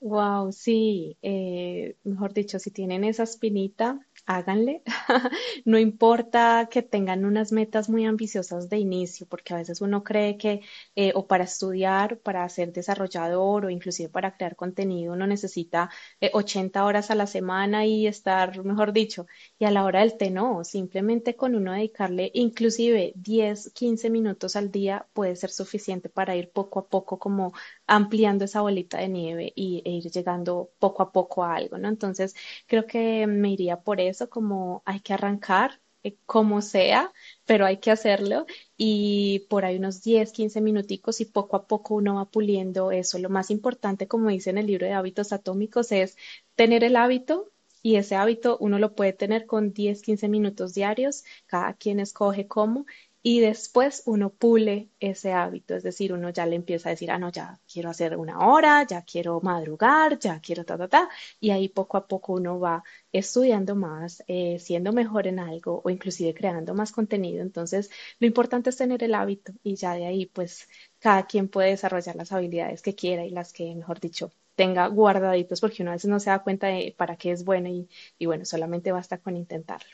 Wow, 0.00 0.52
sí, 0.52 1.18
eh, 1.22 1.96
mejor 2.04 2.32
dicho, 2.32 2.60
si 2.60 2.70
tienen 2.70 3.02
esa 3.02 3.24
espinita, 3.24 3.98
háganle. 4.26 4.82
No 5.64 5.76
importa 5.78 6.68
que 6.70 6.82
tengan 6.82 7.24
unas 7.24 7.50
metas 7.50 7.88
muy 7.88 8.06
ambiciosas 8.06 8.68
de 8.68 8.78
inicio, 8.78 9.26
porque 9.28 9.54
a 9.54 9.56
veces 9.56 9.80
uno 9.80 10.04
cree 10.04 10.36
que 10.38 10.60
eh, 10.94 11.12
o 11.16 11.26
para 11.26 11.42
estudiar, 11.44 12.18
para 12.20 12.48
ser 12.48 12.72
desarrollador 12.72 13.64
o 13.66 13.70
inclusive 13.70 14.08
para 14.08 14.36
crear 14.36 14.54
contenido, 14.54 15.14
uno 15.14 15.26
necesita 15.26 15.90
80 16.32 16.80
eh, 16.80 16.82
horas 16.82 17.10
a 17.10 17.14
la 17.16 17.26
semana 17.26 17.84
y 17.84 18.06
estar, 18.06 18.64
mejor 18.64 18.92
dicho, 18.92 19.26
y 19.58 19.64
a 19.64 19.70
la 19.72 19.84
hora 19.84 20.00
del 20.00 20.16
té 20.16 20.30
no, 20.30 20.62
simplemente 20.64 21.34
con 21.36 21.54
uno 21.56 21.72
dedicarle 21.72 22.30
inclusive 22.34 23.12
10, 23.16 23.70
15 23.74 24.10
minutos 24.10 24.54
al 24.56 24.70
día 24.70 25.06
puede 25.12 25.34
ser 25.36 25.50
suficiente 25.50 26.08
para 26.08 26.36
ir 26.36 26.50
poco 26.52 26.78
a 26.80 26.88
poco 26.88 27.18
como 27.18 27.52
ampliando 27.88 28.44
esa 28.44 28.60
bolita 28.60 28.98
de 28.98 29.08
nieve 29.08 29.52
y, 29.56 29.82
e 29.84 29.90
ir 29.90 30.10
llegando 30.10 30.70
poco 30.78 31.02
a 31.02 31.12
poco 31.12 31.42
a 31.44 31.56
algo, 31.56 31.78
¿no? 31.78 31.88
Entonces, 31.88 32.34
creo 32.66 32.86
que 32.86 33.26
me 33.26 33.50
iría 33.50 33.80
por 33.82 34.00
eso, 34.00 34.28
como 34.30 34.82
hay 34.86 35.00
que 35.00 35.14
arrancar 35.14 35.80
eh, 36.04 36.16
como 36.26 36.62
sea, 36.62 37.12
pero 37.44 37.66
hay 37.66 37.78
que 37.78 37.90
hacerlo 37.90 38.46
y 38.76 39.46
por 39.50 39.64
ahí 39.64 39.76
unos 39.78 40.02
10, 40.02 40.32
15 40.32 40.60
minuticos 40.60 41.20
y 41.20 41.24
poco 41.24 41.56
a 41.56 41.66
poco 41.66 41.94
uno 41.96 42.16
va 42.16 42.30
puliendo 42.30 42.92
eso. 42.92 43.18
Lo 43.18 43.30
más 43.30 43.50
importante, 43.50 44.06
como 44.06 44.28
dice 44.30 44.50
en 44.50 44.58
el 44.58 44.66
libro 44.66 44.86
de 44.86 44.92
hábitos 44.92 45.32
atómicos, 45.32 45.90
es 45.92 46.16
tener 46.54 46.84
el 46.84 46.96
hábito 46.96 47.50
y 47.82 47.96
ese 47.96 48.16
hábito 48.16 48.58
uno 48.60 48.78
lo 48.78 48.94
puede 48.94 49.12
tener 49.12 49.46
con 49.46 49.72
10, 49.72 50.02
15 50.02 50.28
minutos 50.28 50.74
diarios, 50.74 51.24
cada 51.46 51.74
quien 51.74 52.00
escoge 52.00 52.46
cómo 52.46 52.86
y 53.28 53.40
después 53.40 54.02
uno 54.06 54.30
pule 54.30 54.88
ese 55.00 55.32
hábito, 55.34 55.74
es 55.76 55.82
decir, 55.82 56.14
uno 56.14 56.30
ya 56.30 56.46
le 56.46 56.56
empieza 56.56 56.88
a 56.88 56.92
decir, 56.92 57.10
ah, 57.10 57.18
no, 57.18 57.30
ya 57.30 57.60
quiero 57.70 57.90
hacer 57.90 58.16
una 58.16 58.38
hora, 58.48 58.86
ya 58.86 59.02
quiero 59.02 59.38
madrugar, 59.42 60.18
ya 60.18 60.40
quiero 60.40 60.64
ta, 60.64 60.78
ta, 60.78 60.88
ta, 60.88 61.08
y 61.38 61.50
ahí 61.50 61.68
poco 61.68 61.98
a 61.98 62.06
poco 62.06 62.32
uno 62.32 62.58
va 62.58 62.82
estudiando 63.12 63.76
más, 63.76 64.24
eh, 64.28 64.58
siendo 64.58 64.94
mejor 64.94 65.26
en 65.26 65.40
algo 65.40 65.82
o 65.84 65.90
inclusive 65.90 66.32
creando 66.32 66.72
más 66.74 66.90
contenido. 66.90 67.42
Entonces, 67.42 67.90
lo 68.18 68.26
importante 68.26 68.70
es 68.70 68.78
tener 68.78 69.02
el 69.04 69.14
hábito 69.14 69.52
y 69.62 69.74
ya 69.76 69.92
de 69.94 70.06
ahí, 70.06 70.24
pues, 70.26 70.66
cada 70.98 71.26
quien 71.26 71.48
puede 71.48 71.70
desarrollar 71.70 72.16
las 72.16 72.32
habilidades 72.32 72.80
que 72.82 72.94
quiera 72.94 73.26
y 73.26 73.30
las 73.30 73.52
que, 73.52 73.74
mejor 73.74 74.00
dicho, 74.00 74.32
tenga 74.54 74.86
guardaditos, 74.88 75.60
porque 75.60 75.82
uno 75.82 75.90
a 75.90 75.94
veces 75.96 76.08
no 76.10 76.18
se 76.18 76.30
da 76.30 76.42
cuenta 76.42 76.68
de 76.68 76.94
para 76.96 77.16
qué 77.16 77.32
es 77.32 77.44
bueno 77.44 77.68
y, 77.68 77.88
y 78.18 78.24
bueno, 78.26 78.46
solamente 78.46 78.90
basta 78.92 79.18
con 79.18 79.36
intentarlo. 79.36 79.90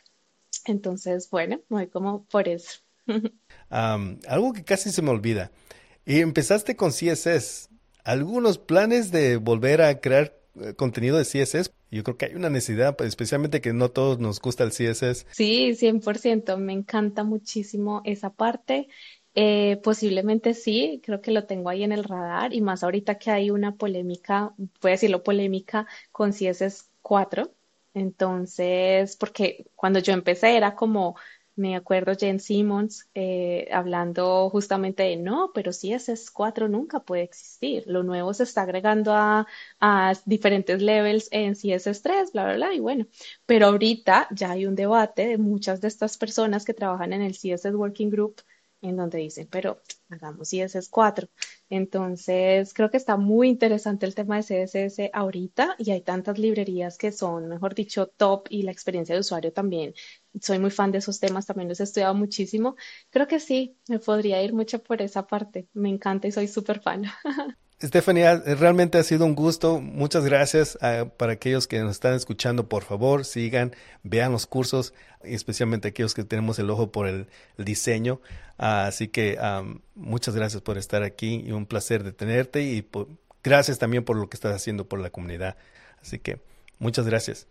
Entonces, 0.67 1.31
bueno, 1.31 1.61
voy 1.69 1.89
como 1.89 2.25
por 2.27 2.49
eso 2.49 2.81
algo 3.69 4.53
que 4.53 4.65
casi 4.65 4.91
se 4.91 5.03
me 5.03 5.11
olvida. 5.11 5.51
Y 6.07 6.21
empezaste 6.21 6.77
con 6.77 6.91
CSS. 6.91 7.71
¿Algunos 8.05 8.59
planes 8.59 9.11
de 9.11 9.37
volver 9.39 9.81
a 9.81 10.01
crear 10.01 10.35
eh, 10.61 10.75
contenido 10.75 11.19
de 11.19 11.25
CSS. 11.25 11.73
Yo 11.91 12.05
creo 12.05 12.17
que 12.17 12.27
hay 12.27 12.35
una 12.35 12.51
necesidad, 12.51 12.97
pues, 12.97 13.09
especialmente 13.09 13.61
que 13.61 13.73
no 13.73 13.91
todos 13.91 14.19
nos 14.21 14.41
gusta 14.41 14.65
el 14.65 14.71
CSS. 14.71 15.27
Sí, 15.33 15.75
100%. 15.75 16.57
Me 16.59 16.73
encanta 16.73 17.25
muchísimo 17.25 18.03
esa 18.05 18.31
parte. 18.31 18.89
Eh, 19.35 19.81
posiblemente 19.83 20.55
sí, 20.55 21.01
creo 21.05 21.21
que 21.21 21.33
lo 21.33 21.45
tengo 21.45 21.69
ahí 21.69 21.83
en 21.83 21.91
el 21.91 22.05
radar 22.05 22.55
y 22.55 22.61
más 22.61 22.85
ahorita 22.85 23.17
que 23.19 23.33
hay 23.33 23.51
una 23.51 23.75
polémica, 23.75 24.55
voy 24.81 24.91
a 24.91 24.95
decirlo 24.95 25.25
polémica 25.25 25.87
con 26.13 26.31
CSS 26.31 26.89
4. 27.03 27.51
Entonces, 27.95 29.17
porque 29.17 29.67
cuando 29.75 29.99
yo 29.99 30.13
empecé 30.13 30.57
era 30.57 30.75
como 30.77 31.17
me 31.57 31.77
acuerdo 31.77 32.15
Jen 32.17 32.41
Simmons 32.41 33.09
eh, 33.15 33.69
hablando 33.73 34.51
justamente 34.51 35.05
de 35.05 35.17
no, 35.17 35.53
pero 35.55 35.71
CSS 35.73 36.31
4 36.33 36.69
nunca 36.69 37.01
puede 37.01 37.23
existir. 37.23 37.85
Lo 37.87 38.03
nuevo 38.03 38.35
se 38.35 38.43
está 38.45 38.63
agregando 38.63 39.13
a, 39.15 39.47
a 39.81 40.15
diferentes 40.25 40.83
levels 40.83 41.29
en 41.31 41.55
CSS 41.55 42.03
3, 42.03 42.33
bla, 42.33 42.45
bla, 42.45 42.55
bla. 42.57 42.75
Y 42.75 42.81
bueno, 42.81 43.07
pero 43.47 43.67
ahorita 43.67 44.29
ya 44.33 44.51
hay 44.53 44.67
un 44.67 44.75
debate 44.75 45.27
de 45.29 45.39
muchas 45.39 45.81
de 45.81 45.89
estas 45.89 46.17
personas 46.19 46.65
que 46.65 46.75
trabajan 46.75 47.13
en 47.13 47.23
el 47.23 47.35
CSS 47.35 47.75
Working 47.77 48.11
Group 48.11 48.43
en 48.89 48.97
donde 48.97 49.19
dicen, 49.19 49.49
pero 49.51 49.81
hagamos 50.11 50.49
CSS 50.51 50.91
4. 50.91 51.29
Entonces, 51.71 52.73
creo 52.75 52.91
que 52.91 52.97
está 52.97 53.17
muy 53.17 53.49
interesante 53.49 54.07
el 54.07 54.15
tema 54.15 54.37
de 54.37 54.43
CSS 54.43 55.11
ahorita 55.13 55.77
y 55.79 55.91
hay 55.91 56.03
tantas 56.03 56.39
librerías 56.39 56.99
que 56.99 57.13
son, 57.13 57.49
mejor 57.49 57.75
dicho, 57.75 58.07
top 58.09 58.47
y 58.51 58.63
la 58.63 58.73
experiencia 58.73 59.15
de 59.15 59.21
usuario 59.21 59.53
también. 59.53 59.95
Soy 60.41 60.59
muy 60.59 60.71
fan 60.71 60.93
de 60.93 60.99
esos 60.99 61.21
temas, 61.21 61.47
también 61.47 61.69
los 61.69 61.81
he 61.81 61.85
estudiado 61.85 62.15
muchísimo. 62.15 62.77
Creo 63.11 63.27
que 63.27 63.41
sí, 63.41 63.77
me 63.89 63.99
podría 63.99 64.43
ir 64.43 64.53
mucho 64.53 64.83
por 64.83 65.01
esa 65.03 65.27
parte. 65.27 65.69
Me 65.73 65.89
encanta 65.89 66.29
y 66.29 66.33
soy 66.33 66.49
súper 66.49 66.81
fan. 66.81 67.05
Stephanie, 67.85 68.37
realmente 68.57 68.99
ha 68.99 69.03
sido 69.03 69.27
un 69.27 69.35
gusto. 69.35 69.81
Muchas 69.81 70.25
gracias 70.25 70.79
ah, 70.81 71.07
para 71.17 71.33
aquellos 71.35 71.67
que 71.67 71.79
nos 71.81 71.93
están 71.93 72.15
escuchando. 72.15 72.69
Por 72.69 72.83
favor, 72.83 73.25
sigan, 73.25 73.73
vean 74.03 74.33
los 74.33 74.47
cursos, 74.47 74.95
especialmente 75.23 75.89
aquellos 75.89 76.15
que 76.15 76.25
tenemos 76.25 76.59
el 76.59 76.71
ojo 76.71 76.91
por 76.91 77.07
el, 77.07 77.27
diseño. 77.59 78.21
Ah, 78.57 78.87
así 78.87 79.09
que 79.09 79.39
muchas 79.95 80.35
gracias 80.35 80.63
por 80.63 80.79
estar 80.79 81.03
aquí 81.03 81.43
y 81.47 81.53
un 81.53 81.67
placer 81.67 82.05
de 82.05 82.13
tenerte 82.13 82.63
y 82.63 82.89
gracias 83.43 83.79
también 83.79 84.05
por 84.05 84.17
lo 84.17 84.29
que 84.29 84.37
estás 84.37 84.55
haciendo 84.55 84.89
por 84.89 85.01
la 85.01 85.11
comunidad. 85.11 85.57
Así 86.01 86.19
que 86.19 86.41
muchas 86.79 87.07
gracias. 87.07 87.49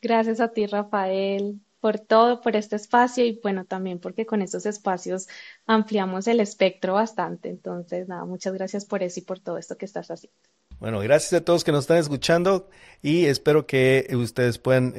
Gracias 0.00 0.40
a 0.40 0.52
ti, 0.52 0.66
Rafael 0.66 1.60
por 1.80 1.98
todo, 1.98 2.40
por 2.40 2.56
este 2.56 2.76
espacio 2.76 3.24
y 3.24 3.40
bueno, 3.42 3.64
también 3.64 3.98
porque 3.98 4.26
con 4.26 4.42
estos 4.42 4.66
espacios 4.66 5.28
ampliamos 5.66 6.26
el 6.26 6.40
espectro 6.40 6.94
bastante. 6.94 7.48
Entonces, 7.48 8.08
nada, 8.08 8.24
muchas 8.24 8.54
gracias 8.54 8.84
por 8.84 9.02
eso 9.02 9.20
y 9.20 9.22
por 9.22 9.38
todo 9.38 9.58
esto 9.58 9.76
que 9.76 9.84
estás 9.84 10.10
haciendo. 10.10 10.36
Bueno, 10.78 11.00
gracias 11.00 11.32
a 11.40 11.44
todos 11.44 11.64
que 11.64 11.72
nos 11.72 11.84
están 11.84 11.98
escuchando 11.98 12.68
y 13.02 13.26
espero 13.26 13.66
que 13.66 14.06
ustedes 14.14 14.58
puedan 14.58 14.94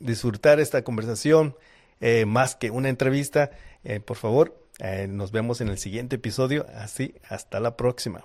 disfrutar 0.00 0.60
esta 0.60 0.82
conversación 0.82 1.54
eh, 2.00 2.24
más 2.26 2.54
que 2.54 2.70
una 2.70 2.88
entrevista. 2.88 3.50
Eh, 3.84 4.00
por 4.00 4.16
favor, 4.16 4.56
eh, 4.78 5.06
nos 5.08 5.32
vemos 5.32 5.60
en 5.60 5.68
el 5.68 5.78
siguiente 5.78 6.16
episodio. 6.16 6.66
Así, 6.74 7.14
hasta 7.28 7.60
la 7.60 7.76
próxima. 7.76 8.24